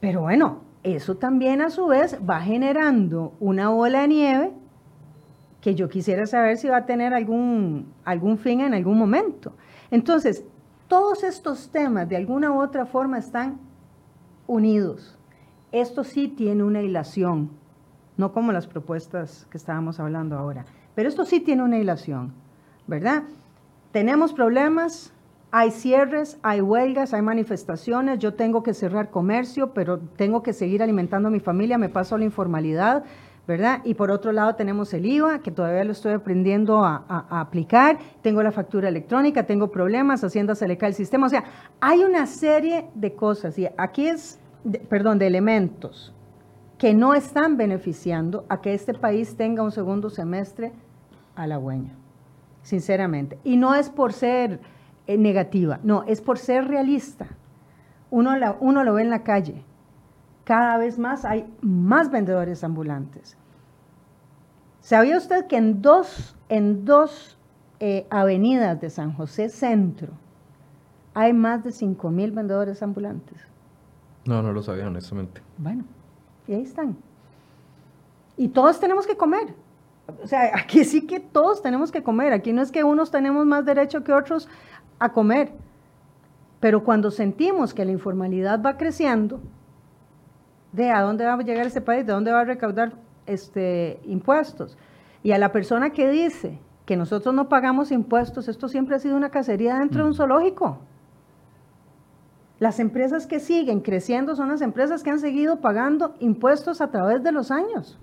Pero 0.02 0.22
bueno, 0.22 0.60
eso 0.84 1.16
también 1.16 1.62
a 1.62 1.70
su 1.70 1.88
vez 1.88 2.18
va 2.28 2.42
generando 2.42 3.34
una 3.40 3.70
bola 3.70 4.02
de 4.02 4.08
nieve 4.08 4.52
que 5.62 5.76
yo 5.76 5.88
quisiera 5.88 6.26
saber 6.26 6.58
si 6.58 6.68
va 6.68 6.78
a 6.78 6.86
tener 6.86 7.14
algún, 7.14 7.94
algún 8.04 8.38
fin 8.38 8.62
en 8.62 8.74
algún 8.74 8.98
momento. 8.98 9.54
Entonces, 9.92 10.44
todos 10.92 11.24
estos 11.24 11.70
temas 11.72 12.10
de 12.10 12.18
alguna 12.18 12.52
u 12.52 12.62
otra 12.62 12.86
forma 12.86 13.18
están 13.18 13.62
unidos. 14.46 15.18
Esto 15.72 16.04
sí 16.04 16.28
tiene 16.28 16.66
una 16.66 16.82
hilación, 16.82 17.50
no 18.18 18.34
como 18.34 18.52
las 18.52 18.68
propuestas 18.68 19.48
que 19.50 19.58
estábamos 19.58 20.02
hablando 20.02 20.38
ahora, 20.38 20.66
pero 20.94 21.08
esto 21.08 21.24
sí 21.24 21.40
tiene 21.40 21.64
una 21.64 21.80
hilación, 21.80 22.34
¿verdad? 22.88 23.24
Tenemos 23.94 24.34
problemas, 24.34 25.14
hay 25.50 25.72
cierres, 25.72 26.38
hay 26.44 26.60
huelgas, 26.60 27.14
hay 27.14 27.22
manifestaciones, 27.22 28.20
yo 28.20 28.34
tengo 28.34 28.62
que 28.62 28.74
cerrar 28.74 29.12
comercio, 29.12 29.72
pero 29.74 29.98
tengo 29.98 30.44
que 30.44 30.52
seguir 30.52 30.84
alimentando 30.84 31.30
a 31.30 31.32
mi 31.32 31.40
familia, 31.40 31.78
me 31.78 31.88
paso 31.88 32.16
a 32.16 32.18
la 32.18 32.26
informalidad, 32.26 33.06
Y 33.84 33.96
por 33.96 34.12
otro 34.12 34.32
lado 34.32 34.56
tenemos 34.56 34.94
el 34.94 35.06
IVA, 35.06 35.40
que 35.40 35.52
todavía 35.52 35.84
lo 35.84 35.92
estoy 35.92 36.14
aprendiendo 36.14 36.84
a, 36.84 37.04
aplicar, 37.30 38.00
tengo 38.22 38.42
la 38.44 38.52
factura 38.52 38.88
electrónica, 38.88 39.46
tengo 39.46 39.70
problemas, 39.70 40.24
Hacienda 40.24 40.56
se 40.56 40.68
le 40.68 40.78
cae 40.78 40.90
el 40.90 40.96
sistema, 40.96 41.28
o 41.28 41.30
sea, 41.30 41.44
hay 41.80 42.04
una 42.04 42.26
serie 42.28 42.88
de 42.96 43.14
cosas, 43.14 43.58
y 43.60 43.68
aquí 43.78 44.08
es, 44.08 44.40
perdón, 44.90 45.20
de 45.20 45.28
elementos 45.28 46.14
que 46.78 46.94
no 46.94 47.14
están 47.14 47.58
beneficiando 47.58 48.46
a 48.50 48.62
que 48.62 48.74
este 48.74 48.94
país 48.94 49.36
tenga 49.36 49.64
un 49.64 49.72
segundo 49.72 50.10
semestre 50.10 50.72
halagüeño, 51.36 51.94
sinceramente. 52.64 53.38
Y 53.44 53.58
no 53.58 53.76
es 53.76 53.90
por 53.90 54.14
ser 54.14 54.60
eh, 55.08 55.18
negativa, 55.18 55.80
no, 55.84 56.04
es 56.04 56.22
por 56.22 56.38
ser 56.38 56.68
realista. 56.68 57.28
Uno, 58.10 58.32
uno 58.62 58.84
lo 58.84 58.94
ve 58.94 59.04
en 59.04 59.10
la 59.10 59.24
calle, 59.24 59.64
cada 60.44 60.78
vez 60.78 60.98
más 60.98 61.24
hay 61.26 61.46
más 61.62 62.10
vendedores 62.10 62.64
ambulantes. 62.64 63.38
¿Sabía 64.82 65.18
usted 65.18 65.46
que 65.46 65.58
en 65.58 65.82
dos, 65.82 66.36
en 66.50 66.86
dos 66.86 67.38
eh, 67.80 68.08
avenidas 68.10 68.82
de 68.82 68.90
San 68.90 69.14
José 69.14 69.50
Centro 69.50 70.10
hay 71.14 71.34
más 71.34 71.64
de 71.64 71.72
5 71.72 72.10
mil 72.10 72.32
vendedores 72.32 72.82
ambulantes? 72.82 73.38
No, 74.26 74.42
no 74.42 74.52
lo 74.52 74.64
sabía 74.64 74.88
honestamente. 74.88 75.42
Bueno, 75.58 75.84
y 76.48 76.54
ahí 76.54 76.64
están. 76.64 76.98
Y 78.38 78.50
todos 78.50 78.80
tenemos 78.80 79.06
que 79.06 79.16
comer. 79.16 79.54
O 80.24 80.28
sea, 80.28 80.52
aquí 80.56 80.84
sí 80.84 81.06
que 81.06 81.20
todos 81.20 81.62
tenemos 81.62 81.92
que 81.92 82.02
comer. 82.02 82.34
Aquí 82.34 82.52
no 82.52 82.64
es 82.64 82.72
que 82.72 82.84
unos 82.84 83.12
tenemos 83.12 83.46
más 83.46 83.66
derecho 83.66 84.04
que 84.04 84.14
otros 84.14 84.50
a 84.98 85.12
comer. 85.12 85.52
Pero 86.60 86.84
cuando 86.84 87.12
sentimos 87.12 87.74
que 87.74 87.86
la 87.86 87.92
informalidad 87.92 88.62
va 88.64 88.78
creciendo, 88.78 89.42
¿de 90.72 90.90
a 90.90 91.02
dónde 91.02 91.26
va 91.26 91.34
a 91.34 91.42
llegar 91.42 91.68
ese 91.68 91.82
país? 91.82 92.06
¿De 92.06 92.14
dónde 92.14 92.32
va 92.32 92.42
a 92.42 92.46
recaudar 92.46 92.94
este, 93.26 94.00
impuestos? 94.06 94.78
Y 95.24 95.32
a 95.32 95.38
la 95.38 95.52
persona 95.52 95.92
que 95.92 96.10
dice 96.10 96.60
que 96.86 96.98
nosotros 96.98 97.34
no 97.34 97.48
pagamos 97.50 97.92
impuestos, 97.92 98.48
esto 98.48 98.68
siempre 98.68 98.96
ha 98.96 99.00
sido 99.00 99.16
una 99.16 99.30
cacería 99.30 99.78
dentro 99.80 100.04
de 100.04 100.10
un 100.10 100.16
zoológico. 100.16 100.80
Las 102.60 102.80
empresas 102.80 103.26
que 103.26 103.40
siguen 103.40 103.80
creciendo 103.80 104.36
son 104.36 104.50
las 104.50 104.62
empresas 104.62 105.02
que 105.02 105.10
han 105.10 105.20
seguido 105.20 105.62
pagando 105.62 106.14
impuestos 106.20 106.80
a 106.82 106.92
través 106.92 107.24
de 107.24 107.32
los 107.32 107.50
años. 107.50 107.98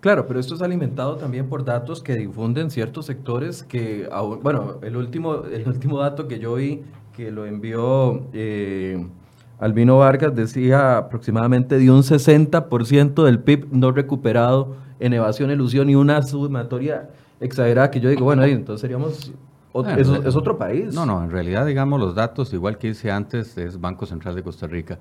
Claro, 0.00 0.26
pero 0.26 0.40
esto 0.40 0.54
es 0.54 0.62
alimentado 0.62 1.16
también 1.16 1.48
por 1.48 1.64
datos 1.64 2.02
que 2.02 2.16
difunden 2.16 2.70
ciertos 2.70 3.06
sectores 3.06 3.62
que, 3.62 4.08
bueno, 4.42 4.78
el 4.82 4.96
último, 4.96 5.44
el 5.44 5.66
último 5.68 6.00
dato 6.00 6.26
que 6.26 6.40
yo 6.40 6.54
vi 6.54 6.82
que 7.16 7.30
lo 7.30 7.46
envió 7.46 8.26
eh, 8.32 9.06
Albino 9.62 9.96
Vargas 9.96 10.34
decía 10.34 10.98
aproximadamente 10.98 11.78
de 11.78 11.88
un 11.88 12.02
60% 12.02 13.22
del 13.22 13.38
PIB 13.38 13.68
no 13.70 13.92
recuperado 13.92 14.74
en 14.98 15.12
evasión, 15.12 15.52
elusión 15.52 15.88
y 15.88 15.94
una 15.94 16.20
sumatoria 16.22 17.10
exagerada 17.38 17.88
que 17.92 18.00
yo 18.00 18.10
digo, 18.10 18.24
bueno, 18.24 18.42
entonces 18.42 18.80
seríamos 18.80 19.32
es, 19.96 20.34
otro 20.34 20.58
país. 20.58 20.92
No, 20.92 21.06
no, 21.06 21.22
en 21.22 21.30
realidad, 21.30 21.64
digamos, 21.64 22.00
los 22.00 22.16
datos, 22.16 22.52
igual 22.52 22.76
que 22.76 22.88
hice 22.88 23.12
antes, 23.12 23.56
es 23.56 23.80
Banco 23.80 24.04
Central 24.04 24.34
de 24.34 24.42
Costa 24.42 24.66
Rica. 24.66 24.98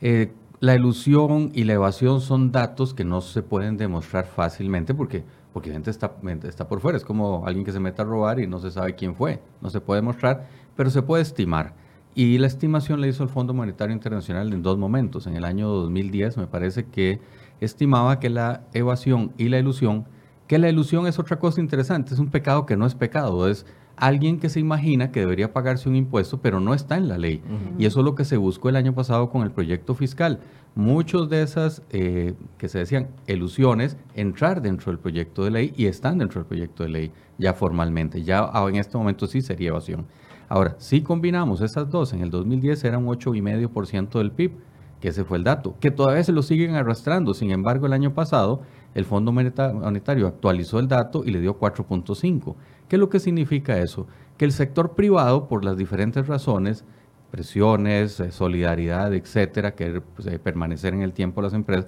Eh, 0.00 0.32
la 0.60 0.76
ilusión 0.76 1.50
y 1.52 1.64
la 1.64 1.72
evasión 1.72 2.20
son 2.20 2.52
datos 2.52 2.94
que 2.94 3.02
no 3.02 3.20
se 3.20 3.42
pueden 3.42 3.76
demostrar 3.76 4.26
fácilmente 4.26 4.94
porque, 4.94 5.24
porque 5.52 5.72
gente 5.72 5.90
está, 5.90 6.12
está 6.44 6.68
por 6.68 6.78
fuera. 6.78 6.96
Es 6.96 7.04
como 7.04 7.48
alguien 7.48 7.64
que 7.64 7.72
se 7.72 7.80
mete 7.80 8.00
a 8.00 8.04
robar 8.04 8.38
y 8.38 8.46
no 8.46 8.60
se 8.60 8.70
sabe 8.70 8.94
quién 8.94 9.16
fue. 9.16 9.42
No 9.60 9.70
se 9.70 9.80
puede 9.80 10.02
demostrar, 10.02 10.46
pero 10.76 10.88
se 10.88 11.02
puede 11.02 11.24
estimar. 11.24 11.82
Y 12.14 12.38
la 12.38 12.46
estimación 12.46 13.00
la 13.00 13.08
hizo 13.08 13.24
el 13.24 13.28
Fondo 13.28 13.54
Monetario 13.54 13.92
Internacional 13.92 14.52
en 14.52 14.62
dos 14.62 14.78
momentos. 14.78 15.26
En 15.26 15.34
el 15.34 15.44
año 15.44 15.68
2010 15.68 16.36
me 16.36 16.46
parece 16.46 16.84
que 16.84 17.20
estimaba 17.60 18.20
que 18.20 18.30
la 18.30 18.62
evasión 18.72 19.32
y 19.36 19.48
la 19.48 19.58
ilusión, 19.58 20.06
que 20.46 20.58
la 20.58 20.68
ilusión 20.68 21.06
es 21.06 21.18
otra 21.18 21.38
cosa 21.38 21.60
interesante, 21.60 22.14
es 22.14 22.20
un 22.20 22.28
pecado 22.30 22.66
que 22.66 22.76
no 22.76 22.86
es 22.86 22.94
pecado, 22.94 23.48
es 23.48 23.66
alguien 23.96 24.38
que 24.38 24.48
se 24.48 24.60
imagina 24.60 25.10
que 25.10 25.20
debería 25.20 25.52
pagarse 25.52 25.88
un 25.88 25.96
impuesto, 25.96 26.40
pero 26.40 26.60
no 26.60 26.74
está 26.74 26.96
en 26.96 27.08
la 27.08 27.18
ley. 27.18 27.42
Y 27.78 27.86
eso 27.86 28.00
es 28.00 28.04
lo 28.04 28.14
que 28.14 28.24
se 28.24 28.36
buscó 28.36 28.68
el 28.68 28.76
año 28.76 28.94
pasado 28.94 29.30
con 29.30 29.42
el 29.42 29.50
proyecto 29.50 29.94
fiscal. 29.94 30.40
Muchos 30.76 31.28
de 31.28 31.42
esas 31.42 31.82
eh, 31.90 32.34
que 32.58 32.68
se 32.68 32.78
decían 32.78 33.08
ilusiones, 33.26 33.96
entrar 34.14 34.62
dentro 34.62 34.90
del 34.90 34.98
proyecto 34.98 35.44
de 35.44 35.50
ley 35.50 35.72
y 35.76 35.86
están 35.86 36.18
dentro 36.18 36.40
del 36.40 36.48
proyecto 36.48 36.82
de 36.82 36.88
ley 36.88 37.12
ya 37.38 37.54
formalmente. 37.54 38.22
Ya 38.22 38.50
en 38.68 38.76
este 38.76 38.98
momento 38.98 39.26
sí 39.26 39.40
sería 39.40 39.68
evasión. 39.68 40.06
Ahora, 40.48 40.76
si 40.78 41.02
combinamos 41.02 41.60
esas 41.60 41.90
dos, 41.90 42.12
en 42.12 42.20
el 42.20 42.30
2010 42.30 42.84
era 42.84 42.98
un 42.98 43.06
8,5% 43.06 44.18
del 44.18 44.30
PIB, 44.32 44.52
que 45.00 45.08
ese 45.08 45.24
fue 45.24 45.38
el 45.38 45.44
dato, 45.44 45.74
que 45.80 45.90
todavía 45.90 46.24
se 46.24 46.32
lo 46.32 46.42
siguen 46.42 46.74
arrastrando. 46.74 47.34
Sin 47.34 47.50
embargo, 47.50 47.86
el 47.86 47.92
año 47.92 48.14
pasado 48.14 48.62
el 48.94 49.04
Fondo 49.04 49.32
Monetario 49.32 50.26
actualizó 50.26 50.78
el 50.78 50.88
dato 50.88 51.24
y 51.24 51.30
le 51.30 51.40
dio 51.40 51.58
4.5. 51.58 52.54
¿Qué 52.88 52.96
es 52.96 53.00
lo 53.00 53.08
que 53.08 53.18
significa 53.20 53.78
eso? 53.78 54.06
Que 54.38 54.44
el 54.44 54.52
sector 54.52 54.94
privado, 54.94 55.48
por 55.48 55.64
las 55.64 55.76
diferentes 55.76 56.26
razones, 56.26 56.84
presiones, 57.30 58.20
eh, 58.20 58.30
solidaridad, 58.30 59.12
etcétera, 59.12 59.74
que 59.74 60.00
pues, 60.00 60.38
permanecer 60.38 60.94
en 60.94 61.02
el 61.02 61.12
tiempo 61.12 61.42
las 61.42 61.52
empresas, 61.52 61.86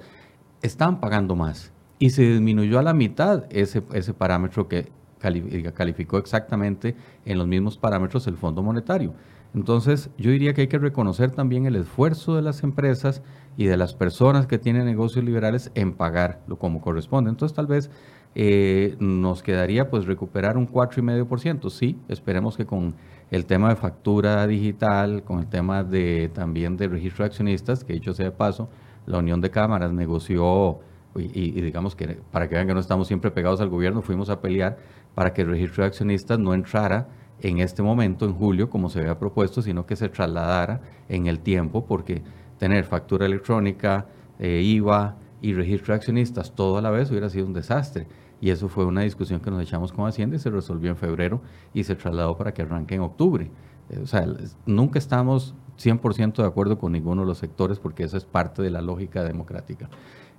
están 0.62 1.00
pagando 1.00 1.36
más. 1.36 1.72
Y 1.98 2.10
se 2.10 2.22
disminuyó 2.22 2.78
a 2.78 2.82
la 2.82 2.92
mitad 2.92 3.44
ese, 3.50 3.82
ese 3.92 4.12
parámetro 4.12 4.68
que 4.68 4.90
calificó 5.18 6.18
exactamente 6.18 6.94
en 7.24 7.38
los 7.38 7.46
mismos 7.46 7.78
parámetros 7.78 8.26
el 8.26 8.36
Fondo 8.36 8.62
Monetario. 8.62 9.14
Entonces, 9.54 10.10
yo 10.18 10.30
diría 10.30 10.52
que 10.52 10.62
hay 10.62 10.66
que 10.68 10.78
reconocer 10.78 11.30
también 11.30 11.64
el 11.66 11.76
esfuerzo 11.76 12.36
de 12.36 12.42
las 12.42 12.62
empresas 12.62 13.22
y 13.56 13.64
de 13.64 13.76
las 13.78 13.94
personas 13.94 14.46
que 14.46 14.58
tienen 14.58 14.84
negocios 14.84 15.24
liberales 15.24 15.70
en 15.74 15.94
pagarlo 15.94 16.58
como 16.58 16.82
corresponde. 16.82 17.30
Entonces, 17.30 17.56
tal 17.56 17.66
vez 17.66 17.90
eh, 18.34 18.96
nos 18.98 19.42
quedaría 19.42 19.88
pues 19.88 20.04
recuperar 20.04 20.58
un 20.58 20.68
4,5%. 20.68 21.70
Sí, 21.70 21.98
esperemos 22.08 22.56
que 22.56 22.66
con 22.66 22.94
el 23.30 23.46
tema 23.46 23.70
de 23.70 23.76
factura 23.76 24.46
digital, 24.46 25.22
con 25.24 25.38
el 25.38 25.46
tema 25.46 25.82
de 25.82 26.30
también 26.34 26.76
de 26.76 26.88
registro 26.88 27.24
de 27.24 27.28
accionistas, 27.28 27.82
que 27.82 27.94
dicho 27.94 28.12
sea 28.12 28.26
de 28.26 28.32
paso, 28.32 28.68
la 29.06 29.18
Unión 29.18 29.40
de 29.40 29.50
Cámaras 29.50 29.90
negoció, 29.92 30.80
y, 31.18 31.50
digamos 31.60 31.96
que 31.96 32.18
para 32.30 32.48
que 32.48 32.54
vean 32.54 32.66
que 32.66 32.74
no 32.74 32.80
estamos 32.80 33.06
siempre 33.06 33.30
pegados 33.30 33.60
al 33.60 33.68
gobierno, 33.68 34.02
fuimos 34.02 34.30
a 34.30 34.40
pelear 34.40 34.78
para 35.14 35.32
que 35.32 35.42
el 35.42 35.48
registro 35.48 35.82
de 35.82 35.88
accionistas 35.88 36.38
no 36.38 36.54
entrara 36.54 37.08
en 37.40 37.58
este 37.58 37.82
momento, 37.82 38.24
en 38.24 38.34
julio, 38.34 38.70
como 38.70 38.88
se 38.88 39.00
había 39.00 39.18
propuesto, 39.18 39.62
sino 39.62 39.86
que 39.86 39.96
se 39.96 40.08
trasladara 40.08 40.80
en 41.08 41.26
el 41.26 41.40
tiempo, 41.40 41.84
porque 41.84 42.22
tener 42.58 42.84
factura 42.84 43.26
electrónica, 43.26 44.06
eh, 44.38 44.62
IVA 44.62 45.16
y 45.42 45.52
registro 45.52 45.92
de 45.92 45.96
accionistas 45.96 46.54
todo 46.54 46.78
a 46.78 46.82
la 46.82 46.90
vez 46.90 47.10
hubiera 47.10 47.28
sido 47.28 47.46
un 47.46 47.52
desastre. 47.52 48.06
Y 48.40 48.50
eso 48.50 48.68
fue 48.68 48.84
una 48.84 49.02
discusión 49.02 49.40
que 49.40 49.50
nos 49.50 49.62
echamos 49.62 49.92
con 49.92 50.06
Hacienda 50.06 50.36
y 50.36 50.38
se 50.38 50.50
resolvió 50.50 50.90
en 50.90 50.96
febrero 50.96 51.40
y 51.72 51.84
se 51.84 51.94
trasladó 51.94 52.36
para 52.36 52.52
que 52.52 52.62
arranque 52.62 52.94
en 52.94 53.00
octubre. 53.00 53.50
Eh, 53.90 54.00
o 54.02 54.06
sea, 54.06 54.26
nunca 54.66 54.98
estamos 54.98 55.54
100% 55.78 56.36
de 56.36 56.48
acuerdo 56.48 56.78
con 56.78 56.92
ninguno 56.92 57.22
de 57.22 57.28
los 57.28 57.38
sectores 57.38 57.78
porque 57.78 58.04
eso 58.04 58.16
es 58.16 58.24
parte 58.24 58.62
de 58.62 58.70
la 58.70 58.82
lógica 58.82 59.24
democrática. 59.24 59.88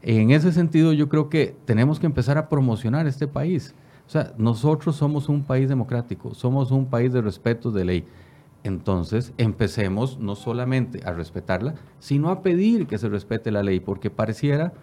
En 0.02 0.32
ese 0.32 0.52
sentido, 0.52 0.94
yo 0.94 1.10
creo 1.10 1.30
que 1.30 1.56
tenemos 1.66 2.00
que 2.00 2.06
empezar 2.06 2.38
a 2.38 2.50
promocionar 2.50 3.08
este 3.08 3.28
país. 3.28 3.74
O 4.06 4.10
sea, 4.10 4.34
nosotros 4.38 4.96
somos 4.96 5.28
un 5.28 5.44
país 5.44 5.68
democrático, 5.68 6.34
somos 6.34 6.72
un 6.72 6.86
país 6.86 7.12
de 7.12 7.22
respeto 7.22 7.72
de 7.72 7.86
ley. 7.86 8.06
Entonces, 8.64 9.34
empecemos 9.38 10.20
no 10.20 10.36
solamente 10.36 11.02
a 11.06 11.14
respetarla, 11.14 11.76
sino 12.00 12.30
a 12.30 12.42
pedir 12.42 12.88
que 12.88 12.98
se 12.98 13.10
respete 13.10 13.52
la 13.52 13.64
ley, 13.64 13.80
porque 13.80 14.10
pareciera 14.10 14.74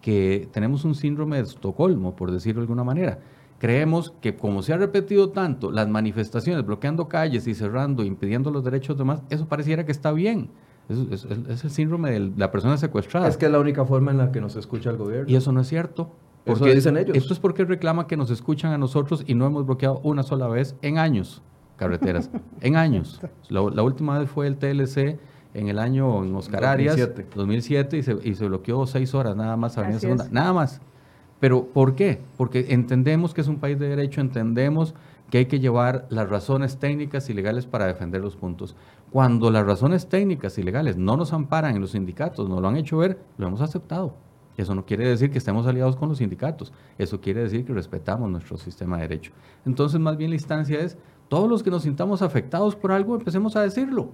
que 0.00 0.48
tenemos 0.52 0.84
un 0.84 0.94
síndrome 0.94 1.36
de 1.36 1.42
Estocolmo, 1.44 2.16
por 2.16 2.30
decirlo 2.30 2.60
de 2.60 2.64
alguna 2.64 2.84
manera. 2.84 3.18
Creemos 3.58 4.12
que 4.20 4.36
como 4.36 4.62
se 4.62 4.72
ha 4.72 4.76
repetido 4.76 5.30
tanto 5.30 5.70
las 5.70 5.88
manifestaciones, 5.88 6.64
bloqueando 6.66 7.08
calles 7.08 7.46
y 7.46 7.54
cerrando, 7.54 8.04
impidiendo 8.04 8.50
los 8.50 8.62
derechos 8.62 8.96
de 8.96 9.02
demás, 9.02 9.22
eso 9.30 9.48
pareciera 9.48 9.86
que 9.86 9.92
está 9.92 10.12
bien. 10.12 10.50
Es, 10.88 11.24
el 11.64 11.70
síndrome 11.70 12.12
de 12.12 12.32
la 12.36 12.50
persona 12.50 12.76
secuestrada. 12.76 13.28
Es 13.28 13.36
que 13.36 13.46
es 13.46 13.52
la 13.52 13.58
única 13.58 13.84
forma 13.84 14.12
en 14.12 14.18
la 14.18 14.30
que 14.30 14.40
nos 14.40 14.56
escucha 14.56 14.90
el 14.90 14.96
gobierno. 14.96 15.30
Y 15.30 15.36
eso 15.36 15.52
no 15.52 15.60
es 15.60 15.68
cierto. 15.68 16.12
Porque 16.44 16.74
dicen 16.74 16.96
ellos. 16.96 17.16
Esto 17.16 17.32
es 17.32 17.40
porque 17.40 17.64
reclama 17.64 18.06
que 18.06 18.16
nos 18.16 18.30
escuchan 18.30 18.72
a 18.72 18.78
nosotros 18.78 19.24
y 19.26 19.34
no 19.34 19.46
hemos 19.46 19.66
bloqueado 19.66 20.00
una 20.04 20.22
sola 20.22 20.46
vez 20.46 20.76
en 20.82 20.98
años 20.98 21.42
carreteras. 21.76 22.30
en 22.60 22.76
años. 22.76 23.20
La, 23.48 23.62
la 23.62 23.82
última 23.82 24.18
vez 24.18 24.28
fue 24.30 24.46
el 24.46 24.56
TLC 24.56 25.18
en 25.54 25.68
el 25.68 25.78
año 25.78 26.22
en 26.22 26.34
Oscar 26.34 26.62
2007. 26.62 27.26
2007 27.34 27.96
y 27.96 28.02
se, 28.02 28.16
y 28.22 28.34
se 28.34 28.46
bloqueó 28.46 28.86
seis 28.86 29.14
horas 29.14 29.34
nada 29.36 29.56
más 29.56 29.78
Avenida 29.78 30.00
Segunda, 30.00 30.28
nada 30.30 30.52
más. 30.52 30.80
Pero 31.40 31.66
¿por 31.66 31.94
qué? 31.94 32.20
Porque 32.36 32.66
entendemos 32.70 33.32
que 33.32 33.40
es 33.40 33.48
un 33.48 33.58
país 33.58 33.78
de 33.78 33.88
derecho, 33.88 34.20
entendemos 34.20 34.94
que 35.30 35.38
hay 35.38 35.46
que 35.46 35.60
llevar 35.60 36.06
las 36.10 36.28
razones 36.28 36.78
técnicas 36.78 37.28
y 37.30 37.34
legales 37.34 37.66
para 37.66 37.86
defender 37.86 38.20
los 38.20 38.36
puntos. 38.36 38.76
Cuando 39.10 39.50
las 39.50 39.66
razones 39.66 40.08
técnicas 40.08 40.58
y 40.58 40.62
legales 40.62 40.96
no 40.96 41.16
nos 41.16 41.32
amparan 41.32 41.74
en 41.74 41.80
los 41.80 41.92
sindicatos, 41.92 42.48
no 42.48 42.60
lo 42.60 42.68
han 42.68 42.76
hecho 42.76 42.98
ver, 42.98 43.18
lo 43.38 43.46
hemos 43.48 43.60
aceptado. 43.60 44.14
Eso 44.56 44.74
no 44.74 44.86
quiere 44.86 45.08
decir 45.08 45.30
que 45.30 45.38
estemos 45.38 45.66
aliados 45.66 45.96
con 45.96 46.08
los 46.08 46.18
sindicatos, 46.18 46.72
eso 46.96 47.20
quiere 47.20 47.42
decir 47.42 47.64
que 47.64 47.74
respetamos 47.74 48.30
nuestro 48.30 48.56
sistema 48.56 48.96
de 48.96 49.02
derecho. 49.02 49.32
Entonces, 49.66 50.00
más 50.00 50.16
bien 50.16 50.30
la 50.30 50.36
instancia 50.36 50.80
es, 50.80 50.96
todos 51.28 51.48
los 51.48 51.62
que 51.62 51.70
nos 51.70 51.82
sintamos 51.82 52.22
afectados 52.22 52.76
por 52.76 52.92
algo, 52.92 53.16
empecemos 53.16 53.56
a 53.56 53.62
decirlo. 53.62 54.10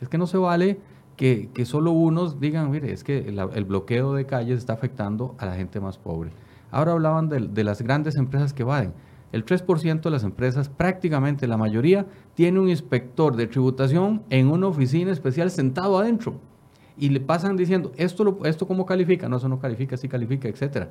Es 0.00 0.08
que 0.08 0.18
no 0.18 0.26
se 0.26 0.38
vale 0.38 0.80
que, 1.16 1.50
solo 1.64 1.92
unos 1.92 2.40
digan, 2.40 2.70
mire, 2.70 2.92
es 2.92 3.04
que 3.04 3.18
el 3.18 3.64
bloqueo 3.64 4.14
de 4.14 4.26
calles 4.26 4.58
está 4.58 4.72
afectando 4.72 5.34
a 5.38 5.46
la 5.46 5.54
gente 5.54 5.80
más 5.80 5.98
pobre. 5.98 6.30
Ahora 6.70 6.92
hablaban 6.92 7.28
de, 7.28 7.64
las 7.64 7.82
grandes 7.82 8.16
empresas 8.16 8.52
que 8.52 8.64
vaden. 8.64 8.92
El 9.34 9.44
3% 9.44 10.00
de 10.00 10.10
las 10.10 10.22
empresas, 10.22 10.68
prácticamente 10.68 11.46
la 11.46 11.56
mayoría, 11.56 12.06
tiene 12.34 12.60
un 12.60 12.68
inspector 12.68 13.34
de 13.34 13.46
tributación 13.46 14.22
en 14.30 14.48
una 14.48 14.68
oficina 14.68 15.10
especial 15.10 15.50
sentado 15.50 15.98
adentro. 15.98 16.40
Y 16.96 17.08
le 17.08 17.20
pasan 17.20 17.56
diciendo, 17.56 17.90
¿esto, 17.96 18.22
lo, 18.22 18.44
esto 18.44 18.68
cómo 18.68 18.86
califica? 18.86 19.28
No, 19.28 19.38
eso 19.38 19.48
no 19.48 19.58
califica, 19.58 19.96
sí 19.96 20.08
califica, 20.08 20.48
etc. 20.48 20.86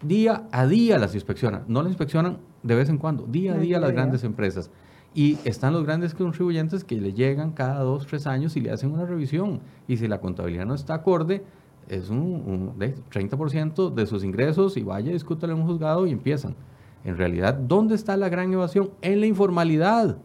Día 0.00 0.44
a 0.52 0.66
día 0.66 0.98
las 0.98 1.14
inspeccionan. 1.14 1.64
No 1.66 1.82
las 1.82 1.90
inspeccionan 1.90 2.38
de 2.62 2.76
vez 2.76 2.88
en 2.88 2.98
cuando, 2.98 3.26
día 3.26 3.54
a 3.54 3.58
día 3.58 3.80
las 3.80 3.90
grandes 3.90 4.22
empresas. 4.22 4.70
Y 5.14 5.38
están 5.44 5.72
los 5.72 5.84
grandes 5.84 6.14
contribuyentes 6.14 6.84
que 6.84 7.00
le 7.00 7.12
llegan 7.12 7.50
cada 7.50 7.80
dos, 7.80 8.06
tres 8.06 8.28
años 8.28 8.56
y 8.56 8.60
le 8.60 8.70
hacen 8.70 8.92
una 8.92 9.06
revisión. 9.06 9.60
Y 9.88 9.96
si 9.96 10.06
la 10.06 10.20
contabilidad 10.20 10.66
no 10.66 10.74
está 10.74 10.94
acorde, 10.94 11.42
es 11.88 12.10
un, 12.10 12.74
30% 12.78 13.92
de 13.92 14.06
sus 14.06 14.22
ingresos 14.22 14.76
y 14.76 14.82
vaya, 14.82 15.12
discútale 15.12 15.52
en 15.52 15.60
un 15.60 15.66
juzgado 15.66 16.06
y 16.06 16.12
empiezan. 16.12 16.54
En 17.04 17.16
realidad, 17.16 17.54
¿dónde 17.54 17.94
está 17.94 18.16
la 18.16 18.28
gran 18.28 18.52
evasión? 18.52 18.90
En 19.02 19.20
la 19.20 19.26
informalidad. 19.26 20.18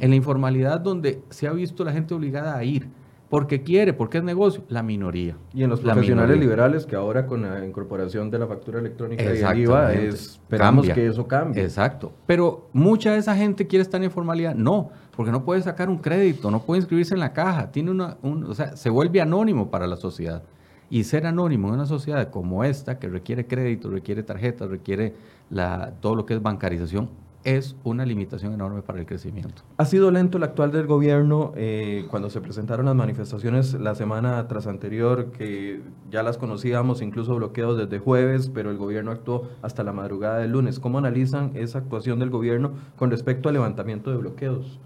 En 0.00 0.10
la 0.10 0.16
informalidad 0.16 0.80
donde 0.80 1.20
se 1.30 1.46
ha 1.46 1.52
visto 1.52 1.84
la 1.84 1.92
gente 1.92 2.12
obligada 2.14 2.56
a 2.56 2.64
ir. 2.64 2.88
porque 3.28 3.62
quiere, 3.64 3.92
porque 3.92 4.18
es 4.18 4.24
negocio, 4.24 4.62
la 4.68 4.84
minoría. 4.84 5.36
Y 5.52 5.64
en 5.64 5.70
los 5.70 5.82
La 5.82 5.94
profesionales 5.94 6.36
minoría. 6.36 6.42
liberales, 6.48 6.86
que 6.86 6.94
ahora 6.94 7.26
con 7.26 7.42
la 7.42 7.66
incorporación 7.66 8.30
de 8.30 8.38
la 8.38 8.46
factura 8.46 8.78
electrónica 8.78 9.24
y 9.24 9.26
el 9.42 9.58
IVA, 9.62 9.94
esperamos 9.94 10.86
Cambia. 10.86 10.94
que 10.94 11.08
eso 11.08 11.26
cambie. 11.26 11.60
Exacto. 11.60 12.12
Pero 12.24 12.68
mucha 12.72 13.10
de 13.12 13.18
esa 13.18 13.34
gente 13.34 13.66
quiere 13.66 13.82
estar 13.82 14.00
en 14.00 14.04
informalidad. 14.04 14.54
No, 14.54 14.90
porque 15.16 15.32
no 15.32 15.44
puede 15.44 15.60
sacar 15.60 15.88
un 15.88 15.98
crédito, 15.98 16.52
no 16.52 16.60
puede 16.62 16.78
inscribirse 16.82 17.14
en 17.14 17.20
la 17.20 17.32
caja. 17.32 17.72
Tiene 17.72 17.90
una, 17.90 18.16
un- 18.22 18.44
o 18.44 18.54
sea, 18.54 18.76
se 18.76 18.90
vuelve 18.90 19.20
anónimo 19.20 19.70
para 19.72 19.88
la 19.88 19.96
sociedad. 19.96 20.44
Y 20.88 21.02
ser 21.02 21.26
anónimo 21.26 21.66
en 21.66 21.74
una 21.74 21.86
sociedad 21.86 22.30
como 22.30 22.62
esta, 22.62 23.00
que 23.00 23.08
requiere 23.08 23.48
crédito, 23.48 23.90
requiere 23.90 24.22
tarjetas, 24.22 24.70
requiere 24.70 25.14
la, 25.50 25.92
todo 26.00 26.14
lo 26.14 26.26
que 26.26 26.34
es 26.34 26.42
bancarización, 26.42 27.08
es 27.44 27.76
una 27.84 28.04
limitación 28.04 28.52
enorme 28.54 28.82
para 28.82 28.98
el 28.98 29.06
crecimiento. 29.06 29.62
Ha 29.76 29.84
sido 29.84 30.10
lento 30.10 30.36
el 30.36 30.42
actual 30.42 30.72
del 30.72 30.88
gobierno 30.88 31.52
eh, 31.54 32.04
cuando 32.10 32.28
se 32.28 32.40
presentaron 32.40 32.86
las 32.86 32.96
manifestaciones 32.96 33.74
la 33.74 33.94
semana 33.94 34.48
tras 34.48 34.66
anterior, 34.66 35.30
que 35.30 35.80
ya 36.10 36.24
las 36.24 36.38
conocíamos, 36.38 37.02
incluso 37.02 37.36
bloqueos 37.36 37.78
desde 37.78 38.00
jueves, 38.00 38.50
pero 38.52 38.72
el 38.72 38.76
gobierno 38.78 39.12
actuó 39.12 39.48
hasta 39.62 39.84
la 39.84 39.92
madrugada 39.92 40.38
del 40.38 40.50
lunes. 40.50 40.80
¿Cómo 40.80 40.98
analizan 40.98 41.52
esa 41.54 41.78
actuación 41.78 42.18
del 42.18 42.30
gobierno 42.30 42.72
con 42.96 43.12
respecto 43.12 43.48
al 43.48 43.52
levantamiento 43.54 44.10
de 44.10 44.16
bloqueos? 44.16 44.80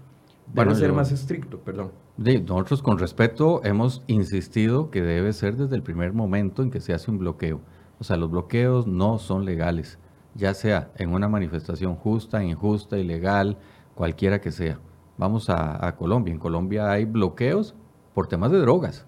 Debe 0.45 0.65
Bueno, 0.65 0.75
ser 0.75 0.89
yo- 0.89 0.95
más 0.95 1.11
estricto, 1.11 1.57
perdón. 1.61 1.89
Nosotros 2.17 2.83
con 2.83 2.99
respeto 2.99 3.61
hemos 3.63 4.03
insistido 4.05 4.91
que 4.91 5.01
debe 5.01 5.33
ser 5.33 5.55
desde 5.55 5.75
el 5.75 5.81
primer 5.81 6.13
momento 6.13 6.61
en 6.61 6.69
que 6.69 6.79
se 6.79 6.93
hace 6.93 7.09
un 7.09 7.17
bloqueo. 7.17 7.59
O 7.97 8.03
sea, 8.03 8.17
los 8.17 8.29
bloqueos 8.29 8.85
no 8.85 9.17
son 9.17 9.45
legales, 9.45 9.97
ya 10.35 10.53
sea 10.53 10.91
en 10.97 11.13
una 11.13 11.27
manifestación 11.27 11.95
justa, 11.95 12.43
injusta, 12.43 12.97
ilegal, 12.97 13.57
cualquiera 13.95 14.39
que 14.39 14.51
sea. 14.51 14.79
Vamos 15.17 15.49
a, 15.49 15.95
Colombia. 15.97 16.33
En 16.33 16.39
Colombia 16.39 16.91
hay 16.91 17.05
bloqueos 17.05 17.75
por 18.13 18.27
temas 18.27 18.51
de 18.51 18.59
drogas. 18.59 19.05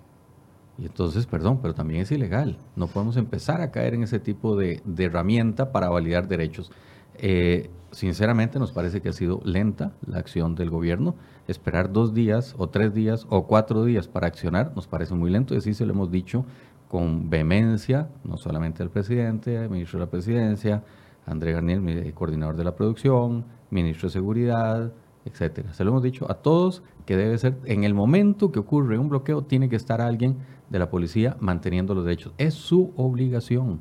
Y 0.78 0.86
entonces, 0.86 1.26
perdón, 1.26 1.60
pero 1.62 1.74
también 1.74 2.02
es 2.02 2.12
ilegal. 2.12 2.58
No 2.76 2.88
podemos 2.88 3.18
empezar 3.18 3.62
a 3.62 3.72
caer 3.72 3.94
en 3.94 4.04
ese 4.04 4.20
tipo 4.20 4.56
de, 4.56 4.82
de 4.86 5.06
herramienta 5.06 5.72
para 5.72 5.90
validar 5.90 6.28
derechos. 6.28 6.72
Eh, 7.16 7.70
sinceramente, 7.92 8.60
nos 8.60 8.72
parece 8.72 9.02
que 9.02 9.10
ha 9.10 9.14
sido 9.14 9.40
lenta 9.44 9.94
la 10.06 10.18
acción 10.18 10.56
del 10.56 10.70
gobierno. 10.70 11.16
Esperar 11.48 11.92
dos 11.92 12.14
días 12.14 12.56
o 12.58 12.70
tres 12.70 12.94
días 12.94 13.26
o 13.30 13.48
cuatro 13.48 13.86
días 13.86 14.08
para 14.08 14.28
accionar 14.28 14.74
nos 14.76 14.88
parece 14.88 15.14
muy 15.14 15.30
lento. 15.30 15.54
Y 15.54 15.58
así 15.58 15.74
se 15.74 15.86
lo 15.86 15.94
hemos 15.94 16.12
dicho 16.12 16.46
con 16.88 17.30
vehemencia, 17.30 18.10
no 18.24 18.38
solamente 18.38 18.84
al 18.84 18.92
presidente, 18.92 19.58
al 19.58 19.70
ministro 19.70 20.00
de 20.00 20.06
la 20.06 20.12
presidencia, 20.12 20.84
André 21.26 21.54
Garnier, 21.54 22.14
coordinador 22.14 22.56
de 22.56 22.64
la 22.64 22.76
producción, 22.76 23.46
ministro 23.70 24.08
de 24.10 24.14
seguridad, 24.14 24.92
etcétera. 25.26 25.74
Se 25.74 25.84
lo 25.84 25.92
hemos 25.92 26.04
dicho 26.04 26.30
a 26.30 26.36
todos 26.36 26.84
que 27.06 27.16
debe 27.18 27.38
ser, 27.38 27.58
en 27.66 27.84
el 27.84 27.94
momento 27.94 28.52
que 28.52 28.60
ocurre 28.60 28.98
un 28.98 29.10
bloqueo, 29.10 29.44
tiene 29.44 29.70
que 29.70 29.76
estar 29.76 30.02
alguien 30.02 30.38
de 30.70 30.80
la 30.80 30.90
policía 30.90 31.38
manteniendo 31.40 31.94
los 31.96 32.06
derechos. 32.06 32.34
Es 32.38 32.54
su 32.54 32.94
obligación. 32.98 33.80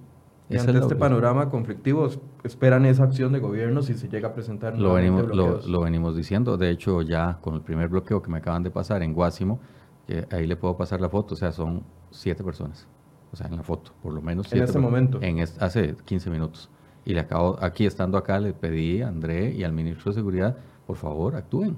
Y 0.51 0.59
ante 0.59 0.73
es 0.73 0.79
este 0.83 0.97
panorama 0.97 1.49
conflictivo, 1.49 2.09
esperan 2.45 2.85
esa 2.85 3.05
acción 3.05 3.33
de 3.33 3.39
gobierno 3.39 3.81
si 3.83 3.95
se 3.95 4.09
llega 4.09 4.29
a 4.29 4.35
presentar 4.35 4.79
Lo 4.79 4.95
venimos, 4.95 5.25
lo, 5.35 5.61
lo 5.67 5.81
venimos 5.81 6.15
diciendo. 6.15 6.59
De 6.59 6.69
hecho, 6.71 7.01
ya 7.01 7.39
con 7.41 7.55
el 7.55 7.63
primer 7.63 7.89
bloqueo 7.89 8.21
que 8.23 8.31
me 8.31 8.39
acaban 8.39 8.63
de 8.63 8.71
pasar 8.71 9.03
en 9.03 9.15
Guásimo, 9.15 9.61
que 10.07 10.27
ahí 10.31 10.47
le 10.47 10.57
puedo 10.57 10.77
pasar 10.77 11.01
la 11.01 11.09
foto, 11.09 11.35
o 11.35 11.37
sea, 11.37 11.53
son 11.53 11.85
siete 12.11 12.45
personas. 12.45 12.87
O 13.33 13.37
sea, 13.37 13.47
en 13.47 13.57
la 13.57 13.63
foto, 13.63 13.93
por 14.03 14.13
lo 14.13 14.21
menos 14.21 14.47
En 14.47 14.51
siete. 14.51 14.65
este 14.67 14.73
per- 14.75 14.83
momento. 14.83 15.19
En 15.23 15.39
es- 15.39 15.57
hace 15.63 15.95
15 16.05 16.29
minutos. 16.29 16.69
Y 17.05 17.15
le 17.15 17.21
acabo, 17.21 17.57
aquí 17.61 17.87
estando 17.87 18.17
acá, 18.17 18.39
le 18.39 18.53
pedí 18.53 19.03
a 19.03 19.09
André 19.09 19.53
y 19.55 19.65
al 19.65 19.73
ministro 19.73 20.11
de 20.11 20.17
Seguridad, 20.17 20.57
por 20.87 20.97
favor, 20.97 21.37
actúen. 21.37 21.77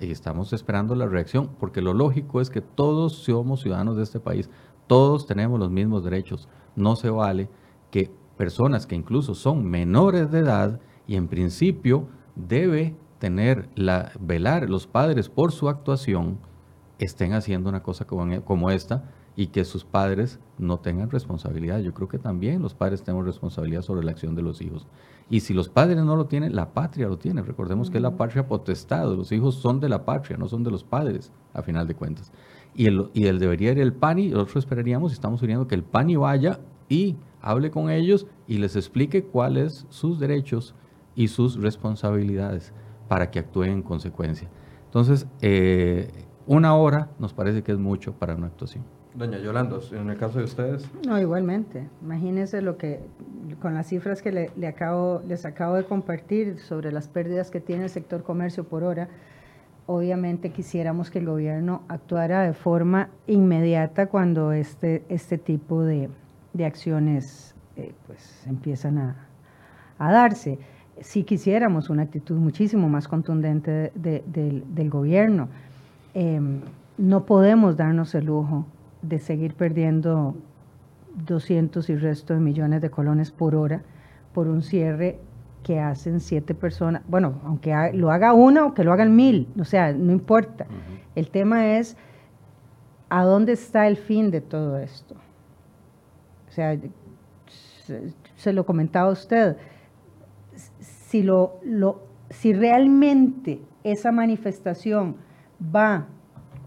Y 0.00 0.10
estamos 0.10 0.52
esperando 0.52 0.94
la 0.94 1.06
reacción, 1.06 1.50
porque 1.58 1.80
lo 1.80 1.94
lógico 1.94 2.40
es 2.40 2.50
que 2.50 2.60
todos 2.60 3.14
somos 3.14 3.60
ciudadanos 3.60 3.96
de 3.96 4.02
este 4.02 4.20
país, 4.20 4.50
todos 4.86 5.26
tenemos 5.26 5.58
los 5.58 5.70
mismos 5.70 6.04
derechos. 6.04 6.48
No 6.76 6.96
se 6.96 7.10
vale 7.10 7.48
que 7.90 8.10
personas 8.36 8.86
que 8.86 8.96
incluso 8.96 9.34
son 9.34 9.64
menores 9.64 10.30
de 10.30 10.40
edad 10.40 10.80
y 11.06 11.16
en 11.16 11.28
principio 11.28 12.08
debe 12.34 12.96
tener 13.18 13.68
la 13.74 14.12
velar 14.20 14.68
los 14.68 14.86
padres 14.86 15.28
por 15.28 15.52
su 15.52 15.68
actuación 15.68 16.38
estén 16.98 17.32
haciendo 17.32 17.68
una 17.68 17.82
cosa 17.82 18.06
como, 18.06 18.42
como 18.42 18.70
esta 18.70 19.04
y 19.36 19.48
que 19.48 19.64
sus 19.64 19.84
padres 19.84 20.38
no 20.58 20.78
tengan 20.78 21.10
responsabilidad. 21.10 21.80
Yo 21.80 21.92
creo 21.92 22.08
que 22.08 22.18
también 22.18 22.62
los 22.62 22.74
padres 22.74 23.02
tenemos 23.02 23.26
responsabilidad 23.26 23.82
sobre 23.82 24.04
la 24.04 24.12
acción 24.12 24.34
de 24.34 24.42
los 24.42 24.60
hijos. 24.60 24.86
Y 25.28 25.40
si 25.40 25.54
los 25.54 25.68
padres 25.68 25.96
no 25.96 26.16
lo 26.16 26.26
tienen, 26.26 26.54
la 26.54 26.72
patria 26.72 27.08
lo 27.08 27.18
tiene. 27.18 27.42
Recordemos 27.42 27.90
que 27.90 27.98
es 27.98 28.02
la 28.02 28.16
patria 28.16 28.46
potestad. 28.46 29.06
Los 29.14 29.32
hijos 29.32 29.56
son 29.56 29.80
de 29.80 29.88
la 29.88 30.04
patria, 30.04 30.36
no 30.36 30.48
son 30.48 30.62
de 30.62 30.70
los 30.70 30.84
padres, 30.84 31.32
a 31.52 31.62
final 31.62 31.88
de 31.88 31.94
cuentas. 31.94 32.32
Y 32.74 32.86
el, 32.86 33.10
y 33.14 33.26
el 33.26 33.38
debería 33.38 33.72
ir 33.72 33.78
el 33.78 33.92
PANI, 33.92 34.28
nosotros 34.28 34.56
esperaríamos 34.64 35.12
y 35.12 35.14
estamos 35.14 35.40
pidiendo 35.40 35.66
que 35.66 35.74
el 35.74 35.84
PANI 35.84 36.16
vaya 36.16 36.60
y 36.88 37.16
hable 37.40 37.70
con 37.70 37.90
ellos 37.90 38.26
y 38.46 38.58
les 38.58 38.76
explique 38.76 39.24
cuáles 39.24 39.86
sus 39.88 40.18
derechos 40.18 40.74
y 41.14 41.28
sus 41.28 41.56
responsabilidades 41.56 42.72
para 43.08 43.30
que 43.30 43.38
actúen 43.38 43.70
en 43.70 43.82
consecuencia. 43.82 44.48
Entonces, 44.86 45.26
eh, 45.40 46.10
una 46.46 46.74
hora 46.76 47.10
nos 47.18 47.32
parece 47.32 47.62
que 47.62 47.72
es 47.72 47.78
mucho 47.78 48.12
para 48.12 48.34
una 48.34 48.46
actuación. 48.46 48.84
Doña 49.14 49.38
Yolanda, 49.38 49.78
en 49.92 50.10
el 50.10 50.16
caso 50.16 50.38
de 50.40 50.44
ustedes, 50.44 50.90
No, 51.06 51.20
igualmente. 51.20 51.86
Imagínense 52.02 52.60
lo 52.62 52.76
que, 52.76 53.00
con 53.62 53.74
las 53.74 53.86
cifras 53.86 54.20
que 54.22 54.32
le, 54.32 54.66
acabo, 54.66 55.22
les 55.28 55.44
acabo 55.46 55.76
de 55.76 55.84
compartir 55.84 56.58
sobre 56.58 56.90
las 56.90 57.06
pérdidas 57.08 57.50
que 57.50 57.60
tiene 57.60 57.84
el 57.84 57.90
sector 57.90 58.24
comercio 58.24 58.64
por 58.64 58.82
hora, 58.82 59.08
obviamente 59.86 60.50
quisiéramos 60.50 61.10
que 61.10 61.20
el 61.20 61.26
gobierno 61.26 61.82
actuara 61.88 62.42
de 62.42 62.54
forma 62.54 63.08
inmediata 63.28 64.06
cuando 64.06 64.50
este, 64.52 65.04
este 65.08 65.38
tipo 65.38 65.82
de, 65.82 66.08
de 66.52 66.64
acciones 66.64 67.54
eh, 67.76 67.92
pues, 68.08 68.44
empiezan 68.48 68.98
a, 68.98 69.16
a 69.98 70.10
darse. 70.10 70.58
Si 71.00 71.22
quisiéramos 71.24 71.88
una 71.90 72.02
actitud 72.02 72.36
muchísimo 72.36 72.88
más 72.88 73.06
contundente 73.08 73.70
de- 73.70 73.92
de- 73.94 74.24
del, 74.26 74.64
del 74.74 74.90
gobierno, 74.90 75.48
Em, 76.16 76.60
no 76.96 77.24
podemos 77.24 77.76
darnos 77.76 78.14
el 78.14 78.26
lujo 78.26 78.66
de 79.08 79.18
seguir 79.18 79.54
perdiendo 79.54 80.34
200 81.26 81.88
y 81.90 81.96
resto 81.96 82.34
de 82.34 82.40
millones 82.40 82.80
de 82.80 82.90
colones 82.90 83.30
por 83.30 83.54
hora 83.54 83.82
por 84.32 84.48
un 84.48 84.62
cierre 84.62 85.18
que 85.62 85.80
hacen 85.80 86.20
siete 86.20 86.54
personas. 86.54 87.02
Bueno, 87.06 87.40
aunque 87.44 87.74
lo 87.94 88.10
haga 88.10 88.32
una 88.32 88.66
o 88.66 88.74
que 88.74 88.84
lo 88.84 88.92
hagan 88.92 89.14
mil, 89.14 89.48
o 89.58 89.64
sea, 89.64 89.92
no 89.92 90.12
importa. 90.12 90.66
El 91.14 91.30
tema 91.30 91.76
es 91.78 91.96
a 93.08 93.24
dónde 93.24 93.52
está 93.52 93.86
el 93.86 93.96
fin 93.96 94.30
de 94.30 94.40
todo 94.40 94.78
esto. 94.78 95.14
O 96.48 96.50
sea, 96.50 96.76
se, 97.84 98.12
se 98.36 98.52
lo 98.52 98.66
comentaba 98.66 99.08
a 99.08 99.12
usted, 99.12 99.56
si, 100.80 101.22
lo, 101.22 101.58
lo, 101.64 102.02
si 102.30 102.52
realmente 102.52 103.60
esa 103.84 104.12
manifestación 104.12 105.16
va 105.74 106.06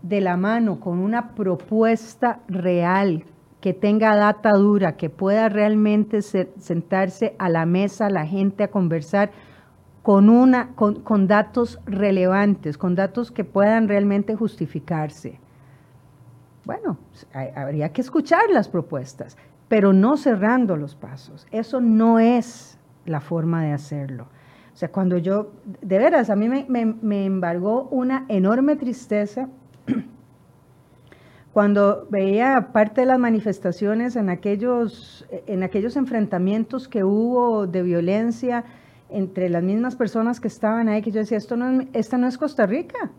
de 0.07 0.21
la 0.21 0.37
mano 0.37 0.79
con 0.79 0.99
una 0.99 1.29
propuesta 1.35 2.39
real 2.47 3.23
que 3.61 3.73
tenga 3.73 4.15
data 4.15 4.51
dura, 4.53 4.95
que 4.95 5.09
pueda 5.09 5.49
realmente 5.49 6.21
se- 6.21 6.49
sentarse 6.59 7.35
a 7.39 7.49
la 7.49 7.65
mesa 7.65 8.09
la 8.09 8.25
gente 8.25 8.63
a 8.63 8.71
conversar 8.71 9.31
con, 10.03 10.29
una, 10.29 10.69
con, 10.75 11.01
con 11.01 11.27
datos 11.27 11.79
relevantes, 11.85 12.77
con 12.77 12.95
datos 12.95 13.31
que 13.31 13.43
puedan 13.43 13.87
realmente 13.87 14.35
justificarse. 14.35 15.39
Bueno, 16.65 16.97
habría 17.55 17.89
que 17.93 18.01
escuchar 18.01 18.49
las 18.51 18.69
propuestas, 18.69 19.37
pero 19.67 19.93
no 19.93 20.17
cerrando 20.17 20.75
los 20.77 20.95
pasos. 20.95 21.47
Eso 21.51 21.81
no 21.81 22.19
es 22.19 22.77
la 23.05 23.21
forma 23.21 23.63
de 23.63 23.71
hacerlo. 23.73 24.27
O 24.73 24.77
sea, 24.77 24.91
cuando 24.91 25.17
yo, 25.17 25.51
de 25.81 25.97
veras, 25.97 26.29
a 26.29 26.35
mí 26.35 26.47
me, 26.47 26.65
me- 26.69 26.85
me 26.85 27.25
embargó 27.25 27.83
una 27.89 28.25
enorme 28.29 28.75
tristeza 28.75 29.49
cuando 31.57 32.07
veía 32.11 32.69
parte 32.71 33.01
de 33.01 33.07
las 33.07 33.17
manifestaciones 33.17 34.15
en 34.15 34.29
aquellos, 34.29 35.25
en 35.47 35.63
aquellos 35.63 35.95
enfrentamientos 35.95 36.87
que 36.87 37.03
hubo 37.03 37.65
de 37.65 37.81
violencia 37.81 38.63
entre 39.09 39.49
las 39.49 39.63
mismas 39.63 39.95
personas 39.95 40.39
que 40.39 40.49
estaban 40.49 40.87
ahí, 40.87 41.01
que 41.01 41.11
yo 41.11 41.19
decía, 41.19 41.37
esto 41.37 41.57
no 41.57 41.81
es, 41.81 41.87
esta 41.93 42.17
no 42.17 42.27
es 42.27 42.37
Costa 42.37 42.65
Rica, 42.65 43.11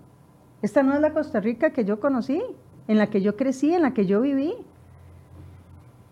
esta 0.62 0.82
no 0.82 0.94
es 0.94 1.00
la 1.00 1.12
Costa 1.12 1.40
Rica 1.40 1.70
que 1.70 1.84
yo 1.84 1.98
conocí, 1.98 2.40
en 2.86 2.98
la 2.98 3.08
que 3.08 3.22
yo 3.22 3.36
crecí, 3.36 3.74
en 3.74 3.82
la 3.82 3.92
que 3.92 4.06
yo 4.06 4.20
viví. 4.20 4.54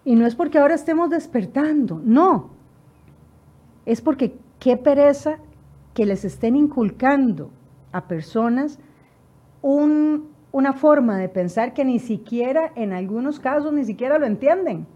Y 0.05 0.15
no 0.15 0.27
es 0.27 0.35
porque 0.35 0.59
ahora 0.59 0.75
estemos 0.75 1.11
despertando, 1.11 2.01
no, 2.05 2.51
es 3.85 4.01
porque 4.01 4.37
qué 4.59 4.77
pereza 4.77 5.39
que 5.95 6.07
les 6.07 6.25
estén 6.25 6.57
inculcando 6.57 7.51
a 7.93 8.09
personas 8.09 8.79
un, 9.63 10.29
una 10.57 10.73
forma 10.73 11.19
de 11.19 11.29
pensar 11.29 11.75
que 11.75 11.85
ni 11.85 11.99
siquiera, 11.99 12.73
en 12.77 12.95
algunos 12.95 13.39
casos, 13.39 13.75
ni 13.75 13.85
siquiera 13.85 14.19
lo 14.19 14.25
entienden. 14.25 14.87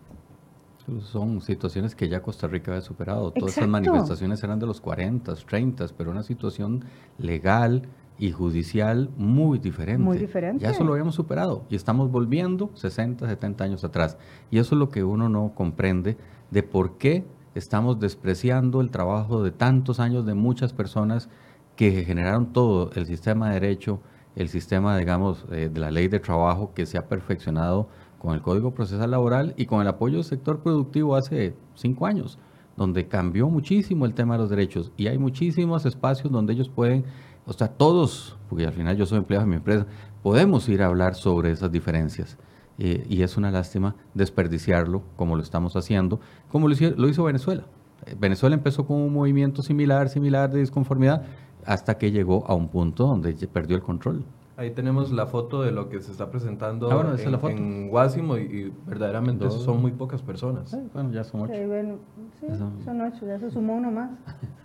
Son 1.02 1.42
situaciones 1.42 1.94
que 1.94 2.08
ya 2.08 2.22
Costa 2.22 2.46
Rica 2.46 2.70
había 2.70 2.80
superado. 2.80 3.30
Todas 3.30 3.52
esas 3.52 3.64
Exacto. 3.64 3.70
manifestaciones 3.70 4.42
eran 4.42 4.58
de 4.58 4.64
los 4.64 4.80
40, 4.80 5.34
30, 5.34 5.86
pero 5.98 6.12
una 6.12 6.22
situación 6.22 6.86
legal 7.18 7.82
y 8.18 8.32
judicial 8.32 9.10
muy 9.18 9.58
diferente. 9.58 10.02
Muy 10.02 10.16
diferente. 10.16 10.62
Ya 10.62 10.70
eso 10.70 10.82
lo 10.82 10.92
habíamos 10.92 11.14
superado 11.14 11.66
y 11.68 11.76
estamos 11.76 12.10
volviendo 12.10 12.70
60, 12.72 13.28
70 13.28 13.62
años 13.62 13.84
atrás. 13.84 14.16
Y 14.50 14.60
eso 14.60 14.74
es 14.74 14.78
lo 14.78 14.88
que 14.88 15.04
uno 15.04 15.28
no 15.28 15.52
comprende 15.54 16.16
de 16.50 16.62
por 16.62 16.96
qué 16.96 17.26
estamos 17.54 18.00
despreciando 18.00 18.80
el 18.80 18.88
trabajo 18.88 19.42
de 19.42 19.50
tantos 19.50 20.00
años 20.00 20.24
de 20.24 20.32
muchas 20.32 20.72
personas 20.72 21.28
que 21.76 22.02
generaron 22.02 22.54
todo 22.54 22.90
el 22.94 23.04
sistema 23.04 23.48
de 23.48 23.60
derecho, 23.60 24.00
el 24.36 24.48
sistema, 24.48 24.96
digamos, 24.96 25.44
eh, 25.50 25.70
de 25.72 25.80
la 25.80 25.90
ley 25.90 26.08
de 26.08 26.20
trabajo 26.20 26.72
que 26.74 26.86
se 26.86 26.98
ha 26.98 27.08
perfeccionado 27.08 27.88
con 28.18 28.34
el 28.34 28.42
Código 28.42 28.72
Procesal 28.72 29.10
Laboral 29.10 29.54
y 29.56 29.66
con 29.66 29.80
el 29.80 29.88
apoyo 29.88 30.16
del 30.16 30.24
sector 30.24 30.60
productivo 30.60 31.16
hace 31.16 31.54
cinco 31.74 32.06
años, 32.06 32.38
donde 32.76 33.08
cambió 33.08 33.48
muchísimo 33.48 34.06
el 34.06 34.14
tema 34.14 34.34
de 34.34 34.40
los 34.40 34.50
derechos 34.50 34.92
y 34.96 35.08
hay 35.08 35.18
muchísimos 35.18 35.86
espacios 35.86 36.32
donde 36.32 36.52
ellos 36.52 36.68
pueden 36.68 37.04
o 37.46 37.52
sea, 37.52 37.68
todos, 37.68 38.36
porque 38.48 38.66
al 38.66 38.72
final 38.72 38.96
yo 38.96 39.06
soy 39.06 39.18
empleado 39.18 39.44
de 39.44 39.50
mi 39.50 39.56
empresa, 39.56 39.86
podemos 40.22 40.68
ir 40.68 40.82
a 40.82 40.86
hablar 40.86 41.14
sobre 41.14 41.50
esas 41.50 41.72
diferencias. 41.72 42.38
Eh, 42.78 43.04
y 43.08 43.22
es 43.22 43.36
una 43.36 43.50
lástima 43.50 43.96
desperdiciarlo 44.14 45.02
como 45.16 45.36
lo 45.36 45.42
estamos 45.42 45.76
haciendo, 45.76 46.20
como 46.50 46.68
lo 46.68 46.74
hizo, 46.74 46.90
lo 46.96 47.08
hizo 47.08 47.24
Venezuela. 47.24 47.64
Eh, 48.06 48.14
Venezuela 48.18 48.54
empezó 48.54 48.86
con 48.86 48.98
un 48.98 49.12
movimiento 49.12 49.62
similar, 49.62 50.08
similar 50.08 50.50
de 50.50 50.60
disconformidad, 50.60 51.24
hasta 51.66 51.98
que 51.98 52.10
llegó 52.10 52.44
a 52.46 52.54
un 52.54 52.68
punto 52.68 53.06
donde 53.06 53.34
perdió 53.48 53.76
el 53.76 53.82
control. 53.82 54.24
Ahí 54.60 54.72
tenemos 54.72 55.10
la 55.10 55.24
foto 55.24 55.62
de 55.62 55.72
lo 55.72 55.88
que 55.88 56.02
se 56.02 56.12
está 56.12 56.30
presentando 56.30 56.90
ah, 56.90 57.16
en, 57.48 57.88
Guásimo 57.88 58.36
y, 58.36 58.70
verdaderamente 58.86 59.50
son 59.50 59.80
muy 59.80 59.90
pocas 59.92 60.20
personas. 60.20 60.76
bueno, 60.92 61.10
ya 61.12 61.24
son 61.24 61.40
ocho. 61.40 61.54
Sí, 61.54 62.46
son 62.84 63.00
ocho, 63.00 63.26
ya 63.26 63.38
se 63.38 63.50
sumó 63.50 63.76
uno 63.76 63.90
más. 63.90 64.10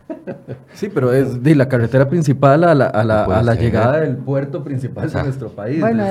sí, 0.74 0.90
pero 0.94 1.14
es 1.14 1.42
de 1.42 1.56
la 1.56 1.70
carretera 1.70 2.10
principal 2.10 2.66
a 2.66 2.76
la, 2.76 2.88
a 2.88 3.06
la, 3.06 3.24
a 3.24 3.42
la 3.42 3.56
llegada 3.56 4.02
del 4.02 4.18
puerto 4.18 4.66
principal 4.66 5.10
de 5.10 5.24
nuestro 5.24 5.48
país. 5.48 5.80
Bueno, 5.80 6.04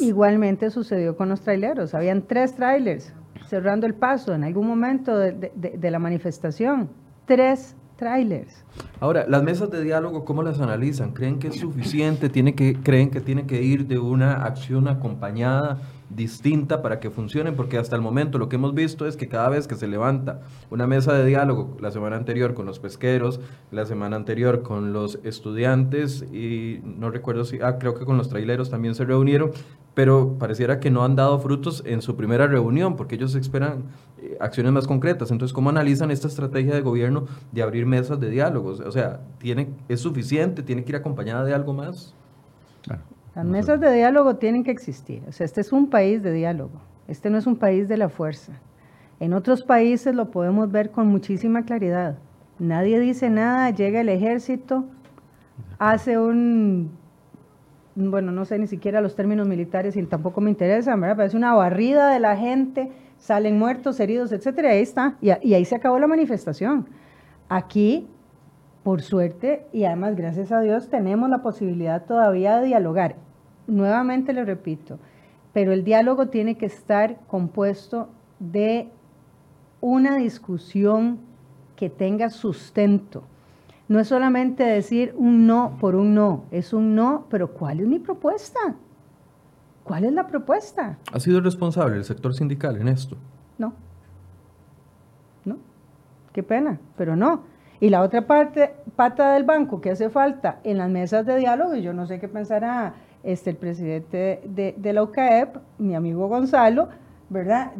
igualmente 0.00 0.68
sucedió 0.70 1.16
con 1.16 1.28
los 1.28 1.40
traileros. 1.40 1.94
Habían 1.94 2.22
tres 2.22 2.56
trailers 2.56 3.12
cerrando 3.46 3.86
el 3.86 3.94
paso 3.94 4.34
en 4.34 4.42
algún 4.42 4.66
momento 4.66 5.16
de, 5.16 5.52
de 5.54 5.90
la 5.92 6.00
manifestación. 6.00 6.90
Tres 7.24 7.76
trailers. 7.94 8.64
Ahora, 9.00 9.26
las 9.28 9.44
mesas 9.44 9.70
de 9.70 9.82
diálogo, 9.82 10.24
¿cómo 10.24 10.42
las 10.42 10.60
analizan? 10.60 11.12
¿Creen 11.12 11.38
que 11.38 11.48
es 11.48 11.60
suficiente? 11.60 12.28
¿Tiene 12.28 12.54
que, 12.54 12.74
¿Creen 12.74 13.10
que 13.10 13.20
tiene 13.20 13.46
que 13.46 13.62
ir 13.62 13.86
de 13.86 13.98
una 13.98 14.44
acción 14.44 14.88
acompañada 14.88 15.78
distinta 16.18 16.82
para 16.82 17.00
que 17.00 17.08
funcionen? 17.08 17.56
Porque 17.56 17.78
hasta 17.78 17.96
el 17.96 18.02
momento 18.02 18.36
lo 18.36 18.50
que 18.50 18.56
hemos 18.56 18.74
visto 18.74 19.06
es 19.06 19.16
que 19.16 19.28
cada 19.28 19.48
vez 19.48 19.66
que 19.66 19.76
se 19.76 19.88
levanta 19.88 20.42
una 20.70 20.86
mesa 20.86 21.14
de 21.14 21.24
diálogo, 21.24 21.78
la 21.80 21.90
semana 21.90 22.16
anterior 22.16 22.52
con 22.52 22.66
los 22.66 22.78
pesqueros, 22.78 23.40
la 23.70 23.86
semana 23.86 24.16
anterior 24.16 24.62
con 24.62 24.92
los 24.92 25.18
estudiantes 25.24 26.22
y 26.30 26.80
no 26.84 27.10
recuerdo 27.10 27.46
si, 27.46 27.60
ah, 27.62 27.78
creo 27.78 27.94
que 27.94 28.04
con 28.04 28.18
los 28.18 28.28
traileros 28.28 28.68
también 28.68 28.94
se 28.94 29.06
reunieron, 29.06 29.52
pero 29.94 30.36
pareciera 30.38 30.78
que 30.78 30.90
no 30.90 31.04
han 31.04 31.16
dado 31.16 31.38
frutos 31.38 31.82
en 31.86 32.02
su 32.02 32.14
primera 32.16 32.46
reunión, 32.46 32.96
porque 32.96 33.14
ellos 33.14 33.34
esperan 33.34 33.84
eh, 34.18 34.36
acciones 34.40 34.72
más 34.72 34.86
concretas. 34.86 35.30
Entonces, 35.30 35.52
¿cómo 35.52 35.70
analizan 35.70 36.10
esta 36.10 36.28
estrategia 36.28 36.74
de 36.74 36.82
gobierno 36.82 37.26
de 37.52 37.62
abrir 37.62 37.86
mesas 37.86 38.20
de 38.20 38.28
diálogos? 38.28 38.80
O 38.80 38.92
sea, 38.92 39.20
¿tiene, 39.38 39.70
¿es 39.88 40.00
suficiente? 40.00 40.62
¿Tiene 40.62 40.84
que 40.84 40.92
ir 40.92 40.96
acompañada 40.96 41.44
de 41.44 41.54
algo 41.54 41.72
más? 41.72 42.14
Las 43.38 43.46
mesas 43.46 43.78
de 43.78 43.92
diálogo 43.92 44.34
tienen 44.34 44.64
que 44.64 44.72
existir. 44.72 45.22
O 45.28 45.30
sea, 45.30 45.44
este 45.44 45.60
es 45.60 45.70
un 45.70 45.88
país 45.90 46.24
de 46.24 46.32
diálogo. 46.32 46.80
Este 47.06 47.30
no 47.30 47.38
es 47.38 47.46
un 47.46 47.54
país 47.54 47.86
de 47.86 47.96
la 47.96 48.08
fuerza. 48.08 48.54
En 49.20 49.32
otros 49.32 49.62
países 49.62 50.12
lo 50.12 50.32
podemos 50.32 50.72
ver 50.72 50.90
con 50.90 51.06
muchísima 51.06 51.62
claridad. 51.62 52.18
Nadie 52.58 52.98
dice 52.98 53.30
nada, 53.30 53.70
llega 53.70 54.00
el 54.00 54.08
ejército, 54.08 54.86
hace 55.78 56.18
un 56.18 56.90
bueno, 57.94 58.32
no 58.32 58.44
sé 58.44 58.58
ni 58.58 58.66
siquiera 58.66 59.00
los 59.00 59.14
términos 59.14 59.46
militares 59.46 59.94
y 59.94 60.02
tampoco 60.02 60.40
me 60.40 60.50
interesan, 60.50 61.00
¿verdad? 61.00 61.14
Pero 61.18 61.28
es 61.28 61.34
una 61.34 61.54
barrida 61.54 62.10
de 62.10 62.18
la 62.18 62.36
gente, 62.36 62.90
salen 63.18 63.56
muertos, 63.56 64.00
heridos, 64.00 64.32
etcétera, 64.32 64.70
ahí 64.70 64.80
está, 64.80 65.14
y, 65.20 65.30
ahí 65.30 65.64
se 65.64 65.76
acabó 65.76 66.00
la 66.00 66.08
manifestación. 66.08 66.88
Aquí, 67.48 68.08
por 68.82 69.00
suerte, 69.00 69.68
y 69.72 69.84
además 69.84 70.16
gracias 70.16 70.50
a 70.50 70.60
Dios, 70.60 70.88
tenemos 70.88 71.30
la 71.30 71.40
posibilidad 71.40 72.04
todavía 72.04 72.58
de 72.58 72.66
dialogar. 72.66 73.27
Nuevamente 73.68 74.32
le 74.32 74.44
repito, 74.44 74.98
pero 75.52 75.72
el 75.72 75.84
diálogo 75.84 76.26
tiene 76.26 76.58
que 76.58 76.66
estar 76.66 77.20
compuesto 77.28 78.08
de 78.40 78.88
una 79.80 80.16
discusión 80.16 81.20
que 81.76 81.88
tenga 81.88 82.30
sustento 82.30 83.22
no 83.88 83.98
es 83.98 84.08
solamente 84.08 84.64
decir 84.64 85.14
un 85.16 85.46
no 85.46 85.76
por 85.80 85.94
un 85.94 86.14
no, 86.14 86.44
es 86.50 86.74
un 86.74 86.94
no, 86.94 87.26
pero 87.30 87.54
¿cuál 87.54 87.80
es 87.80 87.86
mi 87.86 87.98
propuesta? 87.98 88.60
¿Cuál 89.82 90.04
es 90.04 90.12
la 90.12 90.26
propuesta? 90.26 90.98
¿Ha 91.10 91.20
sido 91.20 91.40
responsable 91.40 91.96
el 91.96 92.04
sector 92.04 92.34
sindical 92.34 92.76
en 92.76 92.88
esto? 92.88 93.16
No. 93.56 93.72
No. 95.46 95.56
Qué 96.34 96.42
pena, 96.42 96.78
pero 96.98 97.16
no. 97.16 97.44
Y 97.80 97.88
la 97.88 98.02
otra 98.02 98.26
parte, 98.26 98.74
pata 98.94 99.32
del 99.32 99.44
banco 99.44 99.80
que 99.80 99.90
hace 99.90 100.10
falta 100.10 100.60
en 100.64 100.76
las 100.76 100.90
mesas 100.90 101.24
de 101.24 101.38
diálogo, 101.38 101.74
y 101.74 101.80
yo 101.80 101.94
no 101.94 102.06
sé 102.06 102.20
qué 102.20 102.28
pensará 102.28 102.94
este, 103.22 103.50
el 103.50 103.56
presidente 103.56 104.42
de, 104.44 104.92
la 104.92 105.02
UCAEP, 105.02 105.56
mi 105.78 105.94
amigo 105.94 106.28
Gonzalo, 106.28 106.88
¿verdad? 107.28 107.72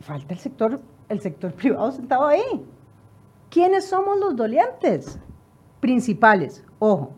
falta 0.00 0.34
el 0.34 0.40
sector, 0.40 0.80
el 1.08 1.20
sector 1.20 1.52
privado 1.54 1.92
sentado 1.92 2.26
ahí. 2.26 2.64
¿Quiénes 3.50 3.84
somos 3.84 4.18
los 4.18 4.34
dolientes? 4.34 5.18
principales, 5.84 6.64
ojo, 6.78 7.10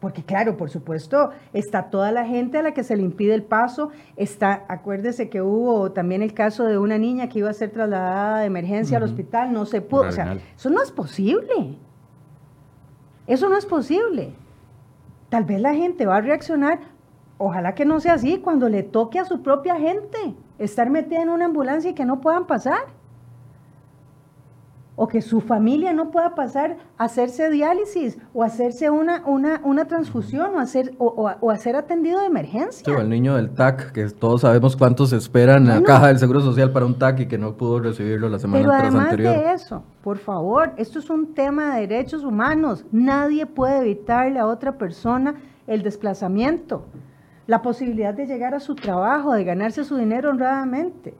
porque 0.00 0.24
claro, 0.24 0.56
por 0.56 0.70
supuesto, 0.70 1.30
está 1.52 1.88
toda 1.88 2.10
la 2.10 2.24
gente 2.24 2.58
a 2.58 2.62
la 2.62 2.74
que 2.74 2.82
se 2.82 2.96
le 2.96 3.04
impide 3.04 3.32
el 3.32 3.44
paso, 3.44 3.92
está, 4.16 4.64
acuérdese 4.66 5.30
que 5.30 5.40
hubo 5.40 5.92
también 5.92 6.22
el 6.22 6.34
caso 6.34 6.64
de 6.64 6.78
una 6.78 6.98
niña 6.98 7.28
que 7.28 7.38
iba 7.38 7.48
a 7.48 7.52
ser 7.52 7.70
trasladada 7.70 8.40
de 8.40 8.46
emergencia 8.46 8.96
al 8.96 9.04
hospital, 9.04 9.52
no 9.52 9.66
se 9.66 9.82
pudo, 9.82 10.08
o 10.08 10.10
sea, 10.10 10.36
eso 10.56 10.68
no 10.68 10.82
es 10.82 10.90
posible, 10.90 11.78
eso 13.28 13.48
no 13.48 13.56
es 13.56 13.66
posible. 13.66 14.34
Tal 15.28 15.44
vez 15.44 15.60
la 15.60 15.74
gente 15.74 16.04
va 16.04 16.16
a 16.16 16.20
reaccionar, 16.20 16.80
ojalá 17.38 17.74
que 17.74 17.84
no 17.84 18.00
sea 18.00 18.14
así, 18.14 18.38
cuando 18.38 18.68
le 18.68 18.82
toque 18.82 19.18
a 19.18 19.24
su 19.24 19.42
propia 19.42 19.76
gente 19.76 20.34
estar 20.58 20.90
metida 20.90 21.22
en 21.22 21.30
una 21.30 21.46
ambulancia 21.46 21.90
y 21.90 21.94
que 21.94 22.04
no 22.04 22.20
puedan 22.20 22.46
pasar 22.46 22.98
o 25.00 25.06
que 25.06 25.22
su 25.22 25.40
familia 25.40 25.92
no 25.92 26.10
pueda 26.10 26.34
pasar 26.34 26.76
a 26.98 27.04
hacerse 27.04 27.50
diálisis 27.50 28.18
o 28.34 28.42
hacerse 28.42 28.90
una, 28.90 29.22
una, 29.26 29.60
una 29.62 29.84
transfusión 29.84 30.56
o, 30.56 30.58
hacer, 30.58 30.92
o, 30.98 31.30
o, 31.40 31.56
ser 31.56 31.76
atendido 31.76 32.18
de 32.18 32.26
emergencia. 32.26 32.84
Sí, 32.84 32.90
el 32.90 33.08
niño 33.08 33.36
del 33.36 33.50
TAC, 33.50 33.92
que 33.92 34.08
todos 34.10 34.40
sabemos 34.40 34.76
cuántos 34.76 35.12
esperan 35.12 35.62
en 35.62 35.68
la 35.68 35.82
caja 35.84 36.08
del 36.08 36.18
Seguro 36.18 36.40
Social 36.40 36.72
para 36.72 36.84
un 36.84 36.98
TAC 36.98 37.20
y 37.20 37.26
que 37.26 37.38
no 37.38 37.56
pudo 37.56 37.78
recibirlo 37.78 38.28
la 38.28 38.40
semana 38.40 38.60
Pero 38.60 38.72
además 38.72 39.16
de 39.16 39.52
eso, 39.52 39.84
por 40.02 40.18
favor, 40.18 40.72
esto 40.76 40.98
es 40.98 41.08
un 41.10 41.32
tema 41.32 41.76
de 41.76 41.86
derechos 41.86 42.24
humanos. 42.24 42.84
Nadie 42.90 43.46
puede 43.46 43.78
evitarle 43.78 44.40
a 44.40 44.48
otra 44.48 44.78
persona 44.78 45.36
el 45.68 45.84
desplazamiento, 45.84 46.86
la 47.48 47.62
posibilidad 47.62 48.12
de 48.12 48.26
llegar 48.26 48.54
a 48.54 48.60
su 48.60 48.74
trabajo, 48.74 49.32
de 49.32 49.42
ganarse 49.42 49.82
su 49.82 49.96
dinero 49.96 50.28
honradamente. 50.28 51.14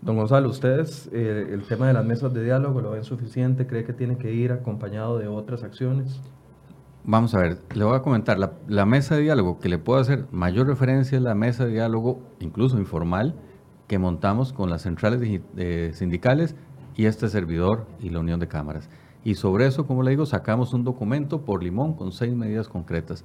Don 0.00 0.16
Gonzalo, 0.16 0.48
¿ustedes 0.48 1.08
eh, 1.12 1.46
el 1.52 1.62
tema 1.62 1.86
de 1.86 1.92
las 1.92 2.04
mesas 2.04 2.34
de 2.34 2.42
diálogo 2.42 2.80
lo 2.80 2.90
ven 2.90 3.04
suficiente? 3.04 3.68
¿Cree 3.68 3.84
que 3.84 3.92
tiene 3.92 4.18
que 4.18 4.32
ir 4.32 4.50
acompañado 4.50 5.16
de 5.16 5.28
otras 5.28 5.62
acciones? 5.62 6.20
Vamos 7.04 7.36
a 7.36 7.38
ver, 7.38 7.58
le 7.72 7.84
voy 7.84 7.94
a 7.94 8.02
comentar, 8.02 8.36
la, 8.36 8.84
mesa 8.84 9.14
de 9.14 9.22
diálogo 9.22 9.60
que 9.60 9.68
le 9.68 9.78
puedo 9.78 10.00
hacer 10.00 10.26
mayor 10.32 10.66
referencia 10.66 11.16
es 11.16 11.22
la 11.22 11.36
mesa 11.36 11.64
de 11.64 11.74
diálogo, 11.74 12.18
incluso 12.40 12.78
informal, 12.78 13.36
que 13.86 13.98
montamos 13.98 14.52
con 14.52 14.70
las 14.70 14.82
centrales 14.82 15.40
sindicales 15.96 16.56
y 16.96 17.06
este 17.06 17.28
servidor 17.28 17.86
y 18.00 18.10
la 18.10 18.18
unión 18.18 18.40
de 18.40 18.48
cámaras. 18.48 18.90
Y 19.22 19.36
sobre 19.36 19.66
eso, 19.66 19.86
como 19.86 20.02
le 20.02 20.10
digo, 20.10 20.26
sacamos 20.26 20.74
un 20.74 20.82
documento 20.82 21.42
por 21.42 21.62
limón 21.62 21.94
con 21.94 22.10
seis 22.10 22.34
medidas 22.34 22.68
concretas. 22.68 23.24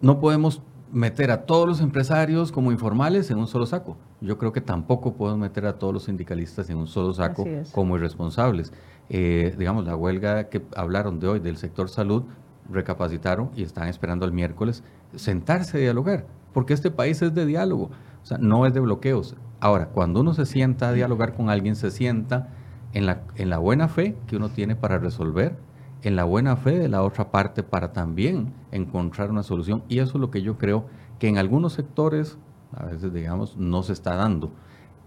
No 0.00 0.18
podemos 0.20 0.62
meter 0.92 1.30
a 1.30 1.42
todos 1.42 1.68
los 1.68 1.80
empresarios 1.80 2.52
como 2.52 2.72
informales 2.72 3.30
en 3.30 3.38
un 3.38 3.46
solo 3.46 3.66
saco. 3.66 3.96
Yo 4.20 4.38
creo 4.38 4.52
que 4.52 4.60
tampoco 4.60 5.14
podemos 5.14 5.40
meter 5.40 5.66
a 5.66 5.78
todos 5.78 5.92
los 5.92 6.04
sindicalistas 6.04 6.68
en 6.70 6.78
un 6.78 6.86
solo 6.86 7.12
saco 7.12 7.44
como 7.72 7.96
irresponsables. 7.96 8.72
Eh, 9.08 9.54
digamos, 9.58 9.84
la 9.84 9.96
huelga 9.96 10.48
que 10.48 10.62
hablaron 10.74 11.20
de 11.20 11.28
hoy 11.28 11.40
del 11.40 11.56
sector 11.56 11.88
salud, 11.88 12.24
recapacitaron 12.70 13.50
y 13.56 13.62
están 13.62 13.88
esperando 13.88 14.24
el 14.24 14.32
miércoles 14.32 14.84
sentarse 15.16 15.78
a 15.78 15.80
dialogar, 15.80 16.26
porque 16.52 16.72
este 16.72 16.90
país 16.90 17.20
es 17.20 17.34
de 17.34 17.44
diálogo, 17.44 17.90
o 18.22 18.26
sea, 18.26 18.38
no 18.38 18.66
es 18.66 18.72
de 18.72 18.80
bloqueos. 18.80 19.34
Ahora, 19.58 19.86
cuando 19.86 20.20
uno 20.20 20.34
se 20.34 20.46
sienta 20.46 20.88
a 20.88 20.92
dialogar 20.92 21.34
con 21.34 21.50
alguien, 21.50 21.74
se 21.74 21.90
sienta 21.90 22.48
en 22.92 23.06
la, 23.06 23.22
en 23.34 23.50
la 23.50 23.58
buena 23.58 23.88
fe 23.88 24.16
que 24.26 24.36
uno 24.36 24.48
tiene 24.50 24.76
para 24.76 24.98
resolver 24.98 25.56
en 26.02 26.16
la 26.16 26.24
buena 26.24 26.56
fe 26.56 26.78
de 26.78 26.88
la 26.88 27.02
otra 27.02 27.30
parte 27.30 27.62
para 27.62 27.92
también 27.92 28.52
encontrar 28.72 29.30
una 29.30 29.42
solución. 29.42 29.82
Y 29.88 29.98
eso 29.98 30.12
es 30.14 30.20
lo 30.20 30.30
que 30.30 30.42
yo 30.42 30.58
creo 30.58 30.86
que 31.18 31.28
en 31.28 31.38
algunos 31.38 31.74
sectores, 31.74 32.38
a 32.74 32.86
veces 32.86 33.12
digamos, 33.12 33.56
no 33.56 33.82
se 33.82 33.92
está 33.92 34.14
dando. 34.14 34.50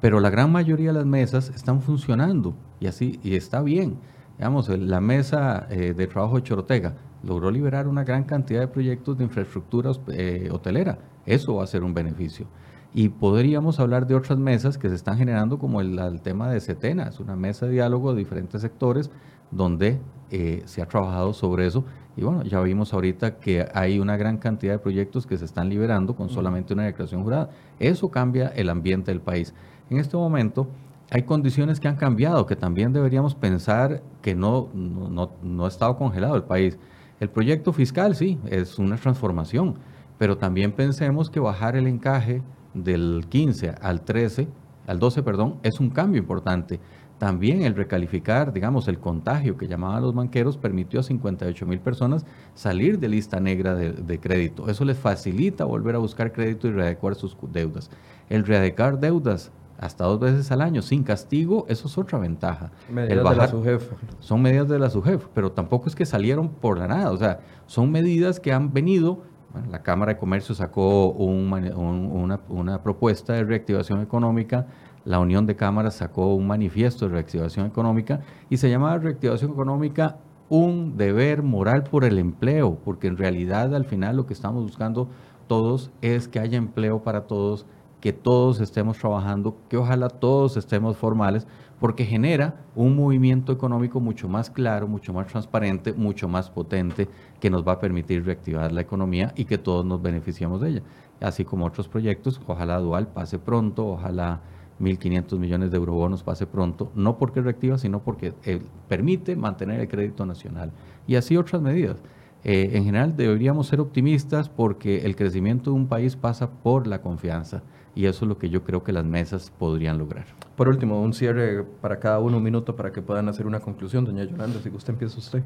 Pero 0.02 0.20
la 0.20 0.30
gran 0.30 0.52
mayoría 0.52 0.88
de 0.88 1.00
las 1.00 1.06
mesas 1.06 1.50
están 1.50 1.82
funcionando 1.82 2.54
y 2.80 2.88
así, 2.88 3.20
y 3.24 3.36
está 3.36 3.62
bien. 3.62 3.98
Digamos, 4.38 4.68
la 4.68 5.00
mesa 5.00 5.68
eh, 5.70 5.94
de 5.94 6.08
trabajo 6.08 6.36
de 6.36 6.44
Chorotega 6.44 6.96
logró 7.24 7.50
liberar 7.52 7.88
una 7.88 8.04
gran 8.04 8.24
cantidad 8.24 8.60
de 8.60 8.68
proyectos 8.68 9.18
de 9.18 9.24
infraestructura 9.24 9.92
eh, 10.10 10.50
hotelera. 10.52 11.00
Eso 11.26 11.56
va 11.56 11.64
a 11.64 11.68
ser 11.68 11.84
un 11.84 11.94
beneficio. 11.94 12.48
Y 12.94 13.10
podríamos 13.10 13.80
hablar 13.80 14.06
de 14.06 14.14
otras 14.14 14.38
mesas 14.38 14.78
que 14.78 14.90
se 14.90 14.96
están 14.96 15.18
generando, 15.18 15.58
como 15.58 15.82
el, 15.82 16.22
tema 16.22 16.52
de 16.52 16.60
Setena, 16.60 17.04
es 17.04 17.20
una 17.20 17.36
mesa 17.36 17.66
de 17.66 17.74
diálogo 17.74 18.14
de 18.14 18.20
diferentes 18.20 18.62
sectores 18.62 19.10
donde 19.56 20.00
eh, 20.32 20.62
se 20.66 20.82
ha 20.82 20.86
trabajado 20.88 21.34
sobre 21.34 21.68
eso. 21.68 21.84
Y 22.16 22.24
bueno, 22.24 22.44
ya 22.44 22.60
vimos 22.62 22.94
ahorita 22.94 23.40
que 23.40 23.68
hay 23.74 24.00
una 24.00 24.18
gran 24.18 24.38
cantidad 24.38 24.74
de 24.74 24.80
proyectos 24.80 25.26
que 25.26 25.38
se 25.38 25.46
están 25.46 25.70
liberando 25.70 26.16
con 26.16 26.30
solamente 26.30 26.74
una 26.74 26.84
declaración 26.84 27.24
jurada. 27.24 27.50
Eso 27.80 28.10
cambia 28.10 28.48
el 28.50 28.70
ambiente 28.70 29.12
del 29.12 29.22
país. 29.22 29.54
En 29.90 29.98
este 29.98 30.16
momento 30.16 30.68
hay 31.10 31.24
condiciones 31.24 31.80
que 31.80 31.88
han 31.88 31.96
cambiado, 31.96 32.46
que 32.46 32.56
también 32.56 32.94
deberíamos 32.94 33.36
pensar 33.36 34.02
que 34.22 34.36
no, 34.36 34.70
no, 34.74 35.32
no 35.42 35.66
ha 35.66 35.68
estado 35.68 35.98
congelado 35.98 36.36
el 36.36 36.44
país. 36.44 36.78
El 37.20 37.30
proyecto 37.30 37.74
fiscal, 37.74 38.16
sí, 38.16 38.40
es 38.48 38.80
una 38.80 38.98
transformación, 38.98 39.76
pero 40.18 40.38
también 40.38 40.72
pensemos 40.72 41.30
que 41.30 41.40
bajar 41.40 41.76
el 41.76 41.88
encaje 41.88 42.42
del 42.74 43.26
15 43.30 43.76
al 43.82 44.02
13, 44.02 44.48
al 44.88 45.00
12, 45.00 45.24
perdón, 45.24 45.56
es 45.64 45.80
un 45.80 45.90
cambio 45.90 46.20
importante. 46.20 46.80
También 47.24 47.62
el 47.62 47.74
recalificar, 47.74 48.52
digamos, 48.52 48.90
el 48.90 49.00
contagio 49.00 49.56
que 49.56 49.70
llamaban 49.70 50.02
los 50.02 50.14
banqueros 50.14 50.58
permitió 50.58 51.00
a 51.00 51.04
58 51.04 51.66
mil 51.66 51.80
personas 51.80 52.26
salir 52.54 53.00
de 53.00 53.08
lista 53.08 53.40
negra 53.40 53.76
de, 53.76 54.20
crédito. 54.20 54.68
Eso 54.68 54.84
les 54.84 54.98
facilita 54.98 55.64
volver 55.64 55.96
a 55.96 56.00
buscar 56.00 56.34
crédito 56.34 56.68
y 56.68 56.72
readecuar 56.72 57.16
sus 57.16 57.38
deudas. 57.54 57.90
El 58.30 58.46
readecuar 58.46 59.00
deudas 59.00 59.54
hasta 59.80 60.04
dos 60.04 60.20
veces 60.20 60.52
al 60.52 60.60
año 60.60 60.82
sin 60.82 61.04
castigo, 61.04 61.66
eso 61.70 61.88
es 61.88 61.98
otra 61.98 62.20
ventaja. 62.20 62.72
Medidas 62.92 63.30
de 63.30 63.36
la 63.38 63.48
SUGEF. 63.48 63.92
Son 64.20 64.42
medidas 64.42 64.68
de 64.68 64.80
la 64.80 64.90
SUGEF, 64.90 65.28
pero 65.34 65.50
tampoco 65.50 65.88
es 65.88 65.96
que 65.96 66.06
salieron 66.06 66.50
por 66.50 66.78
la 66.78 66.90
nada. 66.90 67.10
O 67.10 67.16
sea, 67.16 67.40
son 67.68 67.90
medidas 67.90 68.42
que 68.42 68.52
han 68.52 68.74
venido 68.74 69.22
la 69.70 69.84
Cámara 69.84 70.14
de 70.14 70.18
Comercio 70.18 70.56
sacó 70.56 71.10
una, 71.10 72.84
propuesta 72.84 73.34
de 73.34 73.44
reactivación 73.44 74.02
económica, 74.02 74.68
la 75.06 75.20
Unión 75.20 75.46
de 75.46 75.56
Cámaras 75.56 75.96
sacó 75.96 76.34
un 76.34 76.48
manifiesto 76.48 77.06
de 77.06 77.14
reactivación 77.14 77.66
económica 77.66 78.22
y 78.50 78.58
se 78.58 78.70
llamaba 78.70 78.98
reactivación 78.98 79.52
económica 79.52 80.18
un 80.50 80.98
deber 80.98 81.42
moral 81.42 81.84
por 81.84 82.04
el 82.04 82.20
empleo, 82.20 82.78
porque 82.84 83.08
en 83.08 83.18
realidad 83.18 83.74
al 83.76 83.86
final 83.86 84.18
lo 84.18 84.26
que 84.26 84.34
estamos 84.34 84.64
buscando 84.64 85.10
todos 85.48 85.92
es 86.02 86.28
que 86.28 86.40
haya 86.40 86.58
empleo 86.58 87.04
para 87.04 87.22
todos, 87.22 87.66
que 88.00 88.14
todos 88.14 88.60
estemos 88.60 88.98
trabajando, 88.98 89.58
que 89.70 89.78
ojalá 89.78 90.10
todos 90.10 90.58
estemos 90.58 90.98
formales, 90.98 91.48
porque 91.80 92.06
genera 92.06 92.62
un 92.76 92.96
movimiento 92.96 93.52
económico 93.52 94.00
mucho 94.00 94.30
más 94.30 94.50
claro, 94.50 94.88
mucho 94.88 95.12
más 95.12 95.28
transparente, 95.28 95.94
mucho 95.94 96.28
más 96.30 96.50
potente, 96.50 97.10
que 97.40 97.50
nos 97.50 97.68
va 97.68 97.74
a 97.74 97.80
permitir 97.80 98.26
reactivar 98.26 98.72
la 98.72 98.82
economía 98.82 99.34
y 99.36 99.46
que 99.46 99.58
todos 99.58 99.86
nos 99.86 100.02
beneficiemos 100.02 100.62
de 100.62 100.70
ella. 100.70 100.82
Así 101.20 101.46
como 101.46 101.66
otros 101.66 101.88
proyectos, 101.88 102.40
ojalá 102.48 102.80
Dual 102.80 103.08
pase 103.08 103.40
pronto, 103.40 103.88
ojalá 103.88 104.42
1.500 104.84 105.38
millones 105.40 105.72
de 105.72 105.78
eurobonos 105.78 106.24
pase 106.24 106.46
pronto, 106.46 106.92
no 106.96 107.18
porque 107.18 107.42
reactiva, 107.42 107.78
sino 107.78 108.04
porque 108.04 108.34
eh, 108.44 108.62
permite 108.88 109.36
mantener 109.36 109.80
el 109.80 109.88
crédito 109.88 110.26
nacional. 110.26 110.72
Y 111.08 111.16
así 111.16 111.38
otras 111.38 111.62
medidas. 111.62 111.98
Eh, 112.44 112.72
en 112.74 112.84
general 112.84 113.16
deberíamos 113.16 113.68
ser 113.68 113.80
optimistas 113.80 114.50
porque 114.50 115.06
el 115.06 115.16
crecimiento 115.16 115.72
de 115.72 115.78
un 115.78 115.88
país 115.88 116.18
pasa 116.18 116.50
por 116.50 116.88
la 116.88 117.02
confianza 117.02 117.64
y 117.96 118.06
eso 118.06 118.26
es 118.26 118.30
lo 118.30 118.38
que 118.38 118.50
yo 118.50 118.64
creo 118.64 118.84
que 118.84 118.92
las 118.92 119.06
mesas 119.06 119.52
podrían 119.58 119.98
lograr. 119.98 120.26
Por 120.56 120.68
último, 120.68 121.02
un 121.02 121.14
cierre 121.14 121.64
para 121.64 122.00
cada 122.00 122.20
uno, 122.20 122.38
un 122.38 122.44
minuto 122.44 122.76
para 122.76 122.92
que 122.92 123.02
puedan 123.02 123.30
hacer 123.30 123.48
una 123.48 123.60
conclusión. 123.60 124.04
Doña 124.04 124.24
Yolanda, 124.24 124.60
si 124.60 124.70
usted 124.70 124.94
empieza 124.94 125.18
usted. 125.18 125.42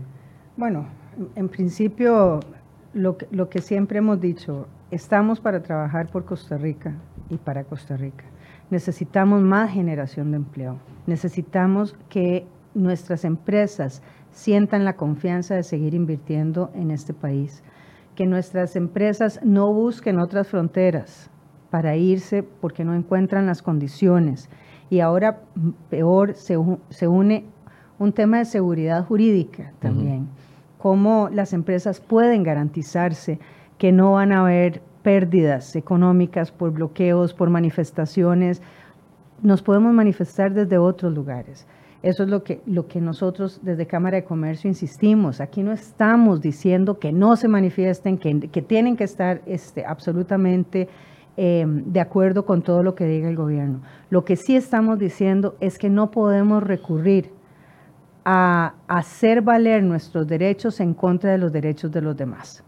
Bueno, 0.56 0.88
en 1.36 1.50
principio, 1.50 2.40
lo 2.94 3.18
que, 3.18 3.28
lo 3.32 3.50
que 3.50 3.62
siempre 3.62 4.00
hemos 4.00 4.20
dicho, 4.20 4.68
estamos 4.90 5.40
para 5.40 5.62
trabajar 5.62 6.08
por 6.08 6.26
Costa 6.26 6.58
Rica 6.58 6.96
y 7.30 7.38
para 7.38 7.64
Costa 7.64 7.96
Rica. 7.98 8.24
Necesitamos 8.70 9.42
más 9.42 9.72
generación 9.72 10.32
de 10.32 10.38
empleo. 10.38 10.78
Necesitamos 11.06 11.96
que 12.10 12.46
nuestras 12.74 13.26
empresas 13.26 14.02
sientan 14.32 14.86
la 14.86 14.96
confianza 14.96 15.56
de 15.56 15.64
seguir 15.64 15.94
invirtiendo 15.94 16.70
en 16.74 16.92
este 16.92 17.14
país. 17.14 17.64
Que 18.16 18.26
nuestras 18.26 18.76
empresas 18.76 19.40
no 19.44 19.74
busquen 19.74 20.20
otras 20.20 20.48
fronteras, 20.48 21.30
para 21.70 21.96
irse 21.96 22.44
porque 22.44 22.84
no 22.84 22.94
encuentran 22.94 23.46
las 23.46 23.62
condiciones. 23.62 24.50
Y 24.90 25.00
ahora 25.00 25.42
peor 25.90 26.34
se, 26.36 26.58
une 26.58 27.46
un 28.00 28.14
tema 28.14 28.38
de 28.38 28.46
seguridad 28.46 29.06
jurídica 29.06 29.74
también, 29.80 30.28
cómo 30.78 31.30
las 31.32 31.54
empresas 31.54 32.00
pueden 32.00 32.44
garantizarse 32.44 33.40
que 33.78 33.92
no 33.92 34.14
van 34.14 34.32
a 34.32 34.42
haber 34.42 34.82
pérdidas 35.08 35.76
económicas 35.78 36.52
por 36.52 36.72
bloqueos, 36.72 37.34
por 37.34 37.50
manifestaciones. 37.50 38.62
Nos 39.42 39.62
podemos 39.62 39.94
manifestar 39.94 40.54
desde 40.54 40.78
otros 40.78 41.14
lugares. 41.14 41.66
Eso 42.04 42.24
es 42.24 42.30
lo 42.30 42.44
que, 42.44 42.60
lo 42.66 42.88
que 42.88 43.00
nosotros 43.00 43.62
desde 43.64 43.88
Cámara 43.88 44.18
de 44.18 44.26
Comercio 44.26 44.68
insistimos. 44.68 45.40
Aquí 45.40 45.64
no 45.64 45.72
estamos 45.72 46.42
diciendo 46.42 47.00
que 47.00 47.14
no 47.14 47.38
se 47.38 47.48
manifiesten, 47.48 48.18
que, 48.18 48.50
que 48.50 48.62
tienen 48.62 48.98
que 48.98 49.06
estar 49.06 49.42
este, 49.46 49.86
absolutamente 49.86 50.90
Em, 51.40 51.84
de 51.94 52.00
acuerdo 52.00 52.48
con 52.48 52.64
todo 52.64 52.82
lo 52.82 52.96
que 52.96 53.06
diga 53.06 53.30
el 53.30 53.36
gobierno. 53.36 53.82
Lo 54.10 54.26
que 54.26 54.36
sí 54.36 54.56
estamos 54.56 54.98
diciendo 54.98 55.56
es 55.60 55.78
que 55.78 55.88
no 55.88 56.10
podemos 56.10 56.64
recurrir 56.64 57.30
a 58.26 58.74
hacer 58.88 59.44
valer 59.44 59.84
nuestros 59.84 60.26
derechos 60.26 60.80
en 60.80 60.96
contra 60.96 61.32
de 61.32 61.38
los 61.38 61.54
derechos 61.54 61.92
de 61.92 62.02
los 62.02 62.18
demás. 62.18 62.64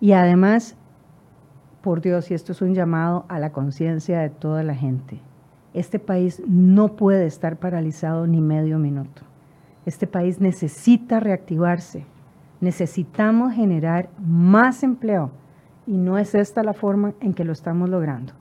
Y 0.00 0.10
además, 0.10 0.76
por 1.82 2.00
Dios, 2.00 2.30
y 2.30 2.34
esto 2.34 2.52
es 2.52 2.62
un 2.62 2.74
llamado 2.74 3.24
a 3.28 3.38
la 3.38 3.50
conciencia 3.50 4.20
de 4.20 4.30
toda 4.30 4.62
la 4.62 4.74
gente, 4.74 5.20
este 5.74 5.98
país 5.98 6.42
no 6.46 6.96
puede 6.96 7.26
estar 7.26 7.58
paralizado 7.58 8.26
ni 8.26 8.40
medio 8.40 8.78
minuto. 8.78 9.22
Este 9.86 10.06
país 10.06 10.40
necesita 10.40 11.20
reactivarse. 11.20 12.04
Necesitamos 12.60 13.54
generar 13.54 14.08
más 14.18 14.82
empleo 14.82 15.30
y 15.86 15.96
no 15.96 16.18
es 16.18 16.34
esta 16.34 16.62
la 16.62 16.74
forma 16.74 17.14
en 17.20 17.32
que 17.32 17.44
lo 17.44 17.52
estamos 17.52 17.88
logrando. 17.88 18.32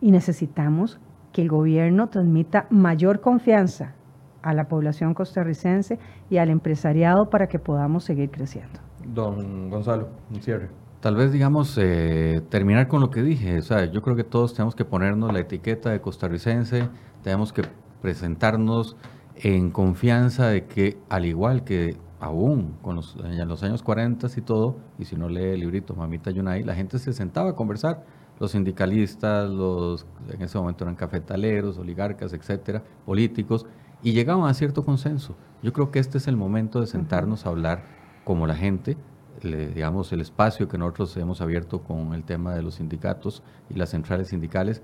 Y 0.00 0.12
necesitamos 0.12 1.00
que 1.32 1.42
el 1.42 1.48
gobierno 1.48 2.08
transmita 2.08 2.66
mayor 2.70 3.20
confianza 3.20 3.94
a 4.42 4.54
la 4.54 4.64
población 4.64 5.12
costarricense 5.12 5.98
y 6.30 6.38
al 6.38 6.50
empresariado 6.50 7.28
para 7.30 7.46
que 7.46 7.58
podamos 7.58 8.04
seguir 8.04 8.30
creciendo. 8.30 8.80
Don 9.06 9.68
Gonzalo, 9.68 10.08
un 10.30 10.40
cierre. 10.40 10.68
Tal 11.00 11.16
vez, 11.16 11.32
digamos, 11.32 11.78
eh, 11.78 12.42
terminar 12.50 12.86
con 12.86 13.00
lo 13.00 13.10
que 13.10 13.22
dije. 13.22 13.58
O 13.58 13.62
sea, 13.62 13.86
yo 13.86 14.02
creo 14.02 14.16
que 14.16 14.24
todos 14.24 14.52
tenemos 14.52 14.74
que 14.74 14.84
ponernos 14.84 15.32
la 15.32 15.40
etiqueta 15.40 15.90
de 15.90 16.02
costarricense, 16.02 16.90
tenemos 17.22 17.54
que 17.54 17.62
presentarnos 18.02 18.96
en 19.36 19.70
confianza 19.70 20.48
de 20.48 20.66
que, 20.66 20.98
al 21.08 21.24
igual 21.24 21.64
que 21.64 21.96
aún 22.20 22.76
con 22.82 22.96
los, 22.96 23.16
en 23.24 23.48
los 23.48 23.62
años 23.62 23.82
40 23.82 24.26
y 24.36 24.40
todo, 24.42 24.76
y 24.98 25.06
si 25.06 25.16
no 25.16 25.30
lee 25.30 25.54
el 25.54 25.60
librito 25.60 25.94
Mamita 25.94 26.30
Yunay, 26.32 26.64
la 26.64 26.74
gente 26.74 26.98
se 26.98 27.14
sentaba 27.14 27.50
a 27.50 27.56
conversar, 27.56 28.04
los 28.38 28.50
sindicalistas, 28.50 29.48
los 29.48 30.06
en 30.28 30.42
ese 30.42 30.58
momento 30.58 30.84
eran 30.84 30.96
cafetaleros, 30.96 31.78
oligarcas, 31.78 32.34
etcétera, 32.34 32.82
políticos, 33.06 33.64
y 34.02 34.12
llegaban 34.12 34.48
a 34.50 34.52
cierto 34.52 34.84
consenso. 34.84 35.34
Yo 35.62 35.72
creo 35.72 35.90
que 35.90 35.98
este 35.98 36.18
es 36.18 36.28
el 36.28 36.36
momento 36.36 36.80
de 36.80 36.86
sentarnos 36.86 37.46
a 37.46 37.48
hablar 37.48 37.84
como 38.24 38.46
la 38.46 38.54
gente, 38.54 38.98
digamos, 39.42 40.12
el 40.12 40.20
espacio 40.20 40.68
que 40.68 40.78
nosotros 40.78 41.16
hemos 41.16 41.40
abierto 41.40 41.82
con 41.82 42.14
el 42.14 42.24
tema 42.24 42.54
de 42.54 42.62
los 42.62 42.74
sindicatos 42.76 43.42
y 43.68 43.74
las 43.74 43.90
centrales 43.90 44.28
sindicales, 44.28 44.82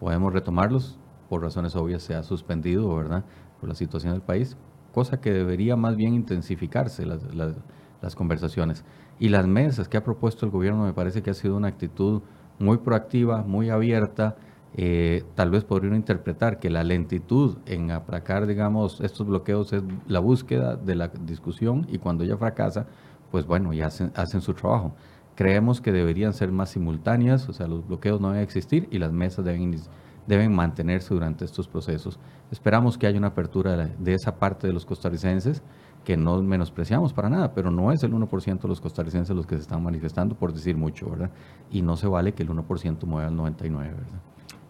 podemos 0.00 0.32
retomarlos, 0.32 0.98
por 1.28 1.42
razones 1.42 1.76
obvias 1.76 2.02
se 2.02 2.14
ha 2.14 2.22
suspendido, 2.22 2.94
¿verdad?, 2.94 3.24
por 3.60 3.68
la 3.68 3.74
situación 3.74 4.12
del 4.12 4.22
país, 4.22 4.56
cosa 4.92 5.20
que 5.20 5.32
debería 5.32 5.76
más 5.76 5.96
bien 5.96 6.14
intensificarse 6.14 7.04
las, 7.06 8.14
conversaciones. 8.14 8.84
Y 9.18 9.28
las 9.28 9.46
mesas 9.46 9.88
que 9.88 9.96
ha 9.96 10.04
propuesto 10.04 10.46
el 10.46 10.52
gobierno 10.52 10.84
me 10.84 10.92
parece 10.92 11.22
que 11.22 11.30
ha 11.30 11.34
sido 11.34 11.56
una 11.56 11.68
actitud 11.68 12.22
muy 12.58 12.78
proactiva, 12.78 13.42
muy 13.42 13.70
abierta. 13.70 14.36
Eh, 14.74 15.24
tal 15.34 15.50
vez 15.50 15.64
podría 15.64 15.94
interpretar 15.96 16.60
que 16.60 16.70
la 16.70 16.84
lentitud 16.84 17.58
en 17.66 17.90
aplacar, 17.90 18.46
digamos, 18.46 19.00
estos 19.00 19.26
bloqueos 19.26 19.72
es 19.72 19.82
la 20.06 20.20
búsqueda 20.20 20.76
de 20.76 20.94
la 20.94 21.08
discusión 21.08 21.86
y 21.88 21.98
cuando 21.98 22.24
ya 22.24 22.36
fracasa, 22.36 22.86
pues 23.30 23.46
bueno, 23.46 23.72
ya 23.72 23.86
hacen, 23.86 24.40
su 24.40 24.54
trabajo. 24.54 24.94
Creemos 25.34 25.80
que 25.80 25.92
deberían 25.92 26.32
ser 26.32 26.50
más 26.50 26.70
simultáneas, 26.70 27.48
o 27.48 27.52
sea, 27.52 27.68
los 27.68 27.86
bloqueos 27.86 28.20
no 28.20 28.28
deben 28.30 28.42
existir 28.42 28.88
y 28.90 28.98
las 28.98 29.12
mesas 29.12 29.44
deben 29.44 29.80
deben 30.26 30.54
mantenerse 30.54 31.14
durante 31.14 31.44
estos 31.46 31.66
procesos. 31.68 32.18
Esperamos 32.50 32.98
que 32.98 33.06
haya 33.06 33.18
una 33.18 33.28
apertura 33.28 33.76
de 33.76 34.14
esa 34.14 34.38
parte 34.38 34.66
de 34.66 34.74
los 34.74 34.84
costarricenses, 34.84 35.62
que 36.04 36.16
no 36.16 36.42
menospreciamos 36.42 37.12
para 37.12 37.28
nada, 37.30 37.54
pero 37.54 37.70
no 37.70 37.92
es 37.92 38.02
el 38.02 38.12
1% 38.12 38.60
de 38.60 38.68
los 38.68 38.80
costarricenses 38.80 39.34
los 39.34 39.46
que 39.46 39.56
se 39.56 39.62
están 39.62 39.82
manifestando, 39.82 40.34
por 40.34 40.52
decir 40.52 40.76
mucho, 40.76 41.10
¿verdad? 41.10 41.30
Y 41.70 41.82
no 41.82 41.96
se 41.96 42.06
vale 42.06 42.32
que 42.32 42.42
el 42.42 42.50
1% 42.50 43.04
mueva 43.04 43.28
al 43.28 43.36
99%, 43.36 43.70
¿verdad? 43.70 44.20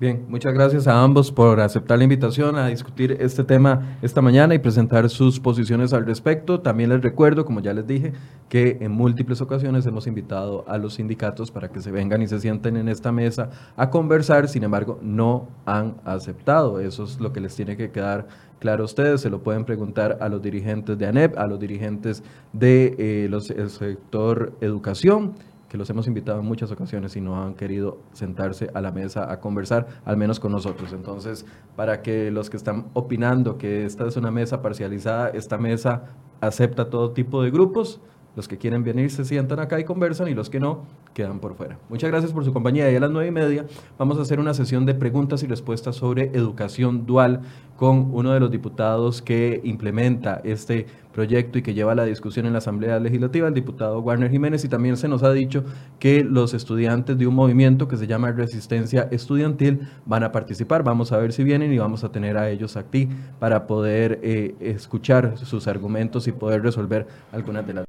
Bien, 0.01 0.27
muchas 0.29 0.55
gracias 0.55 0.87
a 0.87 1.03
ambos 1.03 1.33
por 1.33 1.59
aceptar 1.59 1.99
la 1.99 2.05
invitación 2.05 2.55
a 2.55 2.69
discutir 2.69 3.17
este 3.19 3.43
tema 3.43 3.99
esta 4.01 4.23
mañana 4.23 4.55
y 4.55 4.61
presentar 4.61 5.11
sus 5.11 5.41
posiciones 5.41 5.93
al 5.93 6.07
respecto. 6.07 6.61
También 6.61 6.91
les 6.91 7.03
recuerdo, 7.03 7.45
como 7.45 7.59
ya 7.59 7.75
les 7.75 7.85
dije, 7.85 8.13
que 8.49 8.79
en 8.81 8.93
múltiples 8.93 9.41
ocasiones 9.41 9.87
hemos 9.87 10.07
invitado 10.07 10.65
a 10.69 10.79
los 10.79 10.95
sindicatos 10.95 11.51
para 11.51 11.71
que 11.71 11.81
se 11.81 11.91
vengan 11.91 12.23
y 12.23 12.29
se 12.29 12.39
sienten 12.39 12.77
en 12.77 12.89
esta 12.89 13.11
mesa 13.11 13.51
a 13.77 13.91
conversar, 13.91 14.47
sin 14.47 14.63
embargo, 14.63 15.01
no 15.03 15.49
han 15.67 15.97
aceptado. 16.05 16.79
Eso 16.79 17.03
es 17.03 17.19
lo 17.19 17.33
que 17.33 17.41
les 17.41 17.57
tiene 17.57 17.77
que 17.77 17.91
quedar 17.91 18.29
claro 18.61 18.83
a 18.83 18.87
ustedes. 18.87 19.23
Se 19.23 19.31
lo 19.31 19.43
pueden 19.43 19.65
preguntar 19.65 20.19
a 20.21 20.29
los 20.29 20.41
dirigentes 20.41 20.97
de 20.97 21.07
ANEP, 21.07 21.37
a 21.37 21.49
los 21.49 21.59
dirigentes 21.59 22.23
del 22.53 22.97
de, 23.01 23.35
eh, 23.37 23.69
sector 23.69 24.53
educación 24.61 25.35
que 25.69 25.77
los 25.77 25.89
hemos 25.91 26.07
invitado 26.07 26.41
en 26.41 26.47
muchas 26.47 26.71
ocasiones 26.71 27.15
y 27.17 27.21
no 27.21 27.43
han 27.43 27.55
querido 27.55 27.99
sentarse 28.13 28.71
a 28.75 28.81
la 28.81 28.91
mesa 28.91 29.31
a 29.31 29.41
conversar, 29.41 29.87
al 30.05 30.17
menos 30.17 30.41
con 30.41 30.53
nosotros. 30.53 30.93
Entonces, 30.93 31.45
para 31.77 32.03
que 32.03 32.31
los 32.31 32.51
que 32.51 32.57
están 32.57 32.87
opinando 32.95 33.59
que 33.59 33.85
esta 33.85 34.07
es 34.07 34.17
una 34.17 34.31
mesa 34.31 34.63
parcializada, 34.63 35.29
esta 35.29 35.59
mesa 35.59 36.05
acepta 36.41 36.89
todo 36.89 37.13
tipo 37.13 37.43
de 37.43 37.51
grupos, 37.51 38.01
los 38.39 38.47
que 38.47 38.57
quieren 38.57 38.85
venir 38.85 39.11
se 39.11 39.25
sientan 39.25 39.59
acá 39.59 39.81
y 39.81 39.85
conversan 39.85 40.29
y 40.29 40.35
los 40.35 40.49
que 40.49 40.61
no 40.61 40.85
quedan 41.13 41.41
por 41.41 41.57
fuera. 41.57 41.77
Muchas 41.89 42.09
gracias 42.09 42.33
por 42.33 42.45
su 42.45 42.53
compañía 42.53 42.89
y 42.89 42.95
a 42.95 43.01
las 43.01 43.11
nueve 43.11 43.27
y 43.27 43.33
media 43.33 43.67
vamos 43.99 44.17
a 44.19 44.23
hacer 44.23 44.39
una 44.39 44.55
sesión 44.55 44.87
de 44.87 44.95
preguntas 44.95 45.43
y 45.43 45.49
respuestas 45.49 45.97
sobre 45.97 46.27
educación 46.27 47.05
dual 47.05 47.41
con 47.79 48.13
uno 48.13 48.33
de 48.33 48.41
los 48.41 48.51
diputados 48.51 49.23
que 49.23 49.61
implementa 49.63 50.41
este 50.43 50.85
proyecto 51.13 51.59
y 51.59 51.63
que 51.63 51.75
lleva 51.75 51.95
la 51.95 52.05
discusión 52.05 52.45
en 52.47 52.53
la 52.53 52.59
Asamblea 52.59 52.99
Legislativa, 52.99 53.47
el 53.47 53.55
diputado 53.55 54.01
Warner 54.01 54.29
Jiménez, 54.33 54.65
y 54.65 54.69
también 54.69 54.97
se 54.97 55.07
nos 55.07 55.23
ha 55.23 55.33
dicho 55.33 55.63
que 56.01 56.25
los 56.25 56.55
estudiantes 56.55 57.17
de 57.17 57.29
un 57.29 57.37
movimiento 57.37 57.87
que 57.87 57.97
se 57.97 58.09
llama 58.09 58.33
Resistencia 58.33 59.07
Estudiantil 59.13 59.89
van 60.07 60.25
a 60.25 60.33
participar. 60.33 60.83
Vamos 60.83 61.13
a 61.13 61.19
ver 61.19 61.33
si 61.33 61.45
vienen 61.45 61.73
y 61.73 61.79
vamos 61.79 62.03
a 62.03 62.11
tener 62.11 62.37
a 62.37 62.51
ellos 62.51 62.77
aquí 62.77 63.09
para 63.39 63.69
poder 63.69 64.19
eh, 64.25 64.57
escuchar 64.59 65.39
sus 65.39 65.69
argumentos 65.69 66.27
y 66.27 66.33
poder 66.33 66.63
resolver 66.63 67.07
algunas 67.31 67.65
de 67.65 67.75
las 67.75 67.85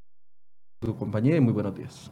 su 0.86 0.96
compañía 0.96 1.36
y 1.36 1.42
muy 1.42 1.52
buenos 1.52 1.76
días. 1.76 2.12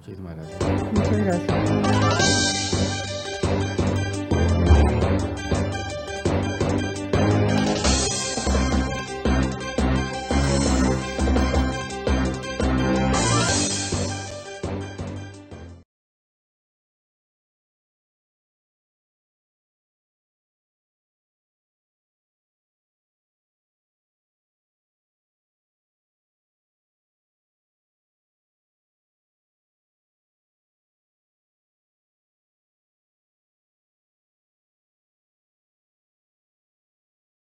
Muchísimas 0.00 0.34
gracias. 0.34 0.92
Muchas 0.92 1.16
gracias. 1.16 2.63